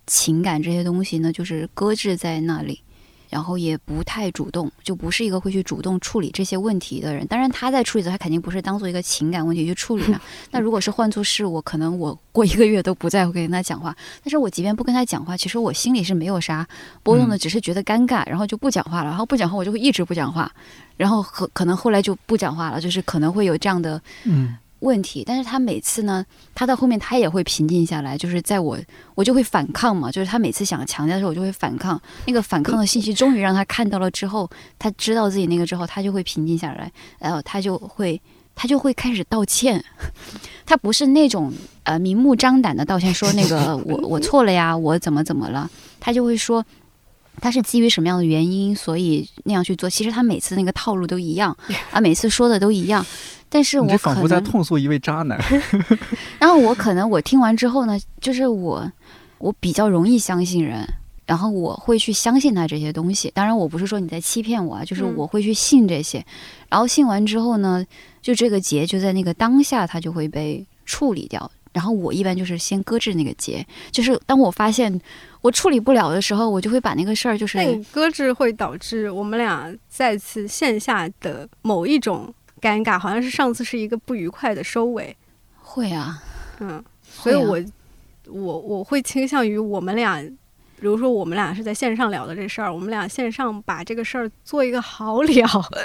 [0.07, 2.81] 情感这些东西呢，就是搁置在那里。
[3.29, 7.25] 然后也不太主动，就不是一个会去主动处理这些问题的人。
[7.27, 10.19] 当然，他在处理的时候，他肯定不是当做一个情感问题去处理的。
[10.51, 13.95] 那如果是换做是我，可能我过一个月都不再会跟他讲话。
[14.23, 16.67] 但是我即便不跟他讲话，其实我心里是没有啥
[17.03, 19.09] 波动的，只是觉得尴尬，然后就不讲话了。
[19.09, 20.51] 然后不讲话，我就会一直不讲话。
[20.97, 24.55] 然后可可能后来就不讲话了，就是可能会有这样的嗯。
[24.79, 28.77] 问题，但是他每次呢，他到后面他也会平静下来，就是在我
[29.15, 31.99] 我就会反抗嘛，就是他每次想强调的时候，我就会反抗。
[32.25, 38.21] 那个反抗的信息终于让他看到了之后，他知道自己那个之后，他就会平静下来，然后他就会
[38.53, 39.83] 他就会开始道歉。
[40.65, 41.53] 他不是那种
[41.83, 45.69] 呃明目张胆的道歉，说那个我我错了呀，我怎么怎么了，
[45.99, 46.65] 他就会说
[47.41, 49.89] 他是基于什么样的原因，所以那样去做。
[49.89, 51.55] 其实他每次那个套路都一样
[51.91, 53.05] 啊，每次说的都一样。
[53.47, 55.39] 但是我仿佛在痛诉一位渣男。
[56.39, 58.91] 然后我可能我听完之后呢，就是我
[59.37, 60.85] 我比较容易相信人，
[61.25, 63.31] 然后我会去相信他这些东西。
[63.33, 66.25] 当然，我不是说你在欺骗我啊，就是我会去信这些。
[66.69, 67.85] 然后信完之后呢，
[68.21, 71.49] 就这个结就在那个当下，它就会被处理掉。
[71.71, 74.99] 然后我一般就是先搁置那个结，就是当我发现
[75.45, 77.59] 我处理不了的时候，我就会把那个事儿就是
[77.91, 82.33] 搁置，会导致我们俩再次线下的某一种。
[82.61, 85.15] 尴尬，好像是上次是一个不愉快的收尾。
[85.61, 86.19] 会啊，
[86.59, 87.63] 嗯，所以我
[88.25, 90.19] 我我会倾向于我们俩，
[90.79, 95.29] 比如说我们俩是在线上聊的这事儿，我们俩线上把这个事儿做一个好了。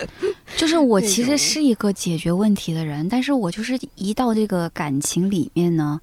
[0.57, 6.01] 就是我其实是一个解决问题的人，但是我就是一到这个感情里面呢，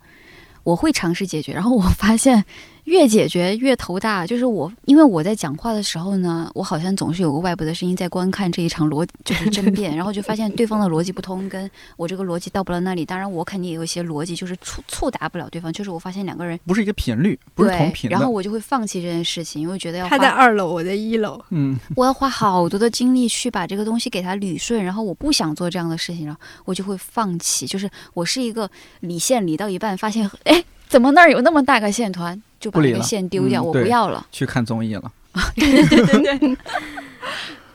[0.61, 2.45] 我会尝试解决，然后我发现。
[2.87, 13.05] 越解决越头大，就是我，因为我在讲话的时候呢，我好像总是有个外部的声音在观看这一场逻 就是争辩，然后就发现对方的逻辑不通，跟我这个逻辑到不了那里。
[13.05, 27.67] 当然，我肯定也有一些逻辑就是触触达不了对方，就是我发现两个人不是一个频率，不是同频然后我就会放弃这件事情，因为觉得要他在二楼，我在一楼，嗯，我要花好多的精力去把这个东西给他捋顺，然后我不想做这样的事情了，我就会放弃。
[27.67, 32.41] 就是我是一个理线理到一半，发现 哎，怎么那儿有那么大个线团？
[32.59, 34.25] 就把那个线丢掉，我不要了。
[34.31, 35.11] 去看综艺了。
[35.55, 36.57] 对对对对对。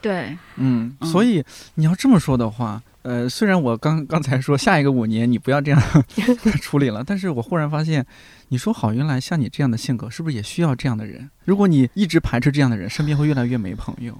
[0.01, 0.37] 对。
[0.57, 1.43] 嗯，所以
[1.75, 5.81] 你要这么说的话，呃，虽然我刚刚才说下一个五年你不要这样
[6.61, 8.05] 处理了，但是我忽然发现，
[8.49, 11.29] 你说好，原来像你这样的性格，是不是也需要这样的人？
[11.45, 14.13] 如果你一直排斥这样的人，身边会越来越没朋友。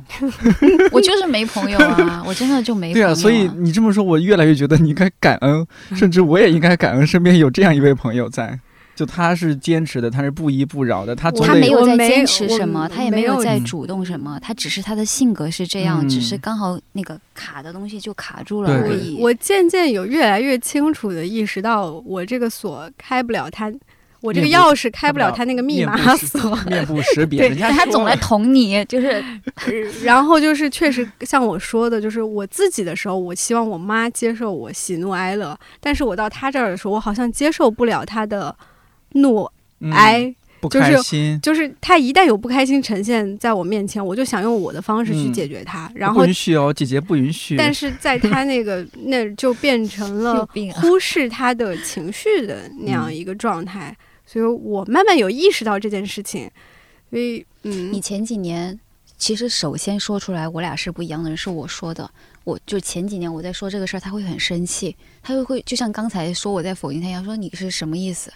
[0.91, 2.93] 我就是没朋友啊，我真的就没。
[2.93, 8.57] 对啊，所以你这么说，我越来越觉得你应该感恩，甚至我也应该感恩身边有这样一位朋友在。
[8.95, 19.17] 就他是坚持的，他是不依不饶的，他他没有在坚持什么，他也没有在主动什么，他只是他的性格是这样，只是刚好那个卡的东西就卡住了而已。
[19.19, 23.73] 我渐渐有越来越清楚的意识到，我这个锁开不了他，
[24.21, 26.55] 我这个钥匙开不了他那个密码锁。
[26.67, 29.23] 面部识别， 人家他总来捅你，就是，
[30.05, 38.55] 然后就是确实像我说的，就是我自己的时候，我希望我妈接受我喜怒哀乐，但是我到他这儿的时候，我好像接受不了他的。
[39.13, 39.49] 怒
[39.91, 40.33] 哀，
[40.69, 45.91] 就是就是他一旦有不开心呈现在我面前，我就想用我的方式去解决他。
[45.93, 47.57] 然后不允许哦，姐姐不允许。
[47.57, 53.95] 但是在他那个那就 变成了忽视他的情绪的那样一个状态，
[54.25, 56.49] 所以我慢慢有意识到这件事情。
[57.09, 58.79] 所以，嗯，你前几年
[59.17, 62.09] 其实首先说出来我俩是不一样的人，是我说的。
[62.45, 68.33] 我就前几年我在说这个事儿，他会很生气，他就会就像刚才说我在否定他一样，说你是什么意思？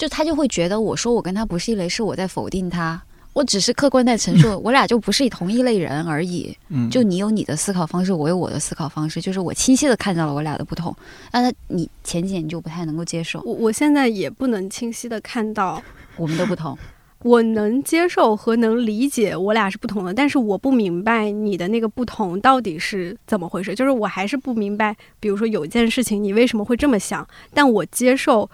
[0.00, 2.98] 就他就会觉得我说我跟他不是一类，是我在否定他。
[3.34, 6.56] 我只是客观在陈述，我俩就不是同一类人而已。
[6.70, 10.96] 嗯，就你有你的思考方式，我有我的思考方式，就是我清晰的看到了我俩的不同。
[11.30, 15.82] 那你前几年就不太能够接受，我我现在也不能清晰的看到
[16.16, 16.76] 我们的不同。
[17.22, 23.74] 我能接受和能理解我俩是不同的，但是我不明白你的那个不同到底是怎么回事。
[23.74, 28.50] 就是我还是不明白，比如说有一件事情你为什么会这么想，但我接受，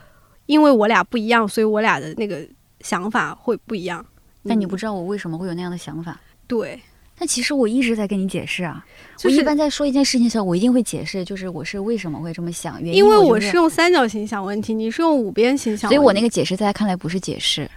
[0.46, 2.40] 因为我俩不一样，所以我俩的那个
[2.80, 4.04] 想法会不一样。
[4.48, 6.20] 但你不知道我为什么会有那样的想法。
[6.46, 6.80] 对，
[7.18, 8.84] 但其实我一直在跟你解释啊。
[9.16, 17.68] 就是我一般在说一件事情的时候，我一定会解释，就是我是为什么会这么想，原因因为我我是用三角形想问题，你是用五边形想问题，所以我那个解释在他看来不是解释，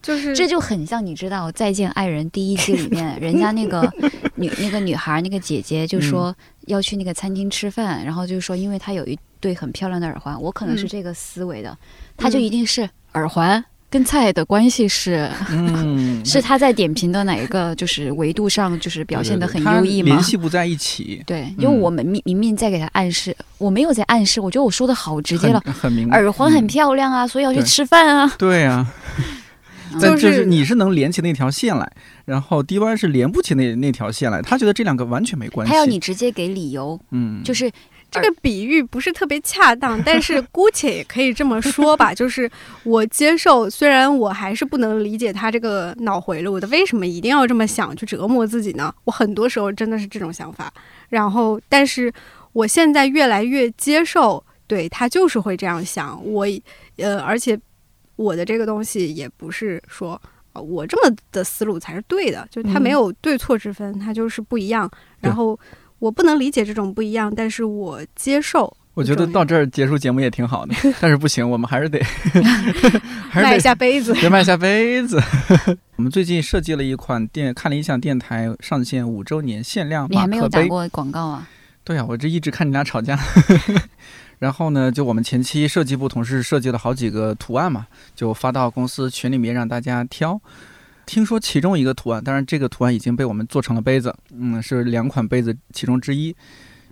[0.00, 3.92] 就是这就很像你知道《再见爱人》第一季里面，人家那个
[4.36, 6.34] 女那个女孩那个姐姐就说
[6.66, 11.76] 要去那个餐厅吃饭，然后就说因为她有一对很漂亮的耳环，我可能是嗯这个思维的，
[12.16, 13.64] 她就一定是耳环。
[13.88, 20.22] 跟菜的关系是嗯， 是他在点评的哪一个就是维度上就是表现的很优异吗它联？
[20.24, 26.18] 系不在一起，对，因为嗯我们明明明在给他暗示，我没有在暗示，我觉得我说的好直接了，很 很明白。
[26.18, 28.30] 耳环很嗯漂亮啊，所以要去吃饭啊。
[28.36, 28.92] 对啊，
[29.94, 31.90] 嗯但就是你是能连起那条线来，
[32.24, 35.70] 然后 D Y 是连不起那那条线来，他觉得这两个完全没关系。
[35.72, 37.70] 他要你直接给理由，嗯，就是
[38.16, 42.50] 这个比喻不是特别恰当，但是姑且也可以这么说吧， 就是
[42.84, 48.92] 我接受，虽然我还是不能理解他这个脑回路的，为什么一定要这么想去折磨自己呢？
[49.04, 50.72] 我很多时候真的是这种想法，
[51.08, 52.12] 然后，但是
[52.52, 56.46] 我现在越来越接受，对他就是会这样想，我
[56.96, 57.58] 呃，而且
[58.16, 60.20] 我的这个东西也不是说。
[60.52, 64.90] 呃我这么的思路才是对的，就是它嗯没有对错之分，它就是不一样。
[65.20, 65.60] 然后
[65.98, 68.76] 我不能理解这种不一样，但是我接受。
[68.94, 72.02] 我觉得到这儿结束节目也挺好的， 但是不行，我们还是得
[73.28, 75.22] 还卖一是得下杯子，别卖下杯子。
[75.96, 80.58] 我们最近设计了一款电看理想电台上线五周年限量你还马克杯。
[80.58, 81.46] 没有打过广告啊？
[81.84, 83.18] 对啊，我这一直看你俩吵架。
[84.38, 90.40] 然后呢，就我们前期设计部同事设计了好几个图案嘛，就发到公司群里面让大家挑。
[91.06, 96.34] 听说其中一个图案，当然这个图案已经被我们做成了杯子，嗯，是两款杯子其中之一，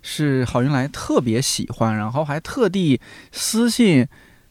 [0.01, 3.01] 是郝云来特别喜欢，然后还特地
[3.33, 4.07] 私信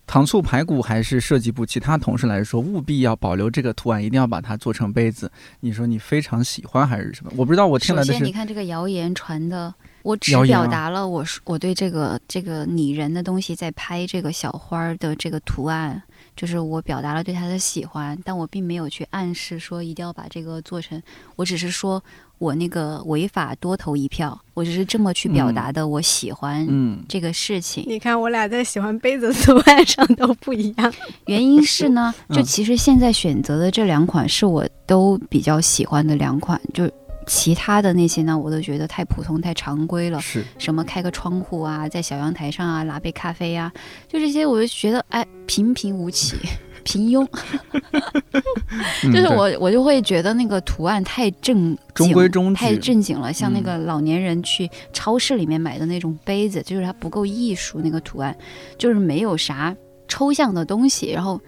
[0.05, 5.31] 糖醋排骨还是设计部其他同事来说，务必要保留这个图案，一定要把它做成杯子。
[5.61, 7.31] 你说你非常喜欢还是什么？
[7.37, 16.03] 我不知道，我听首来的先，你看这个谣言传的，我只表达了我说我对这个这个拟人的东西在拍这个小花儿的这个图案，
[16.35, 21.01] 就是我表达了对他的喜欢，但我并没有去暗示说一定要把这个做成，
[21.35, 22.03] 我只是说
[22.37, 27.83] 我那个违法多投一票，我只是这么去表达的，我喜欢嗯，这个事情。
[27.87, 30.93] 你看我俩在喜欢杯子图案上都不一样。
[31.27, 36.89] 原因是呢， 嗯就其实现在选择的这两款是我都比较喜欢的两款，就
[37.25, 40.19] 其他的那些呢，我都觉得太普通、太常规了。
[40.21, 43.71] 是什么开个窗户啊，在小阳台上啊，拿杯咖啡啊，
[44.07, 46.37] 就这些，我就觉得哎，平平无奇，
[46.83, 47.27] 平庸。
[49.03, 58.35] 就是嗯我，我就会觉得那个图案太正中规中矩太正经了，像那嗯个老年人去超市里面买的那种杯子，就是它不够艺术，那个图案
[58.77, 59.75] 就是没有啥
[60.07, 61.39] 抽象的东西，然后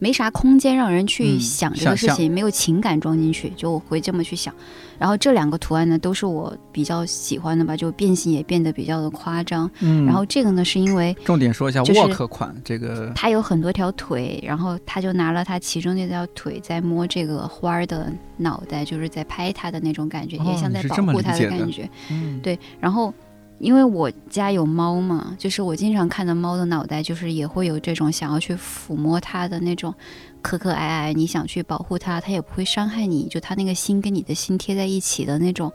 [0.00, 4.52] 没啥空间让人去嗯想这个事情，没有情感装进去，就会这么去想。
[4.98, 9.70] 然后这两个图案呢，都是我比较喜欢的吧，就变形也变得比较的夸张。
[9.80, 21.88] 嗯，然后这个呢，是因为重点说一下就是沃克款这个，他有很多条腿，然后他就拿了他其中那条腿在摸这个花儿的脑袋，就是在拍它的那种感觉，哦也像在保护它的感觉。
[22.10, 23.12] 嗯，对，然后
[23.60, 29.94] 因为我家有猫嘛，就是我经常看到猫的脑袋，就是也会有这种想要去抚摸它的那种
[30.40, 35.70] 可可爱爱，你想去保护它，它也不会伤害你，就它那个心跟你的心贴在一起的那种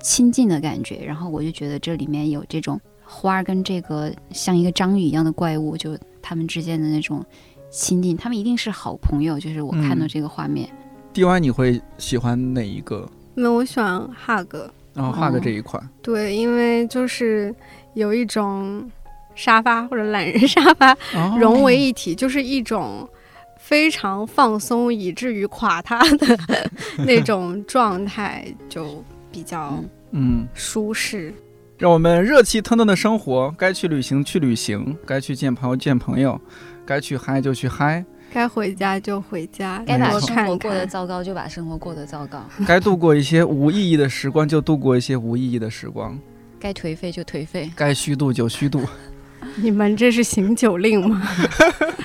[0.00, 1.04] 亲近的感觉。
[1.04, 7.22] 然后我就觉得这里面有这种花儿跟这个像一个章鱼一样的怪物，就他们之间的那种
[7.70, 9.38] 亲近，他们一定是好朋友。
[9.38, 10.66] 就是我看到嗯这个画面
[11.12, 13.06] ，D Y 你会喜欢哪一个？
[13.34, 14.56] 那我喜欢 hug，
[14.96, 17.54] 然后哦 Hug 这一款，对，因为就是
[17.94, 18.90] 有一种
[19.34, 23.08] 沙发或者懒人 沙发哦融为一体，就是一种
[23.58, 26.38] 非常放松以至于垮塌的
[27.04, 29.74] 那种状态，就比较
[30.12, 31.34] 嗯 嗯，舒适。
[31.78, 36.40] 让我们热气腾腾的生活，该去旅行去旅行，该去见朋友见朋友，
[36.86, 38.02] 该去嗨就去嗨，
[38.36, 40.86] 该回家就回家，该把生活过得。
[40.86, 46.18] 糟糕就把生活过得糟糕，该度过一些无意义的时光就度过一些无意义的时光，
[46.60, 47.72] 该颓废就颓废。
[47.74, 48.82] 该虚度就虚度。
[49.56, 51.26] 你们这是行酒令吗？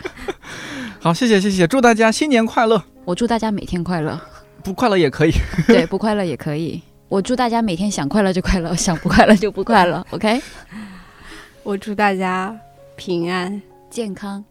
[1.04, 4.18] 好，谢谢谢谢，祝大家新年快乐，我祝大家每天快乐，
[4.64, 5.34] 不快乐也可以。
[5.68, 6.82] 对，不快乐也可以。
[7.10, 10.02] 我祝大家每天想快乐就快乐，想不快乐就不快乐。
[10.12, 10.42] OK，
[11.64, 12.58] 我祝大家
[12.96, 13.62] 平安。
[13.90, 14.42] 健康。